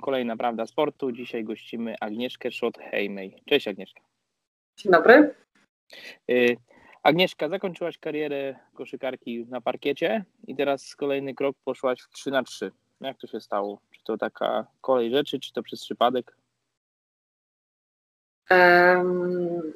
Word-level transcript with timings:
Kolejna 0.00 0.36
Prawda 0.36 0.66
Sportu. 0.66 1.12
Dzisiaj 1.12 1.44
gościmy 1.44 1.94
Agnieszkę 2.00 2.50
Schott-Heimej. 2.50 3.42
Cześć 3.46 3.68
Agnieszka. 3.68 4.00
Dzień 4.76 4.92
dobry. 4.92 5.34
Y, 6.30 6.56
Agnieszka, 7.02 7.48
zakończyłaś 7.48 7.98
karierę 7.98 8.56
koszykarki 8.74 9.46
na 9.48 9.60
parkiecie 9.60 10.24
i 10.46 10.56
teraz 10.56 10.96
kolejny 10.96 11.34
krok 11.34 11.56
poszłaś 11.64 12.00
w 12.00 12.08
3 12.08 12.30
na 12.30 12.42
3. 12.42 12.72
Jak 13.00 13.18
to 13.18 13.26
się 13.26 13.40
stało? 13.40 13.80
Czy 13.90 14.00
to 14.04 14.18
taka 14.18 14.66
kolej 14.80 15.10
rzeczy, 15.10 15.40
czy 15.40 15.52
to 15.52 15.62
przez 15.62 15.84
przypadek? 15.84 16.36
Um, 18.50 19.72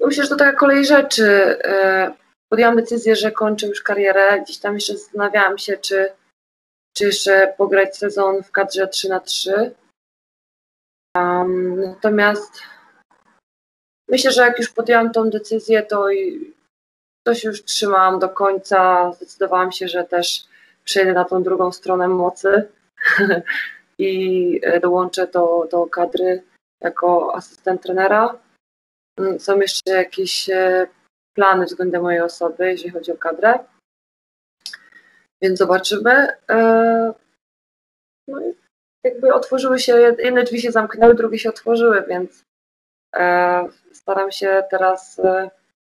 myślę, 0.00 0.22
że 0.24 0.28
to 0.28 0.36
taka 0.36 0.52
kolej 0.52 0.86
rzeczy. 0.86 1.24
E, 1.64 2.14
podjęłam 2.48 2.76
decyzję, 2.76 3.16
że 3.16 3.32
kończę 3.32 3.66
już 3.66 3.82
karierę. 3.82 4.40
Gdzieś 4.40 4.58
tam 4.58 4.74
jeszcze 4.74 4.96
zastanawiałam 4.96 5.58
się, 5.58 5.76
czy, 5.76 6.08
czy 6.96 7.04
jeszcze 7.04 7.54
pograć 7.58 7.96
sezon 7.96 8.42
w 8.42 8.50
kadrze 8.50 8.88
3 8.88 9.08
na 9.08 9.20
3 9.20 9.74
um, 11.16 11.80
Natomiast 11.80 12.62
myślę, 14.08 14.32
że 14.32 14.42
jak 14.42 14.58
już 14.58 14.68
podjęłam 14.68 15.12
tą 15.12 15.30
decyzję, 15.30 15.82
to, 15.82 16.06
to 17.26 17.34
się 17.34 17.48
już 17.48 17.64
trzymałam 17.64 18.18
do 18.18 18.28
końca. 18.28 19.12
Zdecydowałam 19.12 19.72
się, 19.72 19.88
że 19.88 20.04
też 20.04 20.44
przejdę 20.84 21.12
na 21.12 21.24
tą 21.24 21.42
drugą 21.42 21.72
stronę 21.72 22.08
mocy 22.08 22.68
i 23.98 24.60
e, 24.62 24.80
dołączę 24.80 25.26
do, 25.26 25.68
do 25.70 25.86
kadry 25.86 26.42
jako 26.80 27.34
asystent 27.34 27.82
trenera. 27.82 28.38
Mm, 29.18 29.40
są 29.40 29.60
jeszcze 29.60 29.90
jakieś 29.90 30.50
e, 30.50 30.86
plany 31.34 31.64
względem 31.64 32.02
mojej 32.02 32.20
osoby, 32.20 32.70
jeżeli 32.70 32.90
chodzi 32.90 33.12
o 33.12 33.16
kadrę. 33.16 33.58
Więc 35.42 35.58
zobaczymy. 35.58 36.28
E, 36.50 37.12
no 38.28 38.40
i 38.40 38.54
jakby 39.04 39.34
otworzyły 39.34 39.78
się, 39.78 40.14
jedne 40.18 40.44
drzwi 40.44 40.60
się 40.60 40.72
zamknęły, 40.72 41.14
drugie 41.14 41.38
się 41.38 41.48
otworzyły, 41.48 42.04
więc 42.08 42.44
staram 43.92 44.32
się 44.32 44.62
teraz 44.70 45.20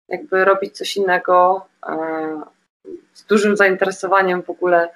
jakby 0.09 0.45
robić 0.45 0.77
coś 0.77 0.97
innego 0.97 1.65
z 3.13 3.25
dużym 3.25 3.57
zainteresowaniem 3.57 4.43
w 4.43 4.49
ogóle 4.49 4.89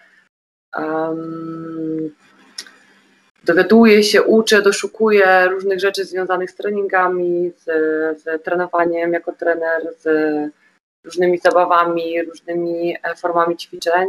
dowiaduję 3.44 4.04
się, 4.04 4.24
uczę, 4.24 4.62
doszukuję 4.62 5.48
różnych 5.52 5.80
rzeczy 5.80 6.06
związanych 6.06 6.52
z 6.52 6.56
treningami, 6.56 7.52
z, 7.58 7.64
z 8.22 8.44
trenowaniem 8.44 9.14
jako 9.14 9.32
trener, 9.32 9.82
z 9.98 10.08
różnymi 11.04 11.38
zabawami, 11.38 12.24
różnymi 12.24 12.98
e, 13.04 13.16
formami 13.16 13.58
ćwiczeń. 13.58 14.08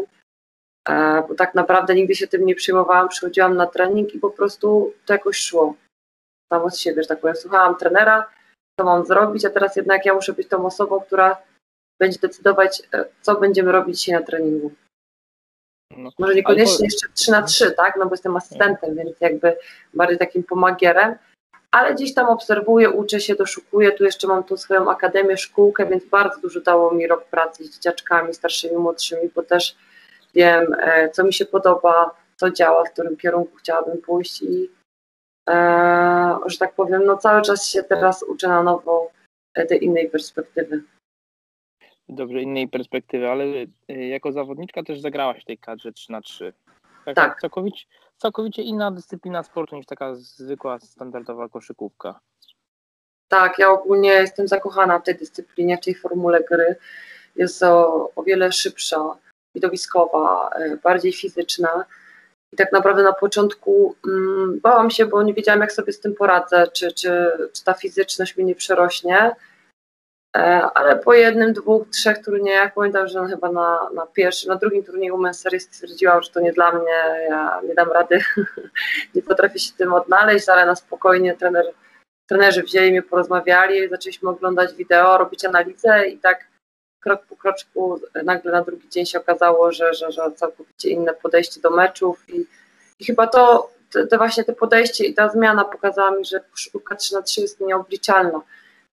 E, 0.89 1.22
bo 1.28 1.34
tak 1.34 1.55
naprawdę 1.55 1.94
nigdy 1.94 2.14
się 2.14 2.28
tym 2.28 2.47
nie 2.47 2.55
przyjmowałam, 2.55 3.08
przychodziłam 3.08 3.56
na 3.56 3.67
trening 3.67 4.14
i 4.14 4.19
po 4.19 4.31
prostu 4.31 4.92
to 5.06 5.12
jakoś 5.12 5.36
szło. 5.39 5.75
Samo 6.53 6.70
z 6.70 6.78
siebie, 6.78 7.03
że 7.03 7.08
tak 7.08 7.20
powiem. 7.20 7.36
Słuchałam 7.36 7.77
trenera, 7.77 8.31
co 8.81 8.84
mam 8.84 9.06
zrobić, 9.06 9.44
a 9.44 9.50
teraz 9.50 9.77
jednak 9.77 10.06
ja 10.06 10.14
muszę 10.14 10.33
być 10.33 10.48
tą 10.48 10.66
osobą, 10.66 11.00
która 11.00 11.36
będzie 12.00 12.19
decydować, 12.19 12.83
e, 12.94 13.05
co 13.22 13.41
będziemy 13.41 13.72
robić 13.72 13.98
dzisiaj 13.98 14.20
na 14.20 14.27
treningu. 14.27 14.72
No, 15.97 16.11
Może 16.19 16.34
niekoniecznie 16.34 16.72
albo... 16.72 16.84
jeszcze 16.84 17.09
3 17.14 17.31
na 17.31 17.42
3, 17.42 17.70
tak? 17.70 17.97
No 17.97 18.05
bo 18.06 18.11
jestem 18.11 18.36
asystentem, 18.36 18.97
więc 18.97 19.20
jakby 19.20 19.56
bardziej 19.94 20.19
takim 20.19 20.42
pomagierem, 20.42 21.14
ale 21.70 21.94
gdzieś 21.94 22.14
tam 22.14 22.27
obserwuję, 22.27 22.91
uczę 22.91 23.20
się, 23.20 23.34
doszukuję. 23.34 23.92
Tu 23.92 24.05
jeszcze 24.05 24.27
mam 24.27 24.44
tą 24.44 24.56
swoją 24.56 24.91
akademię, 24.91 25.36
szkółkę, 25.36 25.86
więc 25.86 26.05
bardzo 26.05 26.41
dużo 26.41 26.61
dało 26.61 26.94
mi 26.94 27.06
rok 27.06 27.25
pracy 27.25 27.64
z 27.64 27.75
dzieciaczkami, 27.75 28.34
starszymi, 28.34 28.77
młodszymi, 28.77 29.31
bo 29.34 29.42
też 29.42 29.77
wiem, 30.39 30.75
e, 30.81 31.11
co 31.11 31.25
mi 31.25 31.33
się 31.33 31.47
podoba, 31.47 32.11
co 32.36 32.50
działa, 32.50 32.84
w 32.84 32.92
którym 32.92 33.17
kierunku 33.17 33.56
chciałabym 33.56 33.98
pójść 33.98 34.42
i 34.42 34.70
e, 35.48 36.39
że 36.47 36.58
tak 36.58 36.75
powiem, 36.75 37.05
no 37.05 37.17
cały 37.17 37.42
czas 37.42 37.69
się 37.69 37.83
teraz 37.83 38.22
uczę 38.22 38.48
na 38.48 38.62
nowo 38.62 39.11
tej 39.69 39.84
innej 39.84 40.11
perspektywy. 40.11 40.82
Dobrze, 42.09 42.43
innej 42.43 42.69
perspektywy, 42.69 43.28
ale 43.28 43.44
jako 43.88 44.32
zawodniczka 44.32 44.82
też 44.82 45.00
zagrałaś 45.00 45.43
w 45.43 45.47
tej 45.47 45.59
kadrze 45.59 45.93
3 45.93 46.12
na 46.12 46.21
3 46.21 46.53
tak. 47.05 47.16
tak. 47.16 47.41
Całkowicie, 47.41 47.87
całkowicie 48.16 48.62
inna 48.62 48.91
dyscyplina 48.91 49.43
sportu 49.43 49.76
niż 49.76 49.87
taka 49.87 50.15
zwykła, 50.15 50.78
standardowa 50.78 51.49
koszykówka. 51.49 52.20
Tak, 53.28 53.59
ja 53.59 53.70
ogólnie 53.70 54.09
jestem 54.09 54.49
zakochana 54.49 54.99
w 54.99 55.03
tej 55.03 55.15
dyscyplinie, 55.15 55.76
w 55.76 55.84
tej 55.84 55.94
formule 55.94 56.44
gry. 56.44 56.76
Jest 57.37 57.62
o, 57.62 58.10
o 58.16 58.22
wiele 58.22 58.53
szybsza, 58.53 59.16
widowiskowa, 59.54 60.50
e, 60.54 60.76
bardziej 60.76 61.12
fizyczna. 61.12 61.84
I 62.53 62.56
tak 62.56 62.72
naprawdę 62.72 63.03
na 63.03 63.12
początku 63.12 63.97
mm, 64.06 64.60
bałam 64.60 64.91
się, 64.91 65.06
bo 65.06 65.22
nie 65.22 65.34
wiedziałam, 65.34 65.60
jak 65.60 65.72
sobie 65.72 65.92
z 65.92 66.00
tym 66.00 66.14
poradzę, 66.14 66.66
czy, 66.72 66.92
czy, 66.92 67.32
czy 67.53 67.64
ta 67.64 67.75
fizyczność 67.75 68.37
mi 68.37 68.44
nie 68.44 68.54
przerośnie. 68.54 69.34
E, 70.37 70.41
ale 70.75 70.97
po 70.97 71.14
jednym, 71.14 71.53
dwóch, 71.53 71.88
trzech 71.88 72.25
turniejach 72.25 72.75
pamiętam, 72.75 73.08
że 73.08 73.26
chyba 73.26 73.53
na, 73.53 73.91
na 73.94 74.06
pierwszym, 74.06 74.48
na 74.48 74.56
drugim 74.56 74.84
turnieju 74.84 75.16
Men's 75.16 75.32
Series 75.32 75.62
stwierdziłam, 75.62 76.22
że 76.22 76.31
to 76.31 76.41
nie 76.41 76.53
dla 76.53 76.72
mnie, 76.72 77.26
ja 77.28 77.60
nie 77.69 77.75
dam 77.75 77.92
rady, 77.92 78.20
nie 79.14 79.22
potrafię 79.22 79.58
się 79.58 79.72
tym 79.76 79.94
odnaleźć, 79.94 80.48
ale 80.48 80.66
na 80.66 80.76
spokojnie 80.76 81.37
trener, 81.37 81.66
trenerzy 82.28 82.62
wzięli 82.62 82.91
mnie, 82.91 83.03
porozmawiali, 83.03 83.88
zaczęliśmy 83.88 84.31
oglądać 84.31 84.75
wideo, 84.75 85.19
robić 85.19 85.44
analizę 85.44 86.08
i 86.08 86.19
tak 86.19 86.47
krok 87.00 87.26
po 87.26 87.36
kroczku 87.36 88.00
nagle 88.25 88.53
na 88.53 88.62
drugi 88.62 88.88
dzień 88.88 89.06
się 89.06 89.19
okazało, 89.19 89.72
że, 89.72 89.94
że, 89.94 90.12
że 90.12 90.32
całkowicie 90.36 90.88
inne 90.91 91.14
podejście 91.14 91.60
do 91.60 91.70
meczów 91.70 92.25
i, 92.28 92.47
i 93.00 93.04
chyba 93.04 93.26
to, 93.26 93.70
te, 93.92 94.06
te, 94.06 94.19
właśnie 94.19 94.44
te 94.44 94.53
podejście 94.53 95.04
i 95.04 95.14
ta 95.14 95.28
zmiana 95.28 95.64
pokazała 95.64 96.10
mi, 96.10 96.25
że 96.25 96.41
koszykówka 96.50 96.97
3 96.97 97.14
na 97.14 97.22
3 97.22 97.41
jest 97.41 97.60
nieobliczalna. 97.60 98.41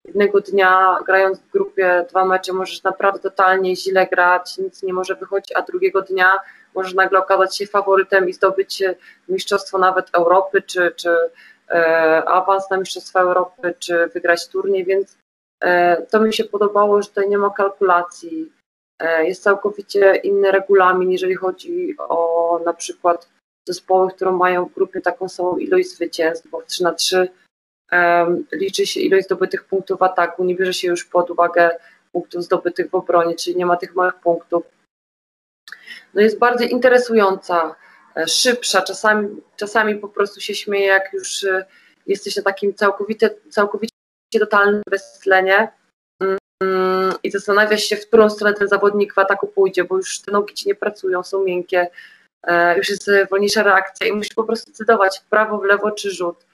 Jednego 0.05 0.41
dnia 0.41 0.97
grając 1.05 1.39
w 1.39 1.51
grupie 1.51 2.05
dwa 2.09 2.25
mecze 2.25 2.53
możesz 2.53 2.83
naprawdę 2.83 3.19
totalnie 3.19 3.75
źle 3.75 4.07
grać, 4.07 4.57
nic 4.57 4.83
nie 4.83 4.93
może 4.93 5.15
wychodzić, 5.15 5.55
a 5.55 5.61
drugiego 5.61 6.01
dnia 6.01 6.39
możesz 6.75 6.93
nagle 6.93 7.19
okazać 7.19 7.57
się 7.57 7.67
faworytem 7.67 8.29
i 8.29 8.33
zdobyć 8.33 8.83
mistrzostwo 9.29 9.77
nawet 9.77 10.09
Europy, 10.13 10.61
czy, 10.61 10.91
czy 10.95 11.15
e, 11.69 12.23
awans 12.25 12.69
na 12.69 12.77
mistrzostwa 12.77 13.19
Europy, 13.19 13.73
czy 13.79 14.07
wygrać 14.07 14.47
turniej, 14.47 14.85
więc 14.85 15.13
e, 15.13 15.24
to 16.09 16.19
mi 16.21 16.33
się 16.33 16.43
podobało, 16.43 17.01
że 17.01 17.09
tutaj 17.09 17.29
nie 17.29 17.37
ma 17.37 17.49
kalkulacji. 17.49 18.51
E, 18.99 19.27
jest 19.27 19.43
całkowicie 19.43 20.15
inny 20.15 20.51
regulamin, 20.51 21.11
jeżeli 21.11 21.35
chodzi 21.35 21.95
o 21.99 22.59
na 22.65 22.73
przykład 22.73 23.29
zespoły, 23.67 24.11
które 24.11 24.31
mają 24.31 24.65
w 24.65 24.73
grupie 24.73 25.01
taką 25.01 25.29
samą 25.29 25.57
ilość 25.57 25.89
zwycięstw, 25.89 26.47
bo 26.47 26.61
w 26.61 26.65
3 26.65 26.83
na 26.83 26.93
3 26.93 27.27
liczy 28.51 28.85
się 28.85 28.99
ilość 28.99 29.25
zdobytych 29.25 29.63
punktów 29.63 30.01
ataku, 30.01 30.43
nie 30.43 30.55
bierze 30.55 30.73
się 30.73 30.87
już 30.87 31.05
pod 31.05 31.31
uwagę 31.31 31.77
punktów 32.11 32.43
zdobytych 32.43 32.89
w 32.89 32.95
obronie, 32.95 33.35
czyli 33.35 33.55
nie 33.55 33.65
ma 33.65 33.77
tych 33.77 33.95
małych 33.95 34.15
punktów. 34.15 34.63
No 36.13 36.21
jest 36.21 36.39
bardzo 36.39 36.63
interesująca, 36.63 37.75
e, 38.15 38.27
szybsza, 38.27 38.81
czasami, 38.81 39.41
czasami 39.55 39.95
po 39.95 40.07
prostu 40.07 40.41
się 40.41 40.55
śmieje, 40.55 40.85
jak 40.85 41.13
już 41.13 41.43
e, 41.43 41.65
jesteś 42.07 42.35
na 42.35 42.43
takim 42.43 42.73
całkowicie, 42.73 43.29
całkowicie 43.49 43.94
totalnym 44.39 44.81
beztlenie 44.89 45.71
mm, 46.21 47.13
i 47.23 47.31
zastanawiasz 47.31 47.83
się, 47.83 47.95
w 47.95 48.07
którą 48.07 48.29
stronę 48.29 48.53
ten 48.53 48.67
zawodnik 48.67 49.13
w 49.13 49.19
ataku 49.19 49.47
pójdzie, 49.47 49.83
bo 49.83 49.97
już 49.97 50.21
te 50.21 50.31
nogi 50.31 50.53
ci 50.53 50.67
nie 50.67 50.75
pracują, 50.75 51.23
są 51.23 51.43
miękkie, 51.43 51.87
e, 52.47 52.77
już 52.77 52.89
jest 52.89 53.11
wolniejsza 53.29 53.63
reakcja 53.63 54.07
i 54.07 54.11
musisz 54.11 54.33
po 54.33 54.43
prostu 54.43 54.71
decydować 54.71 55.19
w 55.19 55.29
prawo, 55.29 55.57
w 55.57 55.63
lewo 55.63 55.91
czy 55.91 56.11
rzut. 56.11 56.45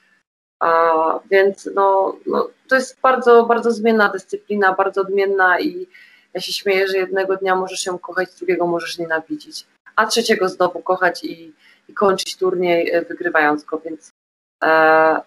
A, 0.62 1.20
więc 1.32 1.70
no, 1.76 2.18
no, 2.26 2.50
to 2.68 2.76
jest 2.76 3.02
bardzo, 3.02 3.46
bardzo 3.46 3.72
zmienna 3.72 4.10
dyscyplina, 4.10 4.74
bardzo 4.74 5.02
odmienna 5.02 5.60
i 5.60 5.88
ja 6.34 6.42
się 6.42 6.54
śmieję, 6.54 6.88
że 6.88 6.98
jednego 6.98 7.38
dnia 7.38 7.56
możesz 7.56 7.86
ją 7.86 8.00
kochać, 8.00 8.30
drugiego 8.38 8.68
możesz 8.68 8.98
nienawidzić, 8.98 9.66
a 9.96 10.06
trzeciego 10.06 10.50
znowu 10.50 10.80
kochać 10.80 11.24
i, 11.24 11.54
i 11.90 11.94
kończyć 11.94 12.38
turniej 12.38 12.92
e, 12.92 13.02
wygrywając 13.02 13.64
go, 13.64 13.80
więc 13.80 14.10
e, 14.10 14.12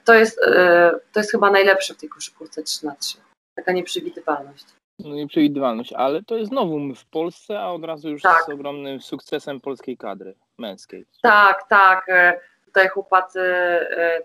to, 0.05 0.15
jest, 0.15 0.39
e, 0.47 0.93
to 1.13 1.21
jest 1.21 1.31
chyba 1.31 1.51
najlepsze 1.51 1.95
w 1.95 1.97
tej 1.97 2.09
koszykówce 2.09 2.63
3 2.63 2.87
na 2.87 2.95
3 2.95 3.17
taka 3.55 3.73
nieprzewidywalność. 3.73 4.65
No 4.99 5.15
nieprzewidywalność, 5.15 5.93
ale 5.93 6.23
to 6.23 6.37
jest 6.37 6.53
nowum 6.53 6.95
w 6.95 7.05
Polsce, 7.05 7.61
a 7.61 7.73
od 7.73 7.85
razu 7.85 8.11
już 8.11 8.23
tak. 8.23 8.45
z 8.45 8.49
ogromnym 8.49 9.01
sukcesem 9.01 9.61
polskiej 9.61 9.97
kadry 9.97 10.35
męskiej. 10.59 11.07
Tak, 11.23 11.69
tak. 11.69 12.09
E, 12.09 12.41
tutaj 12.65 12.89
chłopacy 12.89 13.41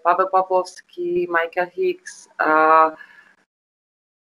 Paweł 0.04 0.30
Pawłowski, 0.30 1.28
Michael 1.30 1.70
Hicks, 1.70 2.30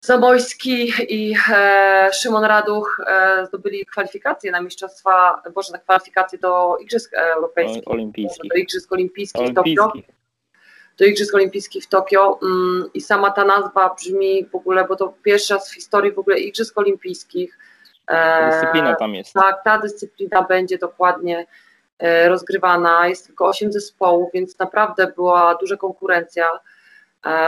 Zabojski 0.06 0.92
i 1.10 1.36
e, 1.54 2.10
Szymon 2.14 2.44
Raduch 2.44 3.02
e, 3.08 3.46
zdobyli 3.46 3.86
kwalifikacje 3.86 4.52
na 4.52 4.62
mistrzostwa, 4.62 5.42
boże, 5.56 5.74
na 5.74 5.80
kwalifikacje 5.80 6.40
do 6.40 6.78
Igrzysk 6.78 7.14
Europejskich, 7.14 7.88
olimpijskich. 7.88 8.52
do 8.52 8.58
Igrzysk 8.58 8.92
Olimpijskich 8.92 9.48
w 9.48 9.54
Tokio. 9.54 9.92
Do 10.98 11.06
Igrzysk 11.06 11.36
Olimpijskich 11.36 11.84
w 11.84 11.88
Tokio 11.88 12.40
mm, 12.44 12.90
i 12.94 13.02
sama 13.02 13.32
ta 13.32 13.46
nazwa 13.46 13.96
brzmi 13.96 14.46
w 14.46 14.56
ogóle, 14.56 14.86
bo 14.88 14.96
to 14.96 15.14
pierwszy 15.24 15.54
raz 15.54 15.72
w 15.72 15.76
historii 15.76 16.12
w 16.12 16.20
ogóle 16.20 16.40
Igrzysk 16.40 16.78
Olimpijskich. 16.78 17.58
Ta 18.08 18.50
dyscyplina 18.52 18.96
tam 18.96 19.16
jest. 19.16 19.34
Tak, 19.34 19.64
ta 19.64 19.78
dyscyplina 19.78 20.42
będzie 20.42 20.78
dokładnie 20.78 21.46
rozgrywana. 22.28 23.08
Jest 23.08 23.28
tylko 23.28 23.48
8 23.48 23.72
zespołów, 23.72 24.30
więc 24.34 24.60
naprawdę 24.60 25.08
była 25.16 25.56
duża 25.56 25.78
konkurencja. 25.78 26.60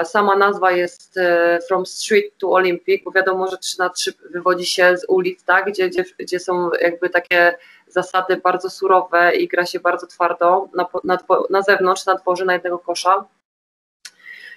Sama 0.03 0.35
nazwa 0.35 0.71
jest 0.71 1.19
From 1.67 1.85
Street 1.85 2.37
to 2.37 2.51
Olympic, 2.51 3.03
bo 3.03 3.11
wiadomo, 3.11 3.47
że 3.47 3.57
3 3.57 3.79
na 3.79 3.89
3 3.89 4.13
wywodzi 4.29 4.65
się 4.65 4.97
z 4.97 5.05
ulic, 5.07 5.43
tak? 5.43 5.65
gdzie, 5.65 5.89
gdzie, 5.89 6.03
gdzie 6.19 6.39
są 6.39 6.69
jakby 6.81 7.09
takie 7.09 7.55
zasady 7.87 8.37
bardzo 8.37 8.69
surowe 8.69 9.35
i 9.35 9.47
gra 9.47 9.65
się 9.65 9.79
bardzo 9.79 10.07
twardo 10.07 10.69
na, 10.75 10.85
na, 11.03 11.17
na 11.49 11.61
zewnątrz, 11.61 12.05
na 12.05 12.15
dworze, 12.15 12.45
na 12.45 12.53
jednego 12.53 12.79
kosza. 12.79 13.25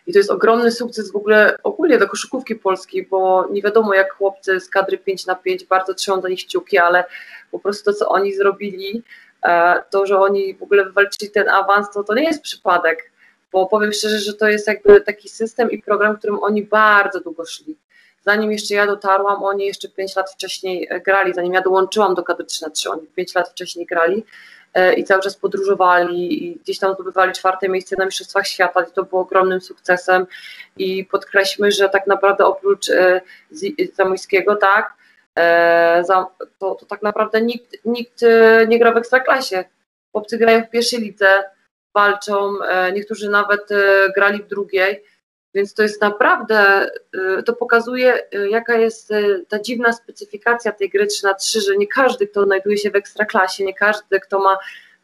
I 0.06 0.12
to 0.12 0.18
jest 0.18 0.30
ogromny 0.30 0.72
sukces 0.72 1.12
w 1.12 1.16
ogóle 1.16 1.56
ogólnie 1.62 1.98
do 1.98 2.08
koszykówki 2.08 2.54
polskiej, 2.54 3.06
bo 3.06 3.48
nie 3.50 3.62
wiadomo 3.62 3.94
jak 3.94 4.12
chłopcy 4.12 4.60
z 4.60 4.68
kadry 4.68 4.98
5 4.98 5.26
na 5.26 5.34
5 5.34 5.64
bardzo 5.64 5.94
trzymam 5.94 6.20
do 6.20 6.28
nich 6.28 6.46
kciuki, 6.46 6.78
ale 6.78 7.04
po 7.50 7.58
prostu 7.58 7.84
to, 7.84 7.98
co 7.98 8.08
oni 8.08 8.34
zrobili, 8.34 9.02
e, 9.42 9.82
to, 9.90 10.06
że 10.06 10.20
oni 10.20 10.54
w 10.54 10.62
ogóle 10.62 10.84
wywalczyli 10.84 11.30
ten 11.30 11.48
awans, 11.48 11.90
to, 11.94 12.04
to 12.04 12.14
nie 12.14 12.24
jest 12.24 12.42
przypadek, 12.42 13.12
bo 13.52 13.66
powiem 13.66 13.92
szczerze, 13.92 14.18
że 14.18 14.34
to 14.34 14.48
jest 14.48 14.66
jakby 14.66 15.00
taki 15.00 15.28
system 15.28 15.70
i 15.70 15.82
program, 15.82 16.16
którym 16.16 16.42
oni 16.42 16.62
bardzo 16.62 17.20
długo 17.20 17.44
szli. 17.46 17.76
Zanim 18.22 18.52
jeszcze 18.52 18.74
ja 18.74 18.86
dotarłam, 18.86 19.44
oni 19.44 19.66
jeszcze 19.66 19.88
5 19.88 20.16
lat 20.16 20.30
wcześniej 20.30 20.88
e, 20.90 21.00
grali, 21.00 21.34
zanim 21.34 21.54
ja 21.54 21.62
dołączyłam 21.62 22.14
do 22.14 22.22
kadry 22.22 22.44
3 22.44 22.62
na 22.62 22.70
3, 22.70 22.90
oni 22.90 23.06
5 23.06 23.34
lat 23.34 23.48
wcześniej 23.48 23.86
grali 23.86 24.24
i 24.96 25.04
cały 25.04 25.22
czas 25.22 25.36
podróżowali 25.36 26.46
i 26.46 26.56
gdzieś 26.56 26.78
tam 26.78 26.94
zdobywali 26.94 27.32
czwarte 27.32 27.68
miejsce 27.68 27.96
na 27.98 28.04
Mistrzostwach 28.04 28.46
Świata 28.46 28.82
i 28.82 28.92
to 28.92 29.04
było 29.04 29.20
ogromnym 29.22 29.60
sukcesem 29.60 30.26
i 30.76 31.04
podkreślmy, 31.04 31.72
że 31.72 31.88
tak 31.88 32.06
naprawdę 32.06 32.44
oprócz 32.44 32.88
e, 32.90 33.20
Zamojskiego, 33.94 34.56
tak, 34.56 34.94
e, 35.38 36.02
to, 36.58 36.74
to 36.74 36.86
tak 36.86 37.02
naprawdę 37.02 37.42
nikt, 37.42 37.76
nikt 37.84 38.24
nie 38.68 38.78
gra 38.78 38.92
w 38.92 38.96
Ekstraklasie. 38.96 39.64
Chłopcy 40.12 40.38
grają 40.38 40.64
w 40.64 40.70
pierwszej 40.70 41.00
lidze, 41.00 41.44
walczą, 41.94 42.52
niektórzy 42.92 43.30
nawet 43.30 43.68
grali 44.16 44.42
w 44.42 44.46
drugiej, 44.46 45.04
więc 45.54 45.74
to 45.74 45.82
jest 45.82 46.00
naprawdę, 46.00 46.90
y, 47.38 47.42
to 47.42 47.52
pokazuje, 47.52 48.22
y, 48.34 48.48
jaka 48.50 48.78
jest 48.78 49.10
y, 49.10 49.44
ta 49.48 49.58
dziwna 49.58 49.92
specyfikacja 49.92 50.72
tej 50.72 50.90
gry 50.90 51.06
3 51.06 51.24
na 51.24 51.34
3 51.34 51.60
że 51.60 51.76
nie 51.76 51.86
każdy, 51.86 52.26
kto 52.26 52.44
znajduje 52.44 52.78
się 52.78 52.90
w 52.90 52.96
ekstraklasie, 52.96 53.64
nie 53.64 53.74
każdy, 53.74 54.20
kto 54.20 54.38
ma 54.38 54.58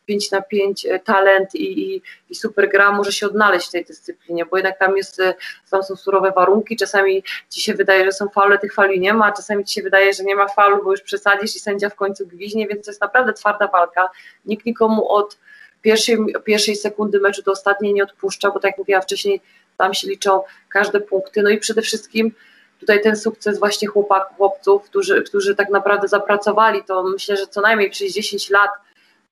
5 0.07 0.31
na 0.31 0.43
5 0.43 0.87
talent 1.05 1.55
i, 1.55 1.95
i, 1.95 2.03
i, 2.31 2.35
super 2.35 2.69
gra, 2.69 2.93
może 2.93 3.13
się 3.13 3.27
odnaleźć 3.27 3.69
w 3.69 3.73
tej 3.73 3.85
dyscyplinie, 3.85 4.47
bo 4.47 4.57
jednak 4.57 4.79
tam 4.79 4.97
jest, 4.97 5.23
tam 5.71 5.83
są 5.83 5.97
surowe 5.97 6.33
warunki, 6.37 6.77
czasami 6.77 7.23
ci 7.51 7.61
się 7.61 7.75
wydaje, 7.75 8.05
że 8.05 8.13
są 8.13 8.29
faule, 8.29 8.59
tych 8.59 8.75
fali 8.75 9.01
nie 9.01 9.15
ma, 9.15 9.33
czasami 9.33 9.65
ci 9.65 9.75
się 9.75 9.83
wydaje, 9.83 10.13
że 10.13 10.25
nie 10.25 10.37
ma 10.37 10.49
faulu, 10.49 10.85
bo 10.85 10.91
już 10.91 11.01
przesadzisz 11.01 11.57
i 11.57 11.61
sędzia 11.61 11.89
w 11.89 11.95
końcu 11.95 12.27
gwiźnie, 12.27 12.69
więc 12.69 12.85
to 12.87 12.91
jest 12.91 13.01
naprawdę 13.01 13.33
twarda 13.33 13.67
walka. 13.67 14.11
Nikt 14.45 14.67
nikomu 14.67 15.09
od 15.09 15.39
pierwszej, 15.83 16.19
pierwszej 16.45 16.77
sekundy 16.77 17.21
meczu 17.21 17.43
do 17.43 17.53
ostatniej 17.53 17.95
nie 17.95 18.03
odpuszcza, 18.03 18.51
bo 18.51 18.61
tak 18.61 18.71
jak 18.71 18.79
mówiłam 18.79 19.03
wcześniej, 19.03 19.41
tam 19.79 19.95
się 19.95 20.09
liczą 20.09 20.43
każde 20.69 21.01
punkty. 21.01 21.43
No 21.43 21.51
i 21.51 21.59
przede 21.59 21.83
wszystkim 21.83 22.33
tutaj 22.81 23.03
ten 23.03 23.17
sukces 23.17 23.59
właśnie 23.59 23.89
chłopaków, 23.89 24.37
chłopców, 24.37 24.83
którzy, 24.83 25.23
którzy 25.23 25.55
tak 25.55 25.71
naprawdę 25.71 26.09
zapracowali, 26.09 26.85
to 26.85 27.03
myślę, 27.03 27.37
że 27.37 27.47
co 27.47 27.61
najmniej 27.61 27.91
przez 27.91 28.13
10 28.13 28.51
lat 28.51 28.71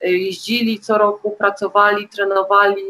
y, 0.04 0.08
jeździli 0.08 0.80
co 0.80 0.98
roku, 0.98 1.30
pracowali, 1.30 2.08
trenowali, 2.08 2.84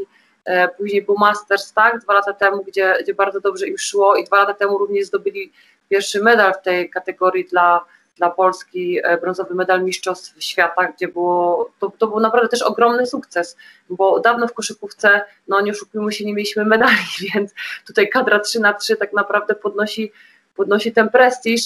e, 0.44 0.68
później 0.68 1.02
był 1.02 1.14
Masters, 1.18 1.72
tak, 1.72 1.98
dwa 1.98 2.14
lata 2.14 2.32
temu, 2.32 2.64
gdzie, 2.64 2.94
gdzie 3.02 3.14
bardzo 3.14 3.40
dobrze 3.40 3.66
im 3.66 3.78
szło 3.78 4.16
i 4.16 4.24
dwa 4.24 4.36
lata 4.36 4.54
temu 4.54 4.78
również 4.78 5.06
zdobyli 5.06 5.52
pierwszy 5.88 6.22
medal 6.22 6.54
w 6.54 6.62
tej 6.62 6.90
kategorii 6.90 7.44
dla 7.44 7.84
dla 8.16 8.30
Polski 8.30 8.98
e, 9.04 9.18
brązowy 9.18 9.54
medal 9.54 9.84
Mistrzostw 9.84 10.42
Świata, 10.42 10.92
gdzie 10.92 11.08
było, 11.08 11.70
to, 11.78 11.92
to 11.98 12.06
był 12.06 12.20
naprawdę 12.20 12.48
też 12.48 12.62
ogromny 12.62 13.06
sukces, 13.06 13.56
bo 13.90 14.20
dawno 14.20 14.48
w 14.48 14.52
koszykówce, 14.52 15.24
no 15.48 15.60
nie 15.60 15.72
oszukujmy 15.72 16.12
się, 16.12 16.24
nie 16.24 16.34
mieliśmy 16.34 16.64
medali, 16.64 16.96
więc 17.34 17.54
tutaj 17.86 18.08
kadra 18.08 18.38
3 18.38 18.60
na 18.60 18.72
3 18.72 18.96
tak 18.96 19.12
naprawdę 19.12 19.54
podnosi, 19.54 20.12
podnosi 20.56 20.92
ten 20.92 21.08
prestiż. 21.08 21.62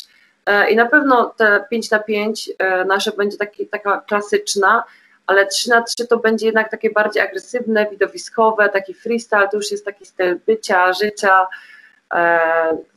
E, 0.47 0.71
i 0.71 0.77
na 0.77 0.87
pewno 0.87 1.35
te 1.37 1.65
5 1.71 1.91
na 1.91 1.99
5 1.99 2.51
e, 2.59 2.85
nasze 2.85 3.13
będzie 3.13 3.37
taki, 3.37 3.67
taka 3.67 4.01
klasyczna, 4.01 4.85
ale 5.27 5.47
3 5.47 5.71
na 5.71 5.83
3 5.83 6.07
to 6.07 6.17
będzie 6.17 6.47
jednak 6.47 6.71
takie 6.71 6.91
bardziej 6.91 7.23
agresywne, 7.23 7.87
widowiskowe, 7.91 8.69
taki 8.69 8.95
freestyle, 8.95 9.49
to 9.49 9.57
już 9.57 9.71
jest 9.71 9.85
taki 9.85 10.07
styl 10.07 10.41
bycia, 10.47 10.93
życia, 10.93 11.47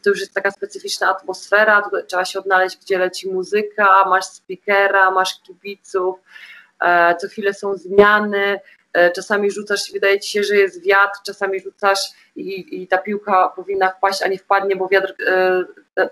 to 0.03 0.09
już 0.09 0.19
jest 0.19 0.33
taka 0.33 0.51
specyficzna 0.51 1.09
atmosfera, 1.09 1.89
trzeba 2.07 2.25
się 2.25 2.39
odnaleźć, 2.39 2.77
gdzie 2.77 2.97
leci 2.97 3.31
muzyka, 3.31 4.05
masz 4.09 4.25
speakera, 4.25 5.11
masz 5.11 5.41
kibiców, 5.41 6.19
e, 6.81 7.15
co 7.15 7.27
chwilę 7.27 7.53
są 7.53 7.75
zmiany, 7.75 8.59
e, 8.93 9.11
czasami 9.11 9.51
rzucasz, 9.51 9.91
wydaje 9.93 10.19
ci 10.19 10.31
się, 10.31 10.43
że 10.43 10.55
jest 10.55 10.83
wiatr, 10.85 11.19
czasami 11.25 11.59
rzucasz 11.59 11.99
i, 12.35 12.81
i 12.81 12.87
ta 12.87 12.97
piłka 12.97 13.53
powinna 13.55 13.89
wpaść, 13.89 14.21
a 14.21 14.27
nie 14.27 14.37
wpadnie, 14.37 14.75
bo 14.75 14.87
wiatr 14.87 15.15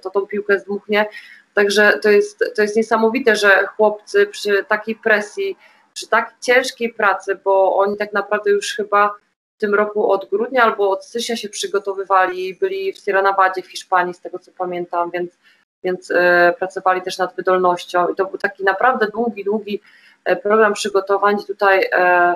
to 0.02 0.10
tą 0.10 0.28
piłkę 0.28 0.60
zdmuchnie. 0.60 1.06
Także 1.54 2.00
to 2.02 2.10
jest, 2.10 2.44
to 2.56 2.62
jest 2.62 2.76
niesamowite, 2.76 3.36
że 3.36 3.68
chłopcy 3.78 4.28
przy 4.28 4.66
takiej 4.68 4.96
presji, 4.96 5.58
przy 5.94 6.08
tak 6.08 6.34
ciężkiej 6.42 6.94
pracy, 6.94 7.40
bo 7.44 7.78
oni 7.78 7.98
tak 7.98 8.14
naprawdę 8.14 8.52
już 8.52 8.76
chyba 8.76 9.16
tym 9.60 9.76
roku 9.76 10.12
od 10.12 10.30
grudnia 10.30 10.64
albo 10.64 10.90
od 10.90 11.06
stycznia 11.06 11.36
się 11.36 11.50
przygotowywali, 11.50 12.56
byli 12.56 12.94
w 12.94 12.98
Sierra 12.98 13.22
Nevadzie 13.22 13.62
w 13.62 13.68
Hiszpanii, 13.68 14.14
z 14.14 14.20
tego 14.20 14.40
co 14.40 14.52
pamiętam, 14.58 15.12
więc, 15.12 15.32
więc 15.84 16.12
e, 16.12 16.54
pracowali 16.60 17.02
też 17.02 17.18
nad 17.18 17.36
wydolnością 17.36 18.08
i 18.08 18.16
to 18.16 18.26
był 18.26 18.38
taki 18.38 18.64
naprawdę 18.64 19.08
długi, 19.08 19.44
długi 19.44 19.82
e, 20.26 20.36
program 20.36 20.74
przygotowań. 20.74 21.38
Tutaj 21.48 21.90
e, 21.92 22.36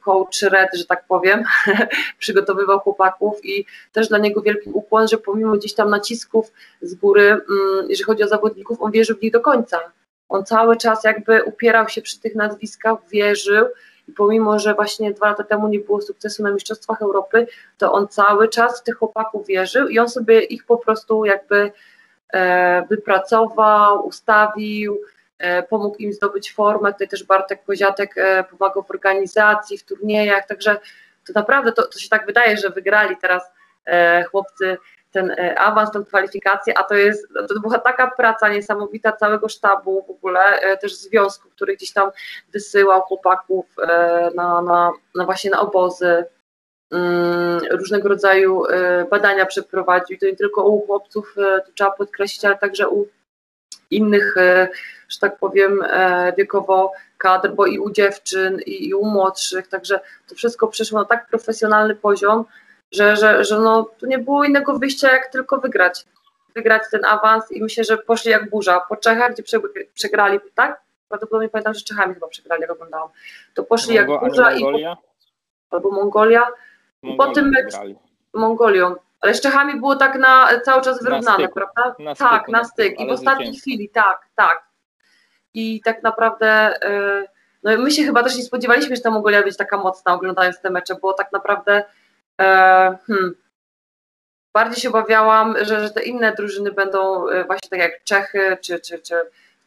coach 0.00 0.42
Red, 0.42 0.70
że 0.74 0.84
tak 0.84 1.04
powiem, 1.08 1.44
przygotowywał 2.18 2.80
chłopaków 2.80 3.44
i 3.44 3.64
też 3.92 4.08
dla 4.08 4.18
niego 4.18 4.42
wielki 4.42 4.70
ukłon, 4.70 5.08
że 5.08 5.18
pomimo 5.18 5.52
gdzieś 5.52 5.74
tam 5.74 5.90
nacisków 5.90 6.52
z 6.82 6.94
góry, 6.94 7.22
mm, 7.22 7.86
jeżeli 7.88 8.04
chodzi 8.04 8.22
o 8.22 8.28
zawodników, 8.28 8.82
on 8.82 8.90
wierzył 8.92 9.16
w 9.16 9.22
nich 9.22 9.32
do 9.32 9.40
końca. 9.40 9.80
On 10.28 10.44
cały 10.44 10.76
czas 10.76 11.04
jakby 11.04 11.44
upierał 11.44 11.88
się 11.88 12.02
przy 12.02 12.20
tych 12.20 12.34
nazwiskach, 12.34 12.98
wierzył 13.10 13.66
i 14.08 14.12
pomimo, 14.12 14.58
że 14.58 14.74
właśnie 14.74 15.12
dwa 15.12 15.28
lata 15.28 15.44
temu 15.44 15.68
nie 15.68 15.78
było 15.78 16.00
sukcesu 16.00 16.42
na 16.42 16.50
Mistrzostwach 16.50 17.02
Europy, 17.02 17.46
to 17.78 17.92
on 17.92 18.08
cały 18.08 18.48
czas 18.48 18.80
w 18.80 18.82
tych 18.82 18.96
chłopaków 18.96 19.46
wierzył 19.46 19.88
i 19.88 19.98
on 19.98 20.08
sobie 20.08 20.40
ich 20.40 20.64
po 20.64 20.76
prostu 20.76 21.24
jakby 21.24 21.72
e, 22.32 22.86
wypracował, 22.90 24.06
ustawił, 24.06 25.00
e, 25.38 25.62
pomógł 25.62 25.96
im 25.96 26.12
zdobyć 26.12 26.52
formę. 26.52 26.92
Tutaj 26.92 27.08
też 27.08 27.24
Bartek 27.24 27.64
Koziatek 27.64 28.18
e, 28.18 28.44
pomagał 28.44 28.82
w 28.82 28.90
organizacji, 28.90 29.78
w 29.78 29.84
turniejach, 29.84 30.46
także 30.46 30.76
to 31.26 31.32
naprawdę 31.34 31.72
to, 31.72 31.86
to 31.86 31.98
się 31.98 32.08
tak 32.08 32.26
wydaje, 32.26 32.56
że 32.56 32.70
wygrali 32.70 33.16
teraz 33.16 33.42
chłopcy 34.30 34.76
ten 35.16 35.30
e, 35.30 35.58
awans, 35.58 35.90
tą 35.90 36.04
kwalifikację, 36.04 36.78
a 36.78 36.84
to 36.84 36.94
jest, 36.94 37.28
to 37.48 37.60
była 37.60 37.78
taka 37.78 38.10
praca 38.10 38.48
niesamowita 38.48 39.12
całego 39.12 39.48
sztabu 39.48 40.04
w 40.08 40.10
ogóle, 40.10 40.40
e, 40.40 40.76
też 40.76 40.96
związku, 40.96 41.48
który 41.48 41.76
gdzieś 41.76 41.92
tam 41.92 42.10
wysyłał 42.52 43.02
chłopaków 43.02 43.66
e, 43.82 44.30
na, 44.34 44.62
na, 44.62 44.92
na 45.14 45.24
właśnie 45.24 45.50
na 45.50 45.60
obozy, 45.60 46.24
mm, 46.92 47.60
różnego 47.70 48.08
rodzaju 48.08 48.62
badania 49.10 49.46
przeprowadził, 49.46 50.18
to 50.18 50.26
nie 50.26 50.36
tylko 50.36 50.64
u 50.64 50.86
chłopców, 50.86 51.34
to 51.36 51.72
trzeba 51.74 51.90
podkreślić, 51.90 52.44
ale 52.44 52.58
także 52.58 52.88
u 52.88 53.06
innych, 53.90 54.34
że 55.08 55.18
tak 55.20 55.38
powiem, 55.38 55.84
wiekowo 56.38 56.92
kadr, 57.18 57.50
bo 57.50 57.66
i 57.66 57.78
u 57.78 57.90
dziewczyn, 57.90 58.60
i, 58.66 58.88
i 58.88 58.94
u 58.94 59.04
młodszych, 59.04 59.68
także 59.68 60.00
to 60.28 60.34
wszystko 60.34 60.68
przeszło 60.68 60.98
na 60.98 61.04
tak 61.04 61.28
profesjonalny 61.28 61.94
poziom, 61.94 62.44
że, 62.92 63.16
że, 63.16 63.44
że 63.44 63.60
no, 63.60 63.82
tu 63.98 64.06
nie 64.06 64.18
było 64.18 64.44
innego 64.44 64.78
wyjścia, 64.78 65.12
jak 65.12 65.32
tylko 65.32 65.60
wygrać. 65.60 66.04
Wygrać 66.54 66.82
ten 66.90 67.04
awans 67.04 67.52
i 67.52 67.62
myślę, 67.62 67.84
że 67.84 67.98
poszli 67.98 68.30
jak 68.30 68.50
burza. 68.50 68.80
Po 68.88 68.96
Czechach, 68.96 69.32
gdzie 69.32 69.42
przegrali, 69.94 70.38
tak? 70.54 70.80
Prawdopodobnie 71.08 71.48
pamiętam, 71.48 71.74
że 71.74 71.80
Czechami 71.80 72.14
chyba 72.14 72.28
przegrali, 72.28 72.62
jak 72.62 72.70
oglądałam. 72.70 73.08
To 73.54 73.64
poszli 73.64 73.94
jak 73.94 74.06
burza 74.06 74.52
i 74.52 74.60
po, 74.60 74.96
albo 75.70 75.90
Mongolia. 75.90 76.46
I 77.02 77.16
po 77.16 77.26
tym 77.26 77.52
Mongolią. 78.34 78.94
Ale 79.20 79.34
z 79.34 79.40
Czechami 79.40 79.80
było 79.80 79.96
tak 79.96 80.18
na 80.18 80.48
cały 80.64 80.82
czas 80.82 81.02
wyrównane, 81.02 81.44
na 81.44 81.48
prawda? 81.48 81.94
Na 81.98 82.14
tak, 82.14 82.34
styku, 82.34 82.52
na 82.52 82.64
styk. 82.64 83.00
I 83.00 83.06
w 83.06 83.10
ostatniej 83.10 83.56
chwili, 83.56 83.88
tak, 83.88 84.26
tak. 84.34 84.62
I 85.54 85.80
tak 85.84 86.02
naprawdę 86.02 86.78
yy, 86.82 87.26
no 87.62 87.82
my 87.82 87.90
się 87.90 88.04
chyba 88.04 88.22
też 88.22 88.36
nie 88.36 88.42
spodziewaliśmy, 88.42 88.96
że 88.96 89.02
ta 89.02 89.10
Mongolia 89.10 89.42
będzie 89.42 89.56
taka 89.56 89.76
mocna 89.76 90.14
oglądając 90.14 90.60
te 90.60 90.70
mecze, 90.70 90.94
bo 91.02 91.12
tak 91.12 91.32
naprawdę 91.32 91.82
E, 91.82 91.84
hmm, 92.38 93.34
bardziej 94.54 94.80
się 94.80 94.88
obawiałam, 94.88 95.54
że, 95.60 95.80
że 95.80 95.90
te 95.90 96.02
inne 96.02 96.32
drużyny 96.32 96.72
będą 96.72 97.28
e, 97.28 97.44
właśnie 97.44 97.70
tak 97.70 97.80
jak 97.80 98.04
Czechy, 98.04 98.56
czy, 98.60 98.80
czy, 98.80 98.98
czy 98.98 99.14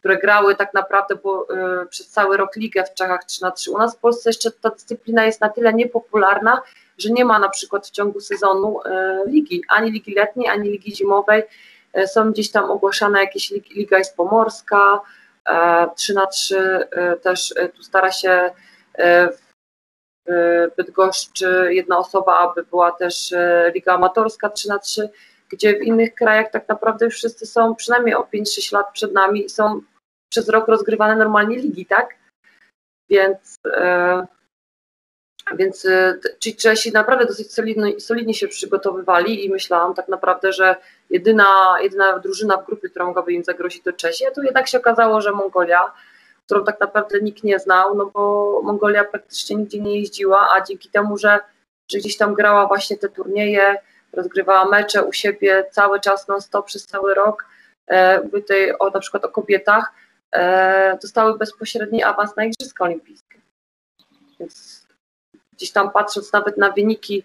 które 0.00 0.18
grały 0.18 0.56
tak 0.56 0.74
naprawdę 0.74 1.16
bo, 1.16 1.46
y, 1.82 1.86
przez 1.86 2.08
cały 2.08 2.36
rok 2.36 2.56
ligę 2.56 2.84
w 2.84 2.94
Czechach 2.94 3.24
3 3.24 3.42
na 3.42 3.50
3. 3.50 3.70
U 3.70 3.78
nas 3.78 3.96
w 3.96 3.98
Polsce 3.98 4.30
jeszcze 4.30 4.50
ta 4.50 4.70
dyscyplina 4.70 5.24
jest 5.24 5.40
na 5.40 5.48
tyle 5.48 5.74
niepopularna, 5.74 6.62
że 6.98 7.10
nie 7.10 7.24
ma 7.24 7.38
na 7.38 7.48
przykład 7.48 7.86
w 7.86 7.90
ciągu 7.90 8.20
sezonu 8.20 8.80
ligi, 9.26 9.62
ani 9.68 9.90
ligi 9.90 10.14
letniej, 10.14 10.48
ani 10.48 10.70
ligi 10.70 10.96
zimowej. 10.96 11.42
Są 12.06 12.32
gdzieś 12.32 12.50
tam 12.50 12.70
ogłaszane 12.70 13.20
jakieś 13.20 13.50
ligi, 13.50 13.74
liga 13.74 13.98
jest 13.98 14.16
pomorska, 14.16 15.00
3 15.96 16.14
na 16.14 16.26
3 16.26 16.88
też 17.22 17.54
tu 17.74 17.82
stara 17.82 18.12
się 18.12 18.50
w 19.32 19.49
Bydgoszczy 20.76 21.68
jedna 21.70 21.98
osoba, 21.98 22.38
aby 22.38 22.62
była 22.62 22.92
też 22.92 23.34
liga 23.74 23.94
amatorska 23.94 24.48
3 24.48 24.68
na 24.68 24.78
3 24.78 25.08
gdzie 25.50 25.78
w 25.78 25.82
innych 25.82 26.14
krajach 26.14 26.50
tak 26.50 26.68
naprawdę 26.68 27.04
już 27.04 27.14
wszyscy 27.14 27.46
są 27.46 27.74
przynajmniej 27.74 28.14
o 28.14 28.28
5-6 28.34 28.72
lat 28.72 28.86
przed 28.92 29.12
nami 29.12 29.44
i 29.44 29.48
są 29.48 29.80
przez 30.28 30.48
rok 30.48 30.68
rozgrywane 30.68 31.16
normalnie 31.16 31.56
ligi, 31.56 31.86
tak? 31.86 32.14
Więc, 33.10 33.56
e, 33.66 34.26
więc 35.56 35.86
ci 36.38 36.56
Czesi 36.56 36.92
naprawdę 36.92 37.26
dosyć 37.26 37.52
solidnie, 37.52 38.00
solidnie 38.00 38.34
się 38.34 38.48
przygotowywali 38.48 39.44
i 39.44 39.50
myślałam 39.50 39.94
tak 39.94 40.08
naprawdę, 40.08 40.52
że 40.52 40.76
jedyna, 41.10 41.76
jedyna 41.80 42.18
drużyna 42.18 42.56
w 42.56 42.66
grupie, 42.66 42.88
która 42.88 43.04
mogłaby 43.04 43.32
im 43.32 43.44
zagrozić 43.44 43.82
to 43.82 43.92
Czesi, 43.92 44.26
a 44.26 44.30
tu 44.30 44.42
jednak 44.42 44.68
się 44.68 44.78
okazało, 44.78 45.20
że 45.20 45.32
Mongolia, 45.32 45.92
którą 46.50 46.64
tak 46.64 46.80
naprawdę 46.80 47.20
nikt 47.20 47.44
nie 47.44 47.58
znał, 47.58 47.94
no 47.94 48.10
bo 48.14 48.62
Mongolia 48.62 49.04
praktycznie 49.04 49.56
nigdzie 49.56 49.80
nie 49.80 50.00
jeździła, 50.00 50.48
a 50.56 50.64
dzięki 50.64 50.88
temu, 50.88 51.18
że, 51.18 51.38
że 51.92 51.98
gdzieś 51.98 52.16
tam 52.16 52.34
grała 52.34 52.66
właśnie 52.66 52.96
te 52.96 53.08
turnieje, 53.08 53.76
rozgrywała 54.12 54.64
mecze 54.64 55.04
u 55.04 55.12
siebie 55.12 55.64
cały 55.70 56.00
czas 56.00 56.28
non-stop 56.28 56.66
przez 56.66 56.86
cały 56.86 57.14
rok, 57.14 57.46
e, 57.86 58.28
tutaj 58.28 58.72
o, 58.78 58.90
na 58.90 59.00
przykład 59.00 59.24
o 59.24 59.28
kobietach, 59.28 59.92
e, 60.32 60.98
dostały 61.02 61.38
bezpośredni 61.38 62.02
awans 62.02 62.36
na 62.36 62.44
Igrzyska 62.44 62.84
Olimpijskie. 62.84 63.38
Więc 64.40 64.86
gdzieś 65.52 65.72
tam 65.72 65.90
patrząc 65.90 66.32
nawet 66.32 66.56
na 66.56 66.70
wyniki 66.70 67.24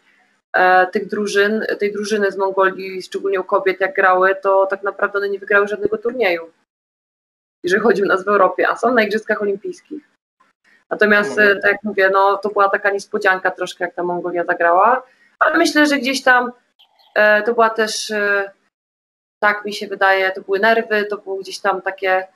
e, 0.53 0.87
tych 0.87 1.07
drużyn, 1.07 1.65
tej 1.79 1.93
drużyny 1.93 2.31
z 2.31 2.37
Mongolii, 2.37 3.01
szczególnie 3.01 3.41
u 3.41 3.43
kobiet, 3.43 3.81
jak 3.81 3.95
grały, 3.95 4.35
to 4.41 4.65
tak 4.65 4.83
naprawdę 4.83 5.19
one 5.19 5.29
nie 5.29 5.39
wygrały 5.39 5.67
żadnego 5.67 5.97
turnieju, 5.97 6.51
jeżeli 7.65 7.83
chodzi 7.83 8.03
o 8.03 8.05
nas 8.05 8.25
w 8.25 8.27
Europie, 8.27 8.69
a 8.69 8.75
są 8.75 8.93
na 8.93 9.03
Igrzyskach 9.03 9.41
Olimpijskich. 9.41 10.03
Natomiast, 10.89 11.35
tak 11.35 11.71
jak 11.71 11.83
mówię, 11.83 12.09
no, 12.13 12.37
to 12.37 12.49
była 12.49 12.69
taka 12.69 12.89
niespodzianka 12.89 13.51
troszkę, 13.51 13.85
jak 13.85 13.93
ta 13.93 14.03
Mongolia 14.03 14.43
zagrała, 14.43 15.03
ale 15.39 15.57
myślę, 15.57 15.85
że 15.85 15.97
gdzieś 15.97 16.23
tam 16.23 16.51
E, 17.15 17.43
to 17.43 17.53
była 17.53 17.69
też, 17.69 18.11
e, 18.11 18.51
tak 19.43 19.65
mi 19.65 19.73
się 19.73 19.87
wydaje, 19.87 20.31
to 20.31 20.41
były 20.41 20.59
nerwy, 20.59 21.05
to 21.05 21.17
był 21.17 21.37
gdzieś 21.37 21.59
tam 21.59 21.81
takie, 21.81 22.27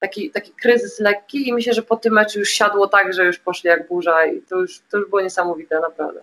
taki, 0.00 0.30
taki 0.30 0.52
kryzys 0.52 1.00
lekki 1.00 1.48
i 1.48 1.52
myślę, 1.52 1.74
że 1.74 1.82
po 1.82 1.96
tym 1.96 2.12
meczu 2.12 2.38
już 2.38 2.48
siadło 2.48 2.88
tak, 2.88 3.12
że 3.12 3.24
już 3.24 3.38
poszli 3.38 3.68
jak 3.68 3.88
burza 3.88 4.26
i 4.26 4.42
to 4.42 4.56
już, 4.56 4.80
to 4.90 4.98
już 4.98 5.08
było 5.08 5.20
niesamowite, 5.20 5.80
naprawdę. 5.80 6.20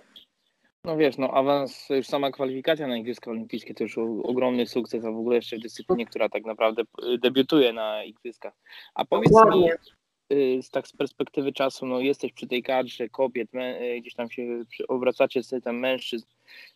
No 0.86 0.98
wiesz, 0.98 1.18
no 1.18 1.32
awans, 1.32 1.90
już 1.90 2.08
sama 2.08 2.32
kwalifikacja 2.32 2.88
na 2.88 2.98
Igrzyska 2.98 3.32
Olimpijskie 3.32 3.74
to 3.74 3.84
już 3.84 3.98
ogromny 4.24 4.68
sukces, 4.68 5.06
a 5.06 5.12
w 5.12 5.18
ogóle 5.18 5.36
jeszcze 5.36 5.58
w 5.58 5.62
dyscyplinie, 5.62 6.06
która 6.06 6.30
tak 6.30 6.46
naprawdę 6.46 6.82
e, 6.82 7.18
debiutuje 7.18 7.74
na 7.74 8.04
Igrzyskach. 8.04 8.54
A 8.94 9.06
powiedz 9.06 9.32
Dokładnie. 9.32 9.62
mi, 9.62 9.70
Y, 10.34 10.62
z, 10.64 10.70
tak 10.70 10.88
z 10.88 10.94
perspektywy 10.94 11.54
czasu, 11.54 11.86
no 11.86 12.00
jesteś 12.00 12.34
przy 12.34 12.48
tej 12.48 12.64
kadrze 12.64 13.10
kobiet, 13.10 13.54
me, 13.54 13.82
y, 13.82 14.02
gdzieś 14.02 14.14
tam 14.14 14.30
się 14.30 14.64
obracacie 14.88 15.44
z 15.44 15.64
tam 15.64 15.80
mężczyzn, 15.80 16.26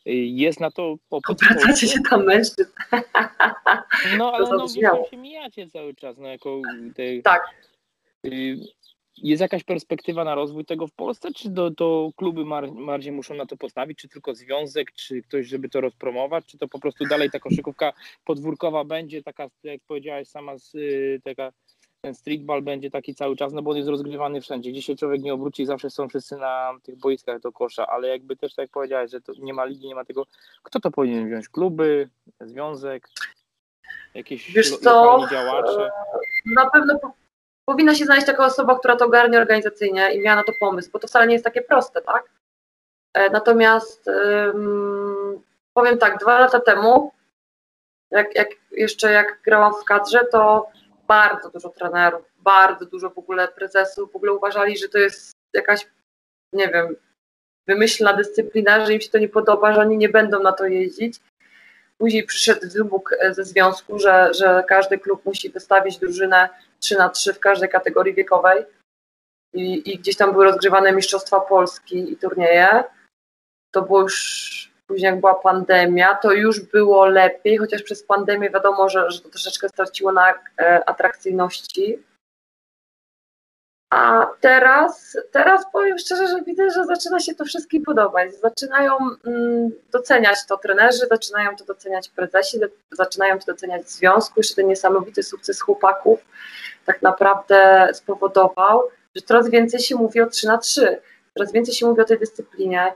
y, 0.08 0.12
jest 0.14 0.60
na 0.60 0.72
to 0.72 0.96
popyt. 1.10 1.42
Obracacie 1.44 1.88
się 1.88 2.00
tam 2.10 2.26
mężczyzn. 2.26 2.72
No 4.18 4.34
ale 4.34 4.50
no 4.50 4.68
się 5.12 5.18
mijacie 5.18 5.70
cały 5.70 5.96
czas, 5.96 6.18
no 6.18 6.28
jako 6.28 6.62
te, 6.96 7.22
Tak. 7.24 7.46
Jest 9.18 9.42
jakaś 9.42 9.64
perspektywa 9.64 10.24
na 10.24 10.36
rozwój 10.36 10.66
tego 10.66 10.88
w 10.88 10.92
Polsce, 10.92 11.32
czy 11.34 11.52
to, 11.52 11.72
to 11.72 12.10
kluby 12.16 12.44
bardziej 12.86 13.12
muszą 13.12 13.36
na 13.36 13.46
to 13.46 13.58
postawić, 13.58 13.98
czy 13.98 14.10
tylko 14.10 14.36
związek, 14.36 14.92
czy 14.92 15.22
ktoś, 15.22 15.48
żeby 15.48 15.70
to 15.70 15.82
rozpromować, 15.82 16.46
czy 16.46 16.58
to 16.58 16.68
po 16.68 16.80
prostu 16.80 17.06
dalej 17.06 17.32
ta 17.32 17.40
koszykówka 17.40 17.94
podwórkowa 18.26 18.84
będzie 18.84 19.24
taka, 19.24 19.48
jak 19.64 19.82
powiedziałaś 19.88 20.28
sama, 20.28 20.56
taka 21.24 21.52
ten 22.02 22.16
streetball 22.16 22.62
będzie 22.62 22.92
taki 22.92 23.16
cały 23.16 23.36
czas, 23.36 23.54
no 23.54 23.62
bo 23.62 23.72
on 23.72 23.78
jest 23.78 23.90
rozgrywany 23.90 24.42
wszędzie. 24.42 24.74
Dzisiaj 24.74 24.96
człowiek 24.96 25.22
nie 25.22 25.34
obróci, 25.34 25.66
zawsze 25.66 25.90
są 25.90 26.10
wszyscy 26.10 26.38
na 26.38 26.74
tych 26.84 26.98
boiskach 26.98 27.40
do 27.40 27.52
kosza, 27.52 27.88
ale 27.88 28.08
jakby 28.08 28.36
też 28.36 28.56
tak 28.56 28.64
jak 28.64 28.72
powiedziałeś, 28.72 29.12
że 29.12 29.22
to 29.22 29.34
nie 29.40 29.54
ma 29.54 29.66
ligi, 29.66 29.88
nie 29.88 29.96
ma 29.96 30.06
tego, 30.06 30.26
kto 30.64 30.80
to 30.80 30.92
powinien 30.92 31.28
wziąć? 31.28 31.50
Kluby, 31.50 32.10
związek, 32.42 33.10
jakieś 34.14 34.52
Wiesz 34.52 34.78
co, 34.78 35.28
działacze? 35.32 35.90
Na 36.46 36.70
pewno 36.70 37.00
powinna 37.70 37.96
się 37.96 38.06
znaleźć 38.06 38.28
taka 38.28 38.46
osoba, 38.46 38.80
która 38.80 38.96
to 38.96 39.06
ogarnie 39.06 39.38
organizacyjnie 39.38 40.14
i 40.14 40.20
miała 40.20 40.36
na 40.36 40.44
to 40.44 40.54
pomysł, 40.60 40.90
bo 40.92 41.00
to 41.00 41.08
wcale 41.08 41.28
nie 41.28 41.34
jest 41.34 41.46
takie 41.46 41.62
proste, 41.62 42.02
tak? 42.02 42.30
E, 43.14 43.30
natomiast 43.30 44.10
powiem 45.74 45.98
tak, 45.98 46.18
dwa 46.18 46.40
lata 46.40 46.60
temu, 46.60 47.12
jak, 48.12 48.36
jak 48.36 48.48
jeszcze 48.72 49.12
jak 49.12 49.40
grałam 49.44 49.74
w 49.82 49.84
kadrze, 49.84 50.26
to 50.32 50.68
bardzo 51.08 51.50
dużo 51.50 51.70
trenerów, 51.70 52.22
bardzo 52.38 52.86
dużo 52.86 53.10
w 53.10 53.18
ogóle 53.18 53.48
prezesów 53.48 54.12
w 54.12 54.16
ogóle 54.16 54.34
uważali, 54.34 54.78
że 54.78 54.90
to 54.90 54.98
jest 54.98 55.32
jakaś, 55.54 55.88
nie 56.54 56.68
wiem, 56.68 56.96
wymyślna 57.68 58.14
dyscyplina, 58.14 58.86
że 58.86 58.94
im 58.94 59.02
się 59.02 59.10
to 59.10 59.18
nie 59.18 59.30
podoba, 59.30 59.74
że 59.74 59.82
oni 59.82 59.98
nie 59.98 60.10
będą 60.10 60.44
na 60.44 60.52
to 60.52 60.66
jeździć. 60.66 61.20
Później 61.98 62.24
przyszedł 62.24 62.68
wybóg 62.74 63.14
e, 63.20 63.34
ze 63.34 63.44
związku, 63.44 64.00
że, 64.00 64.34
że 64.34 64.64
każdy 64.68 65.00
klub 65.00 65.26
musi 65.26 65.50
wystawić 65.50 65.98
drużynę 65.98 66.50
3 66.80 66.98
na 66.98 67.10
3 67.10 67.34
w 67.34 67.40
każdej 67.40 67.70
kategorii 67.70 68.14
wiekowej. 68.14 68.66
I, 69.54 69.94
I, 69.94 70.00
gdzieś 70.00 70.18
tam 70.18 70.32
były 70.32 70.46
rozgrywane 70.46 70.92
Mistrzostwa 70.92 71.40
Polski 71.40 72.12
i 72.12 72.18
turnieje. 72.18 72.84
To 73.72 73.82
było 73.82 74.02
już 74.02 74.48
później 74.88 75.12
jak 75.12 75.20
była 75.20 75.36
pandemia, 75.36 76.16
to 76.16 76.32
już 76.32 76.60
było 76.60 77.06
lepiej, 77.06 77.58
chociaż 77.58 77.84
przez 77.84 78.04
pandemię 78.04 78.50
wiadomo, 78.50 78.90
że, 78.90 79.12
że 79.12 79.22
to 79.22 79.30
troszeczkę 79.30 79.70
straciło 79.70 80.12
na 80.12 80.34
e, 80.60 80.90
atrakcyjności. 80.90 82.04
A 83.90 84.28
teraz, 84.42 85.18
teraz 85.32 85.66
powiem 85.72 85.98
szczerze, 85.98 86.28
że 86.28 86.42
widzę, 86.42 86.70
że 86.70 86.86
zaczyna 86.86 87.20
się 87.20 87.36
to 87.36 87.46
wszystkim 87.46 87.84
podobać. 87.84 88.36
Zaczynają 88.36 88.98
mm, 89.28 89.72
doceniać 89.92 90.46
to 90.48 90.58
trenerzy, 90.58 91.08
zaczynają 91.10 91.56
to 91.56 91.66
doceniać 91.66 92.10
prezesi, 92.10 92.60
zaczynają 92.92 93.40
to 93.40 93.46
doceniać 93.46 93.90
związku. 93.90 94.34
Jeszcze 94.40 94.56
ten 94.56 94.68
niesamowity 94.68 95.24
sukces 95.24 95.62
chłopaków 95.62 96.20
tak 96.86 97.02
naprawdę 97.02 97.90
spowodował, 97.94 98.82
że 99.16 99.22
coraz 99.22 99.50
więcej 99.50 99.80
się 99.80 99.96
mówi 99.96 100.22
o 100.22 100.28
3 100.28 100.48
na 100.48 100.58
3 100.58 101.02
coraz 101.38 101.52
więcej 101.52 101.74
się 101.74 101.86
mówi 101.86 102.02
o 102.02 102.06
tej 102.06 102.20
dyscyplinie. 102.20 102.94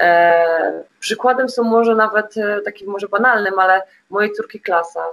E, 0.00 0.84
przykładem 1.00 1.48
są 1.48 1.62
może 1.62 1.94
nawet 1.94 2.36
e, 2.36 2.60
takim 2.60 2.90
może 2.90 3.08
banalnym, 3.08 3.58
ale 3.58 3.82
mojej 4.10 4.32
córki 4.32 4.60
klasa, 4.60 5.04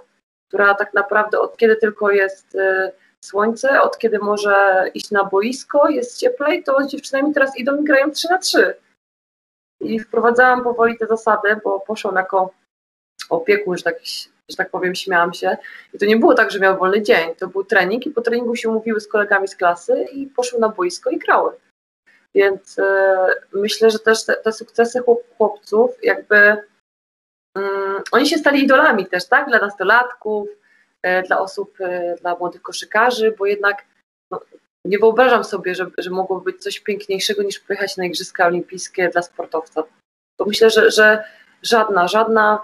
która 0.48 0.76
tak 0.76 0.94
naprawdę 0.94 1.40
od 1.40 1.58
kiedy 1.58 1.76
tylko 1.76 2.12
jest 2.12 2.56
e, 2.56 2.92
słońce, 3.26 3.82
od 3.82 3.98
kiedy 3.98 4.20
może 4.20 4.86
iść 4.94 5.12
na 5.12 5.24
boisko, 5.24 5.90
jest 5.90 6.20
cieplej, 6.20 6.64
to 6.64 6.84
z 6.84 6.88
dziewczynami 6.88 7.34
teraz 7.34 7.58
idą 7.58 7.82
i 7.82 7.84
grają 7.84 8.12
3 8.12 8.30
na 8.30 8.38
3. 8.38 8.76
I 9.82 10.00
wprowadzałam 10.00 10.64
powoli 10.64 10.98
te 10.98 11.08
zasady, 11.08 11.56
bo 11.64 11.80
poszłam 11.80 12.16
jako 12.16 12.54
opiekun, 13.30 13.78
że 13.78 13.84
tak, 13.84 13.96
że 14.50 14.58
tak 14.58 14.70
powiem, 14.70 14.96
śmiałam 14.96 15.34
się. 15.34 15.58
I 15.94 15.98
to 15.98 16.06
nie 16.06 16.18
było 16.18 16.34
tak, 16.34 16.52
że 16.52 16.60
miał 16.60 16.78
wolny 16.78 17.02
dzień. 17.02 17.36
To 17.36 17.48
był 17.48 17.64
trening 17.64 18.06
i 18.06 18.12
po 18.12 18.22
treningu 18.22 18.56
się 18.56 18.70
mówiły 18.70 19.00
z 19.00 19.08
kolegami 19.08 19.48
z 19.48 19.56
klasy 19.56 20.06
i 20.14 20.28
poszły 20.28 20.60
na 20.60 20.70
boisko 20.70 21.10
i 21.10 21.18
grały. 21.18 21.52
Więc 22.36 22.80
e, 22.80 23.18
myślę, 23.54 23.92
że 23.92 24.00
też 24.00 24.26
te, 24.26 24.34
te 24.36 24.54
sukcesy 24.54 25.04
chłopców, 25.38 25.92
jakby 26.04 26.58
um, 27.56 28.02
oni 28.12 28.28
się 28.28 28.38
stali 28.38 28.64
idolami 28.64 29.06
też, 29.06 29.28
tak? 29.28 29.48
Dla 29.48 29.60
nastolatków, 29.60 30.50
dla 31.28 31.40
osób, 31.40 31.82
e, 31.82 32.16
dla 32.22 32.36
młodych 32.36 32.62
koszykarzy, 32.62 33.36
bo 33.38 33.46
jednak 33.46 33.86
no, 34.32 34.40
nie 34.86 35.00
wyobrażam 35.00 35.44
sobie, 35.44 35.76
że, 35.76 35.88
że 35.98 36.10
mogłoby 36.10 36.52
być 36.52 36.64
coś 36.64 36.80
piękniejszego 36.80 37.44
niż 37.44 37.60
pojechać 37.60 37.98
na 37.98 38.06
Igrzyska 38.06 38.48
Olimpijskie 38.48 39.10
dla 39.10 39.22
sportowca. 39.22 39.84
To 40.40 40.46
myślę, 40.46 40.70
że, 40.70 40.92
że 40.92 41.24
żadna, 41.64 42.08
żadna, 42.08 42.62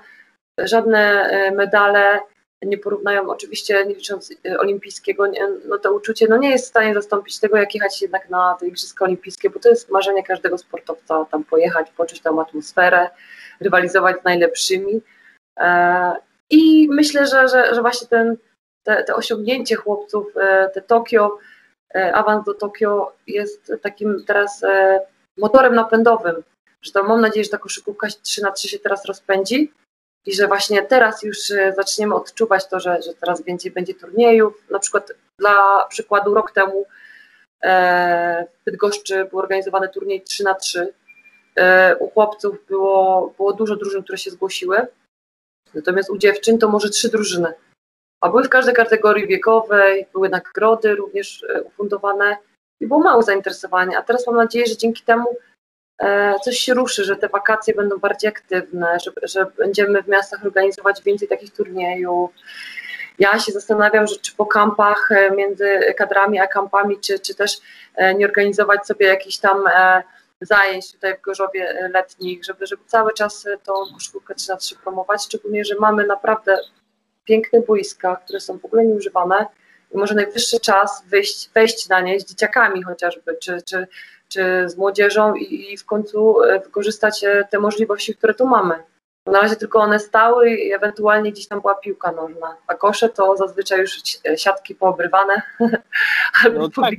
żadne 0.59 1.29
medale 1.55 2.19
nie 2.61 2.77
porównają, 2.77 3.29
oczywiście 3.29 3.85
nie 3.85 3.95
licząc 3.95 4.33
olimpijskiego, 4.59 5.23
no 5.65 5.77
to 5.77 5.93
uczucie 5.93 6.27
no 6.29 6.37
nie 6.37 6.49
jest 6.49 6.65
w 6.65 6.69
stanie 6.69 6.93
zastąpić 6.93 7.39
tego, 7.39 7.57
jak 7.57 7.75
jechać 7.75 8.01
jednak 8.01 8.29
na 8.29 8.57
te 8.59 8.67
Igrzyska 8.67 9.05
Olimpijskie, 9.05 9.49
bo 9.49 9.59
to 9.59 9.69
jest 9.69 9.89
marzenie 9.89 10.23
każdego 10.23 10.57
sportowca, 10.57 11.25
tam 11.25 11.43
pojechać, 11.43 11.91
poczuć 11.91 12.21
tę 12.21 12.29
atmosferę, 12.29 13.09
rywalizować 13.59 14.21
z 14.21 14.23
najlepszymi. 14.23 15.01
E, 16.51 16.55
I 16.55 16.87
myślę, 16.89 17.27
że, 17.27 17.47
że, 17.47 17.75
że 17.75 17.81
właśnie 17.81 18.07
ten, 18.07 18.37
te, 18.83 19.03
te 19.03 19.15
osiągnięcie 19.15 19.75
chłopców, 19.75 20.37
e, 20.37 20.69
te 20.69 20.81
Tokio, 20.81 21.37
e, 21.95 22.15
awans 22.15 22.45
do 22.45 22.53
Tokio 22.53 23.13
jest 23.27 23.73
takim 23.81 24.23
teraz 24.25 24.61
motorem 25.37 25.75
napędowym, 25.75 26.35
że 26.81 27.03
mam 27.03 27.21
nadzieję, 27.21 27.43
że 27.43 27.49
ta 27.49 27.57
koszykówka 27.57 28.07
3 28.21 28.41
na 28.41 28.51
3 28.51 28.67
się 28.67 28.79
teraz 28.79 29.05
rozpędzi, 29.05 29.73
i 30.27 30.33
że 30.33 30.47
właśnie 30.47 30.83
teraz 30.83 31.23
już 31.23 31.51
e, 31.51 31.73
zaczniemy 31.73 32.15
odczuwać 32.15 32.67
to, 32.67 32.79
że, 32.79 33.01
że 33.01 33.13
coraz 33.13 33.43
więcej 33.43 33.71
będzie 33.71 33.93
turniejów. 33.93 34.63
Na 34.71 34.79
przykład 34.79 35.11
dla 35.39 35.85
przykładu 35.89 36.33
rok 36.33 36.51
temu 36.51 36.85
e, 37.63 38.45
w 38.61 38.65
Bydgoszczy 38.65 39.25
był 39.25 39.39
organizowany 39.39 39.89
turniej 39.89 40.21
3 40.21 40.43
na 40.43 40.53
3 40.53 40.93
e, 41.55 41.95
U 41.95 42.09
chłopców 42.09 42.65
było, 42.67 43.33
było 43.37 43.53
dużo 43.53 43.75
drużyn, 43.75 44.03
które 44.03 44.17
się 44.17 44.31
zgłosiły, 44.31 44.87
natomiast 45.77 46.09
u 46.09 46.17
dziewczyn 46.17 46.57
to 46.57 46.69
może 46.69 46.89
trzy 46.89 47.09
drużyny. 47.09 47.53
A 48.21 48.29
były 48.29 48.43
w 48.43 48.49
każdej 48.49 48.75
kategorii 48.75 49.27
wiekowej, 49.27 50.07
były 50.13 50.29
nagrody 50.29 50.95
również 50.95 51.45
ufundowane 51.65 52.37
i 52.79 52.87
było 52.87 52.99
mało 52.99 53.21
zainteresowania, 53.21 53.99
a 53.99 54.01
teraz 54.01 54.27
mam 54.27 54.35
nadzieję, 54.35 54.65
że 54.65 54.77
dzięki 54.77 55.03
temu 55.03 55.25
e, 55.99 56.35
coś 56.43 56.59
się 56.59 56.73
ruszy, 56.73 57.03
że 57.03 57.15
te 57.15 57.29
wakacje 57.29 57.73
będą 57.73 57.97
bardziej 57.97 58.29
aktywne, 58.29 58.97
że, 59.05 59.11
że 59.23 59.45
będziemy 59.57 60.03
w 60.03 60.07
miastach 60.07 60.45
organizować 60.45 61.03
więcej 61.03 61.27
takich 61.27 61.53
turniejów. 61.53 62.31
Ja 63.19 63.39
się 63.39 63.51
zastanawiam, 63.51 64.07
że 64.07 64.15
czy 64.15 64.35
po 64.35 64.45
kampach 64.45 65.11
e, 65.11 65.31
między 65.31 65.79
kadrami 65.97 66.39
a 66.39 66.47
kampami, 66.47 66.99
czy, 66.99 67.19
czy 67.19 67.35
też 67.35 67.57
e, 67.95 68.15
nie 68.15 68.25
organizować 68.25 68.85
sobie 68.85 69.07
jakichś 69.07 69.37
tam 69.37 69.63
zajęć 70.41 70.91
tutaj 70.91 71.17
w 71.17 71.21
Gorzowie 71.21 71.89
letnich, 71.93 72.45
żeby, 72.45 72.67
żeby 72.67 72.83
cały 72.85 73.13
czas 73.13 73.47
tą 73.63 73.73
koszulkę 73.93 74.35
3 74.35 74.49
na 74.49 74.57
3 74.57 74.75
promować, 74.75 75.23
szczególnie, 75.23 75.65
że 75.65 75.75
mamy 75.79 76.05
naprawdę 76.05 76.59
piękne 77.23 77.61
boiska, 77.61 78.15
które 78.15 78.39
są 78.39 78.59
w 78.59 78.65
ogóle 78.65 78.85
nieużywane 78.85 79.45
i 79.91 79.97
może 79.97 80.15
najwyższy 80.15 80.59
czas 80.59 81.03
wyjść, 81.07 81.49
wejść 81.53 81.89
na 81.89 82.01
nie 82.01 82.19
z 82.19 82.25
dzieciakami 82.25 82.83
chociażby, 82.83 83.37
czy, 83.41 83.61
czy, 83.61 83.87
czy 84.29 84.69
z 84.69 84.77
młodzieżą 84.77 85.35
i, 85.35 85.73
i 85.73 85.77
w 85.77 85.85
końcu 85.85 86.43
e, 86.43 86.59
wykorzystać 86.59 87.23
e, 87.23 87.47
te 87.49 87.59
możliwości, 87.59 88.15
które 88.15 88.33
tu 88.33 88.47
mamy. 88.47 88.75
Na 89.25 89.41
razie 89.41 89.55
tylko 89.55 89.79
one 89.79 89.99
stały 89.99 90.51
i 90.51 90.73
ewentualnie 90.73 91.31
gdzieś 91.31 91.47
tam 91.47 91.61
była 91.61 91.75
piłka 91.75 92.11
nożna, 92.11 92.57
a 92.67 92.75
kosze 92.75 93.09
to 93.09 93.37
zazwyczaj 93.37 93.79
już 93.79 93.91
siatki 94.37 94.75
poobrywane 94.75 95.41
albo 96.43 96.59
no 96.59 96.69
tak. 96.69 96.93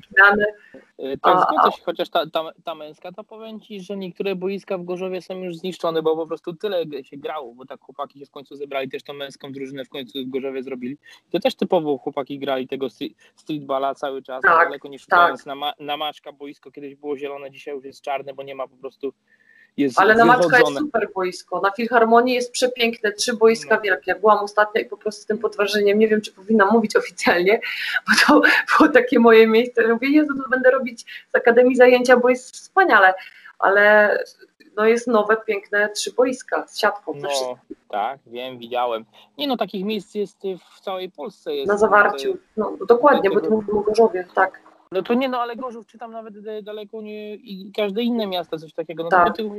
Y, 1.05 1.19
tak, 1.19 1.49
zgadza 1.51 1.71
się, 1.71 1.83
chociaż 1.83 2.09
ta, 2.09 2.31
ta, 2.31 2.53
ta, 2.65 2.75
męska, 2.75 3.13
to 3.13 3.25
powiem 3.25 3.61
Ci, 3.61 3.81
że 3.81 3.97
niektóre 3.97 4.35
boiska 4.35 4.79
w 4.79 4.85
Gorzowie 4.85 5.23
są 5.23 5.39
już 5.39 5.57
zniszczone, 5.57 6.03
bo 6.03 6.17
po 6.17 6.27
prostu 6.27 6.55
tyle 6.55 6.85
się 7.05 7.17
grało, 7.17 7.55
bo 7.55 7.67
tak 7.67 7.81
chłopaki 7.81 8.19
się 8.19 8.27
w 8.27 8.31
końcu 8.31 8.57
zebrali, 8.57 8.89
też 8.89 9.03
tą 9.03 9.13
męską 9.13 9.53
drużynę 9.53 9.85
w 9.85 9.89
końcu 9.89 10.19
w 10.25 10.29
Gorzowie 10.29 10.63
zrobili. 10.63 10.99
To 11.31 11.41
też 11.41 11.55
typowo 11.55 11.99
chłopaki 11.99 12.39
grali 12.39 12.69
tego 12.69 12.87
streetballa 13.37 13.95
cały 13.95 14.23
czas, 14.23 14.43
tak, 14.43 14.69
daleko 14.69 14.89
nie 14.89 14.99
szukając 14.99 15.41
tak. 15.41 15.47
na, 15.47 15.55
ma, 15.55 15.73
na 15.81 15.97
maczka 15.97 16.33
boisko, 16.33 16.71
kiedyś 16.71 16.95
było 16.95 17.17
zielone, 17.17 17.51
dzisiaj 17.51 17.75
już 17.75 17.85
jest 17.85 18.03
czarne, 18.03 18.35
bo 18.35 18.43
nie 18.43 18.55
ma 18.55 18.69
po 18.69 18.77
prostu 18.77 19.13
jest 19.79 20.01
Ale 20.01 20.15
na 20.15 20.25
Maczka 20.25 20.59
jest 20.59 20.79
super 20.79 21.09
boisko. 21.15 21.61
Na 21.61 21.71
Filharmonii 21.71 22.35
jest 22.35 22.53
przepiękne, 22.53 23.13
trzy 23.13 23.37
boiska 23.37 23.75
no. 23.75 23.81
wielkie. 23.81 24.15
Byłam 24.15 24.39
ostatnio 24.39 24.81
i 24.81 24.85
po 24.85 24.97
prostu 24.97 25.23
z 25.23 25.27
tym 25.27 25.39
podważeniem, 25.39 25.99
nie 25.99 26.09
wiem, 26.09 26.21
czy 26.21 26.33
powinnam 26.33 26.69
mówić 26.73 26.97
oficjalnie, 26.97 27.61
bo 28.07 28.13
to 28.27 28.49
było 28.79 28.89
takie 28.89 29.19
moje 29.19 29.47
miejsce. 29.47 29.89
Mówię, 29.89 30.09
Jezu, 30.09 30.43
to 30.43 30.49
będę 30.49 30.71
robić 30.71 31.27
z 31.33 31.37
Akademii 31.37 31.77
zajęcia, 31.77 32.17
bo 32.17 32.29
jest 32.29 32.55
wspaniale. 32.55 33.15
Ale 33.59 34.19
no 34.77 34.87
jest 34.87 35.07
nowe, 35.07 35.37
piękne 35.47 35.89
trzy 35.89 36.13
boiska 36.13 36.67
z 36.67 36.79
siatką. 36.79 37.15
No, 37.17 37.59
tak, 37.91 38.19
wiem, 38.27 38.59
widziałem. 38.59 39.05
Nie 39.39 39.47
no, 39.47 39.57
takich 39.57 39.85
miejsc 39.85 40.15
jest 40.15 40.43
w 40.77 40.81
całej 40.81 41.11
Polsce. 41.11 41.55
Jest, 41.55 41.69
na 41.69 41.79
zawarciu, 41.79 42.39
no 42.57 42.73
dokładnie, 42.89 43.31
bo 43.31 43.41
to 43.41 43.51
mówimy 43.51 43.79
o 43.79 43.83
Gorzowie, 43.83 44.27
tak. 44.35 44.68
No 44.93 45.03
to 45.03 45.15
nie, 45.15 45.29
no 45.29 45.41
ale 45.41 45.57
Gorzów 45.57 45.87
czy 45.87 45.99
tam 45.99 46.13
nawet 46.13 46.63
daleko 46.63 47.03
nie 47.03 47.35
i 47.35 47.73
każde 47.77 48.03
inne 48.03 48.27
miasto 48.27 48.59
coś 48.59 48.73
takiego. 48.73 49.03
No 49.03 49.11
tak. 49.11 49.37
tylko, 49.37 49.55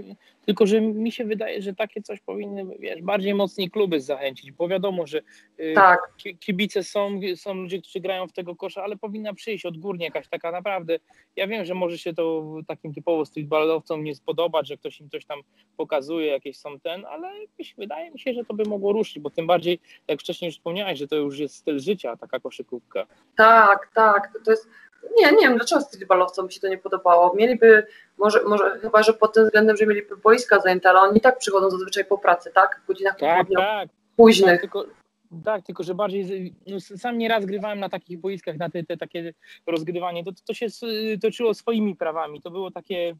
tylko, 0.45 0.65
że 0.65 0.81
mi 0.81 1.11
się 1.11 1.25
wydaje, 1.25 1.61
że 1.61 1.73
takie 1.73 2.01
coś 2.01 2.19
powinny, 2.19 2.65
wiesz, 2.79 3.01
bardziej 3.01 3.33
mocniej 3.33 3.71
kluby 3.71 4.01
zachęcić, 4.01 4.51
bo 4.51 4.67
wiadomo, 4.67 5.07
że 5.07 5.21
y, 5.59 5.73
tak. 5.75 6.13
kibice 6.39 6.83
są, 6.83 7.19
są 7.35 7.53
ludzie, 7.53 7.81
którzy 7.81 7.99
grają 7.99 8.27
w 8.27 8.33
tego 8.33 8.55
kosza, 8.55 8.83
ale 8.83 8.97
powinna 8.97 9.33
przyjść 9.33 9.65
odgórnie 9.65 10.05
jakaś 10.05 10.27
taka 10.27 10.51
naprawdę. 10.51 10.99
Ja 11.35 11.47
wiem, 11.47 11.65
że 11.65 11.73
może 11.73 11.97
się 11.97 12.13
to 12.13 12.45
takim 12.67 12.93
typowo 12.93 13.25
streetballowcom 13.25 14.03
nie 14.03 14.15
spodobać, 14.15 14.67
że 14.67 14.77
ktoś 14.77 14.99
im 14.99 15.09
coś 15.09 15.25
tam 15.25 15.39
pokazuje, 15.77 16.27
jakieś 16.27 16.57
są 16.57 16.79
ten, 16.79 17.05
ale 17.05 17.31
wydaje 17.77 18.11
mi 18.11 18.19
się, 18.19 18.33
że 18.33 18.45
to 18.45 18.53
by 18.53 18.63
mogło 18.63 18.93
ruszyć, 18.93 19.19
bo 19.19 19.29
tym 19.29 19.47
bardziej, 19.47 19.79
jak 20.07 20.19
wcześniej 20.19 20.49
już 20.49 20.55
wspomniałeś, 20.55 20.99
że 20.99 21.07
to 21.07 21.15
już 21.15 21.39
jest 21.39 21.55
styl 21.55 21.79
życia, 21.79 22.17
taka 22.17 22.39
koszykówka. 22.39 23.05
Tak, 23.35 23.91
tak. 23.93 24.33
To 24.45 24.51
jest 24.51 24.69
nie, 25.17 25.31
nie 25.31 25.47
wiem, 25.47 25.57
dlaczego 25.57 25.81
streetballowcom 25.81 26.45
mi 26.45 26.51
się 26.51 26.59
to 26.59 26.67
nie 26.67 26.77
podobało. 26.77 27.35
Mieliby, 27.35 27.87
może, 28.17 28.43
może 28.43 28.79
chyba, 28.79 29.03
że 29.03 29.13
pod 29.13 29.33
tym 29.33 29.43
względem, 29.43 29.77
że 29.77 29.85
mieliby 29.85 30.17
boiska 30.17 30.59
zajęte, 30.59 30.89
ale 30.89 30.99
oni 30.99 31.21
tak 31.21 31.37
przychodzą 31.37 31.69
zazwyczaj 31.69 32.05
po 32.05 32.17
pracy, 32.17 32.51
tak? 32.53 32.81
W 32.83 32.87
godzinach 32.87 33.17
tak, 33.19 33.47
tak. 33.55 33.89
późnych. 34.15 34.51
Tak, 34.51 34.61
tylko, 34.61 34.85
tak, 35.45 35.65
tylko 35.65 35.83
że 35.83 35.95
bardziej, 35.95 36.53
no, 36.67 36.79
sam 36.79 37.17
nieraz 37.17 37.45
grywałem 37.45 37.79
na 37.79 37.89
takich 37.89 38.19
boiskach, 38.19 38.57
na 38.57 38.69
te, 38.69 38.83
te 38.83 38.97
takie 38.97 39.33
rozgrywanie, 39.67 40.23
to, 40.23 40.31
to 40.45 40.53
się 40.53 40.67
toczyło 41.21 41.53
swoimi 41.53 41.95
prawami, 41.95 42.41
to 42.41 42.51
było 42.51 42.71
takie, 42.71 43.15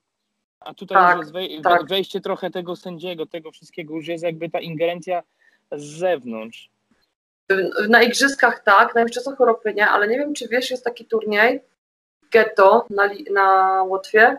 a 0.60 0.74
tutaj 0.74 0.98
tak, 0.98 1.18
już 1.18 1.44
jest 1.50 1.64
tak. 1.64 1.88
wejście 1.88 2.22
trochę 2.22 2.52
tego 2.52 2.76
sędziego, 2.76 3.26
tego 3.26 3.52
wszystkiego, 3.52 3.96
już 3.96 4.08
jest 4.08 4.24
jakby 4.24 4.50
ta 4.50 4.60
ingerencja 4.60 5.24
z 5.72 5.84
zewnątrz. 5.84 6.70
Na 7.90 8.04
igrzyskach 8.04 8.64
tak, 8.64 8.96
na 8.96 9.04
Mistrzostwach 9.04 9.40
Europy 9.40 9.74
nie, 9.74 9.88
ale 9.88 10.08
nie 10.08 10.18
wiem, 10.18 10.34
czy 10.34 10.48
wiesz, 10.48 10.72
jest 10.72 10.84
taki 10.84 11.06
turniej 11.06 11.62
Ghetto 12.32 12.86
na, 12.90 13.10
na 13.32 13.84
Łotwie 13.84 14.38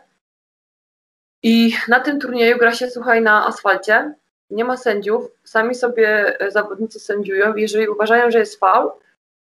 i 1.42 1.74
na 1.88 2.00
tym 2.00 2.20
turnieju 2.20 2.58
gra 2.58 2.72
się, 2.72 2.90
słuchaj, 2.90 3.22
na 3.22 3.46
asfalcie, 3.46 4.14
nie 4.50 4.64
ma 4.64 4.76
sędziów, 4.76 5.30
sami 5.44 5.74
sobie 5.74 6.38
zawodnicy 6.48 7.00
sędziują 7.00 7.56
jeżeli 7.56 7.88
uważają, 7.88 8.30
że 8.30 8.38
jest 8.38 8.60
faul, 8.60 8.90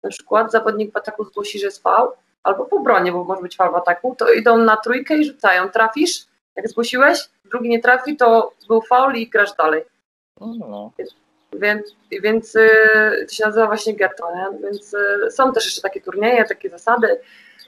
na 0.02 0.10
przykład 0.10 0.52
zawodnik 0.52 0.92
w 0.92 0.96
ataku 0.96 1.24
zgłosi, 1.24 1.58
że 1.58 1.66
jest 1.66 1.82
faul, 1.82 2.10
albo 2.42 2.64
po 2.64 2.80
bronie, 2.80 3.12
bo 3.12 3.24
może 3.24 3.42
być 3.42 3.56
faul 3.56 3.72
w 3.72 3.76
ataku, 3.76 4.14
to 4.18 4.32
idą 4.32 4.56
na 4.56 4.76
trójkę 4.76 5.16
i 5.16 5.24
rzucają. 5.24 5.70
Trafisz, 5.70 6.26
jak 6.56 6.68
zgłosiłeś, 6.68 7.18
drugi 7.44 7.68
nie 7.68 7.80
trafi, 7.80 8.16
to 8.16 8.52
był 8.68 8.82
faul 8.82 9.14
i 9.14 9.28
grasz 9.28 9.56
dalej. 9.56 9.84
No. 10.40 10.92
Więc, 11.52 11.96
więc 12.22 12.56
y, 12.56 12.68
to 13.28 13.34
się 13.34 13.44
nazywa 13.44 13.66
właśnie 13.66 13.94
ghetto, 13.94 14.34
nie? 14.34 14.58
więc 14.62 14.94
y, 14.94 15.30
są 15.30 15.52
też 15.52 15.64
jeszcze 15.64 15.80
takie 15.80 16.00
turnieje, 16.00 16.44
takie 16.44 16.70
zasady 16.70 17.20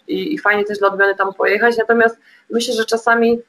i, 0.09 0.35
i 0.35 0.39
fajnie 0.39 0.65
też 0.65 0.79
dla 0.79 0.89
odmiany 0.89 1.15
tam 1.15 1.35
pojechać, 1.35 1.77
natomiast 1.77 2.19
myślę, 2.51 2.75
że 2.75 2.85
czasami 2.85 3.43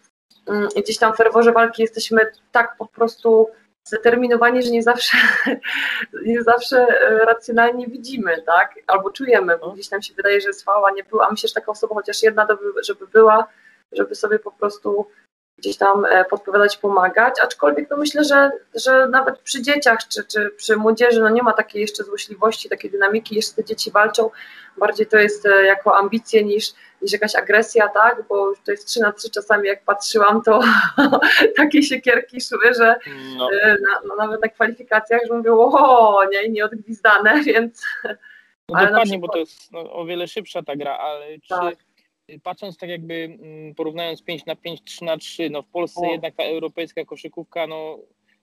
mm, 0.48 0.68
gdzieś 0.78 0.98
tam 0.98 1.14
w 1.14 1.18
ferworze 1.18 1.52
walki 1.52 1.82
jesteśmy 1.82 2.32
tak 2.52 2.76
po 2.78 2.86
prostu 2.86 3.50
zdeterminowani, 3.88 4.64
że 4.64 4.72
nie 4.72 4.84
zawsze, 4.84 5.18
nie 6.26 6.44
zawsze 6.44 6.88
y, 7.12 7.26
racjonalnie 7.26 7.88
widzimy, 7.88 8.42
tak? 8.42 8.74
Albo 8.88 9.12
czujemy, 9.12 9.58
bo 9.58 9.72
gdzieś 9.72 9.92
nam 9.92 10.02
się 10.02 10.14
wydaje, 10.14 10.42
że 10.42 10.48
jest 10.48 10.64
fała, 10.64 10.92
nie 10.92 11.04
była. 11.04 11.32
Myślę, 11.32 11.48
że 11.48 11.54
taka 11.54 11.72
osoba 11.72 11.96
chociaż 11.96 12.24
jedna, 12.24 12.48
żeby 12.82 13.08
była, 13.08 13.48
żeby 13.92 14.16
sobie 14.16 14.40
po 14.40 14.52
prostu 14.52 15.08
gdzieś 15.58 15.78
tam 15.78 16.06
e, 16.06 16.26
podpowiadać, 16.26 16.78
pomagać, 16.78 17.34
aczkolwiek 17.44 17.90
no 17.90 17.98
myślę, 17.98 18.24
że, 18.24 18.52
że 18.76 19.08
nawet 19.08 19.40
przy 19.40 19.62
dzieciach 19.62 20.00
czy, 20.08 20.24
czy 20.24 20.52
przy 20.58 20.76
młodzieży 20.76 21.22
no 21.22 21.30
nie 21.30 21.44
ma 21.44 21.54
takiej 21.54 21.82
jeszcze 21.82 22.04
złośliwości, 22.04 22.70
takiej 22.70 22.92
dynamiki, 22.92 23.36
jeszcze 23.36 23.56
te 23.56 23.64
dzieci 23.64 23.92
walczą, 23.92 24.30
bardziej 24.78 25.08
to 25.08 25.18
jest 25.18 25.46
e, 25.46 25.64
jako 25.64 25.98
ambicje 25.98 26.44
niż, 26.44 26.74
niż 27.02 27.12
jakaś 27.12 27.36
agresja, 27.36 27.88
tak, 27.88 28.24
bo 28.30 28.54
to 28.66 28.72
jest 28.72 28.88
3 28.88 29.00
na 29.00 29.12
3 29.12 29.30
czasami 29.30 29.68
jak 29.68 29.84
patrzyłam, 29.84 30.42
to 30.42 30.60
takie 31.58 31.84
siekierki 31.84 32.42
szły, 32.42 32.74
że 32.78 32.96
no. 33.38 33.50
E, 33.64 33.68
na, 33.68 34.02
no, 34.08 34.16
nawet 34.16 34.42
na 34.42 34.48
kwalifikacjach, 34.48 35.22
że 35.28 35.34
mówią, 35.34 35.60
o 35.60 36.26
nie, 36.32 36.50
nieodgwizdane, 36.50 37.44
więc... 37.44 37.82
No 38.70 38.86
dokładnie, 38.86 39.02
przykład... 39.02 39.22
bo 39.22 39.28
to 39.28 39.38
jest 39.38 39.72
no, 39.72 39.94
o 39.94 40.06
wiele 40.06 40.28
szybsza 40.28 40.64
ta 40.64 40.76
gra, 40.76 40.98
ale 40.98 41.40
czy... 41.40 41.50
Tak 41.50 41.76
patrząc 42.44 42.78
tak 42.78 42.90
jakby 42.90 43.38
mm, 43.42 43.76
porównując 43.76 44.24
5 44.24 44.46
na 44.46 44.56
5, 44.56 44.84
3 44.84 45.06
na 45.06 45.18
3, 45.18 45.50
no 45.50 45.62
w 45.62 45.68
Polsce 45.68 46.02
o. 46.02 46.12
jednak 46.12 46.36
ta 46.36 46.44
europejska 46.44 47.06
koszykówka 47.06 47.68
no 47.68 48.00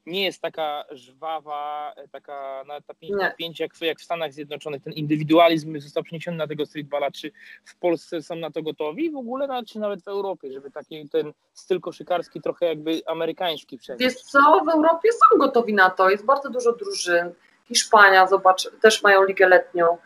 nie 0.06 0.24
jest 0.24 0.42
taka 0.42 0.84
żwawa, 0.90 1.92
taka 2.12 2.64
na 2.66 2.80
ta 2.80 2.94
5 2.94 3.12
na 3.20 3.30
5 3.30 3.60
jak, 3.60 3.80
jak 3.80 3.98
w 4.00 4.04
Stanach 4.04 4.32
Zjednoczonych. 4.32 4.82
Ten 4.82 4.92
indywidualizm 4.92 5.80
został 5.80 6.02
przeniesiony 6.02 6.36
na 6.36 6.46
tego 6.46 6.66
streetballa. 6.66 7.10
Czy 7.10 7.32
w 7.64 7.76
Polsce 7.76 8.22
są 8.22 8.36
na 8.36 8.50
to 8.50 8.62
gotowi? 8.62 9.10
W 9.10 9.16
ogóle, 9.16 9.62
czy 9.68 9.78
nawet 9.78 10.02
w 10.02 10.08
Europie, 10.08 10.52
żeby 10.52 10.70
taki 10.70 11.08
ten 11.08 11.32
styl 11.54 11.80
koszykarski 11.80 12.40
trochę 12.40 12.66
jakby 12.66 13.02
amerykański 13.06 13.78
przenieść? 13.78 14.04
Wiesz 14.04 14.22
co, 14.22 14.38
w 14.66 14.68
Europie 14.68 15.08
są 15.12 15.38
gotowi 15.38 15.74
na 15.74 15.90
to. 15.90 16.10
Jest 16.10 16.24
bardzo 16.24 16.50
dużo 16.50 16.72
drużyn. 16.72 17.32
Hiszpania, 17.64 18.26
zobacz, 18.26 18.70
też 18.80 19.02
mają 19.02 19.24
ligę 19.24 19.48
letnią, 19.48 19.98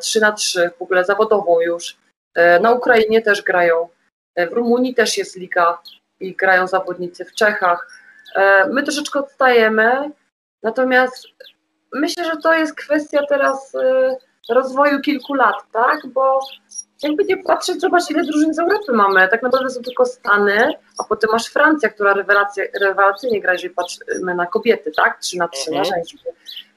3 0.00 0.18
e, 0.18 0.22
na 0.22 0.32
3 0.32 0.70
w 0.78 0.82
ogóle 0.82 1.04
zawodową 1.04 1.60
już. 1.60 1.99
E, 2.34 2.60
na 2.60 2.72
Ukrainie 2.72 3.22
też 3.22 3.42
grają, 3.42 3.88
e, 4.34 4.46
w 4.46 4.52
Rumunii 4.52 4.94
też 4.94 5.18
jest 5.18 5.36
liga 5.36 5.78
i 6.20 6.36
grają 6.36 6.66
zawodnicy 6.66 7.24
w 7.24 7.34
Czechach. 7.34 7.88
E, 8.36 8.68
my 8.68 8.82
troszeczkę 8.82 9.18
odstajemy, 9.18 10.10
natomiast 10.62 11.26
myślę, 11.92 12.24
że 12.24 12.36
to 12.42 12.54
jest 12.54 12.74
kwestia 12.74 13.20
teraz 13.28 13.72
rozwoju 14.50 15.00
kilku 15.00 15.34
lat, 15.34 15.54
tak? 15.72 16.06
Bo 16.06 16.40
jakby 17.02 17.24
nie 17.24 17.36
patrzeć, 17.36 17.80
zobacz 17.80 18.10
ile 18.10 18.24
drużyn 18.24 18.54
z 18.54 18.58
Europy 18.58 18.92
mamy. 18.92 19.28
Tak 19.28 19.42
naprawdę 19.42 19.70
są 19.70 19.82
tylko 19.82 20.06
Stany, 20.06 20.72
a 20.98 21.04
potem 21.04 21.30
masz 21.32 21.46
Francja, 21.46 21.88
która 21.88 22.14
rewelacyjnie 22.80 23.40
gra, 23.40 23.52
jeżeli 23.52 23.74
patrzymy 23.74 24.34
na 24.34 24.46
kobiety, 24.46 24.92
tak? 24.96 25.18
3 25.20 25.38
na 25.38 25.48
3 25.48 25.70
na 25.70 25.84
żeńskie. 25.84 26.18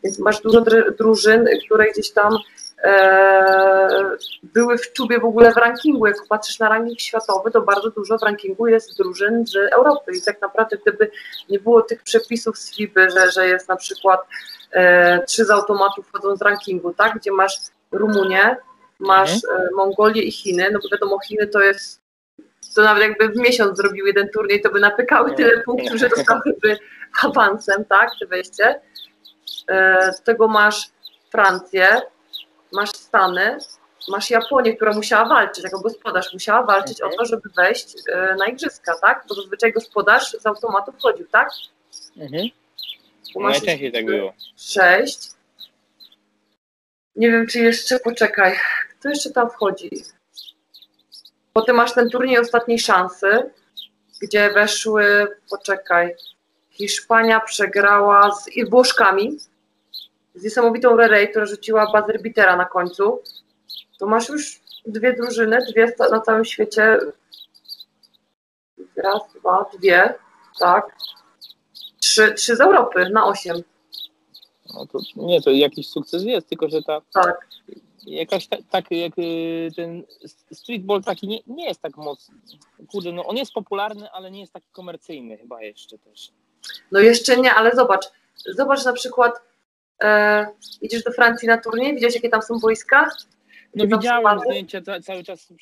Więc 0.03 0.19
masz 0.19 0.41
dużo 0.41 0.63
drużyn, 0.97 1.47
które 1.65 1.91
gdzieś 1.91 2.11
tam 2.11 2.37
były 4.43 4.77
w 4.77 4.93
czubie 4.93 5.19
w 5.19 5.25
ogóle 5.25 5.51
w 5.51 5.57
rankingu. 5.57 6.07
Jak 6.07 6.15
patrzysz 6.29 6.59
na 6.59 6.69
ranking 6.69 6.99
światowy, 6.99 7.51
to 7.51 7.61
bardzo 7.61 7.89
dużo 7.89 8.17
w 8.17 8.23
rankingu 8.23 8.67
jest 8.67 8.97
drużyn 8.97 9.47
z 9.47 9.55
Europy. 9.55 10.11
I 10.17 10.21
tak 10.21 10.41
naprawdę, 10.41 10.77
gdyby 10.77 11.11
nie 11.49 11.59
było 11.59 11.81
tych 11.81 12.03
przepisów 12.03 12.57
z 12.57 12.75
FIBY, 12.75 13.09
że, 13.09 13.31
że 13.31 13.47
jest 13.47 13.69
na 13.69 13.75
przykład 13.75 14.19
e, 14.71 15.23
trzy 15.25 15.45
z 15.45 15.49
automatów 15.49 16.07
wchodzą 16.07 16.35
z 16.35 16.41
rankingu, 16.41 16.93
tak? 16.93 17.15
Gdzie 17.15 17.31
masz 17.31 17.57
Rumunię, 17.91 18.57
masz 18.99 19.33
mhm. 19.33 19.61
e, 19.61 19.69
Mongolię 19.75 20.21
i 20.21 20.31
Chiny, 20.31 20.69
no 20.71 20.79
bo 20.83 20.89
wiadomo, 20.91 21.19
Chiny 21.27 21.47
to 21.47 21.61
jest 21.61 22.03
to 22.75 22.81
nawet 22.81 23.03
jakby 23.03 23.29
w 23.29 23.35
miesiąc 23.35 23.77
zrobił 23.77 24.05
jeden 24.05 24.29
turniej, 24.29 24.61
to 24.61 24.69
by 24.69 24.79
napykały 24.79 25.35
tyle 25.35 25.61
punktów, 25.61 25.97
że 25.97 26.09
dostałyby 26.09 26.77
awansem, 27.23 27.85
tak, 27.85 28.09
czy 28.19 28.27
wejście. 28.27 28.81
E, 29.67 30.13
z 30.13 30.21
tego 30.23 30.47
masz 30.47 30.89
Francję, 31.31 32.01
masz 32.73 32.89
Stany, 32.89 33.57
masz 34.07 34.29
Japonię, 34.29 34.75
która 34.75 34.93
musiała 34.93 35.25
walczyć, 35.29 35.63
jako 35.63 35.79
gospodarz 35.79 36.33
musiała 36.33 36.63
walczyć 36.63 37.01
okay. 37.01 37.15
o 37.15 37.17
to, 37.17 37.25
żeby 37.25 37.49
wejść 37.55 37.95
e, 38.11 38.35
na 38.35 38.47
igrzyska, 38.47 38.97
tak? 39.01 39.25
Bo 39.29 39.35
zazwyczaj 39.35 39.73
gospodarz 39.73 40.31
z 40.31 40.45
automatu 40.45 40.91
wchodził, 40.91 41.27
tak? 41.27 41.49
Mhm. 42.17 42.49
Najczęściej 43.35 43.91
tak 43.91 44.05
było. 44.05 44.33
Sześć. 44.57 45.19
Nie 47.15 47.31
wiem, 47.31 47.47
czy 47.47 47.59
jeszcze, 47.59 47.99
poczekaj, 47.99 48.55
kto 48.99 49.09
jeszcze 49.09 49.29
tam 49.29 49.49
wchodzi? 49.49 49.89
Potem 51.53 51.75
masz 51.75 51.93
ten 51.93 52.09
turniej 52.09 52.39
ostatniej 52.39 52.79
szansy, 52.79 53.51
gdzie 54.21 54.51
weszły, 54.51 55.27
poczekaj, 55.49 56.15
Hiszpania 56.69 57.39
przegrała 57.39 58.31
z 58.31 58.69
Włoszkami, 58.69 59.37
z 60.35 60.43
niesamowitą 60.43 60.97
Rerey, 60.97 61.29
która 61.29 61.45
rzuciła 61.45 61.91
buzzer 61.91 62.21
bitera 62.21 62.55
na 62.55 62.65
końcu. 62.65 63.21
To 63.99 64.07
masz 64.07 64.29
już 64.29 64.61
dwie 64.85 65.13
drużyny, 65.13 65.65
dwie 65.71 65.95
na 66.11 66.21
całym 66.21 66.45
świecie. 66.45 66.99
Raz, 68.95 69.21
dwa, 69.35 69.65
dwie, 69.77 70.13
tak. 70.59 70.95
Trzy, 71.99 72.33
trzy 72.33 72.55
z 72.55 72.61
Europy 72.61 73.09
na 73.09 73.25
osiem. 73.25 73.57
No 74.73 74.85
to 74.85 74.99
nie, 75.15 75.41
to 75.41 75.51
jakiś 75.51 75.89
sukces 75.89 76.23
jest, 76.23 76.49
tylko 76.49 76.69
że 76.69 76.81
ta. 76.81 77.01
Tak. 77.13 77.47
Jakaś 78.05 78.47
tak, 78.47 78.59
tak 78.69 78.91
jak 78.91 79.13
y, 79.17 79.69
ten 79.75 80.03
streetball 80.53 81.03
taki 81.03 81.27
nie, 81.27 81.39
nie 81.47 81.67
jest 81.67 81.81
tak 81.81 81.97
mocny. 81.97 82.35
Kurde, 82.91 83.11
no 83.11 83.25
on 83.25 83.37
jest 83.37 83.53
popularny, 83.53 84.11
ale 84.11 84.31
nie 84.31 84.41
jest 84.41 84.53
taki 84.53 84.67
komercyjny 84.71 85.37
chyba 85.37 85.61
jeszcze 85.61 85.97
też. 85.97 86.31
No 86.91 86.99
jeszcze 86.99 87.37
nie, 87.37 87.53
ale 87.53 87.75
zobacz. 87.75 88.05
Zobacz 88.45 88.85
na 88.85 88.93
przykład, 88.93 89.33
e, 90.03 90.47
idziesz 90.81 91.03
do 91.03 91.11
Francji 91.11 91.47
na 91.47 91.57
turniej, 91.57 91.93
widziałeś 91.93 92.15
jakie 92.15 92.29
tam 92.29 92.41
są 92.41 92.59
boiska? 92.59 93.09
No 93.75 93.87
widziałem 93.87 94.39
zdjęcia, 94.39 94.81
cały 95.03 95.23
czas 95.23 95.53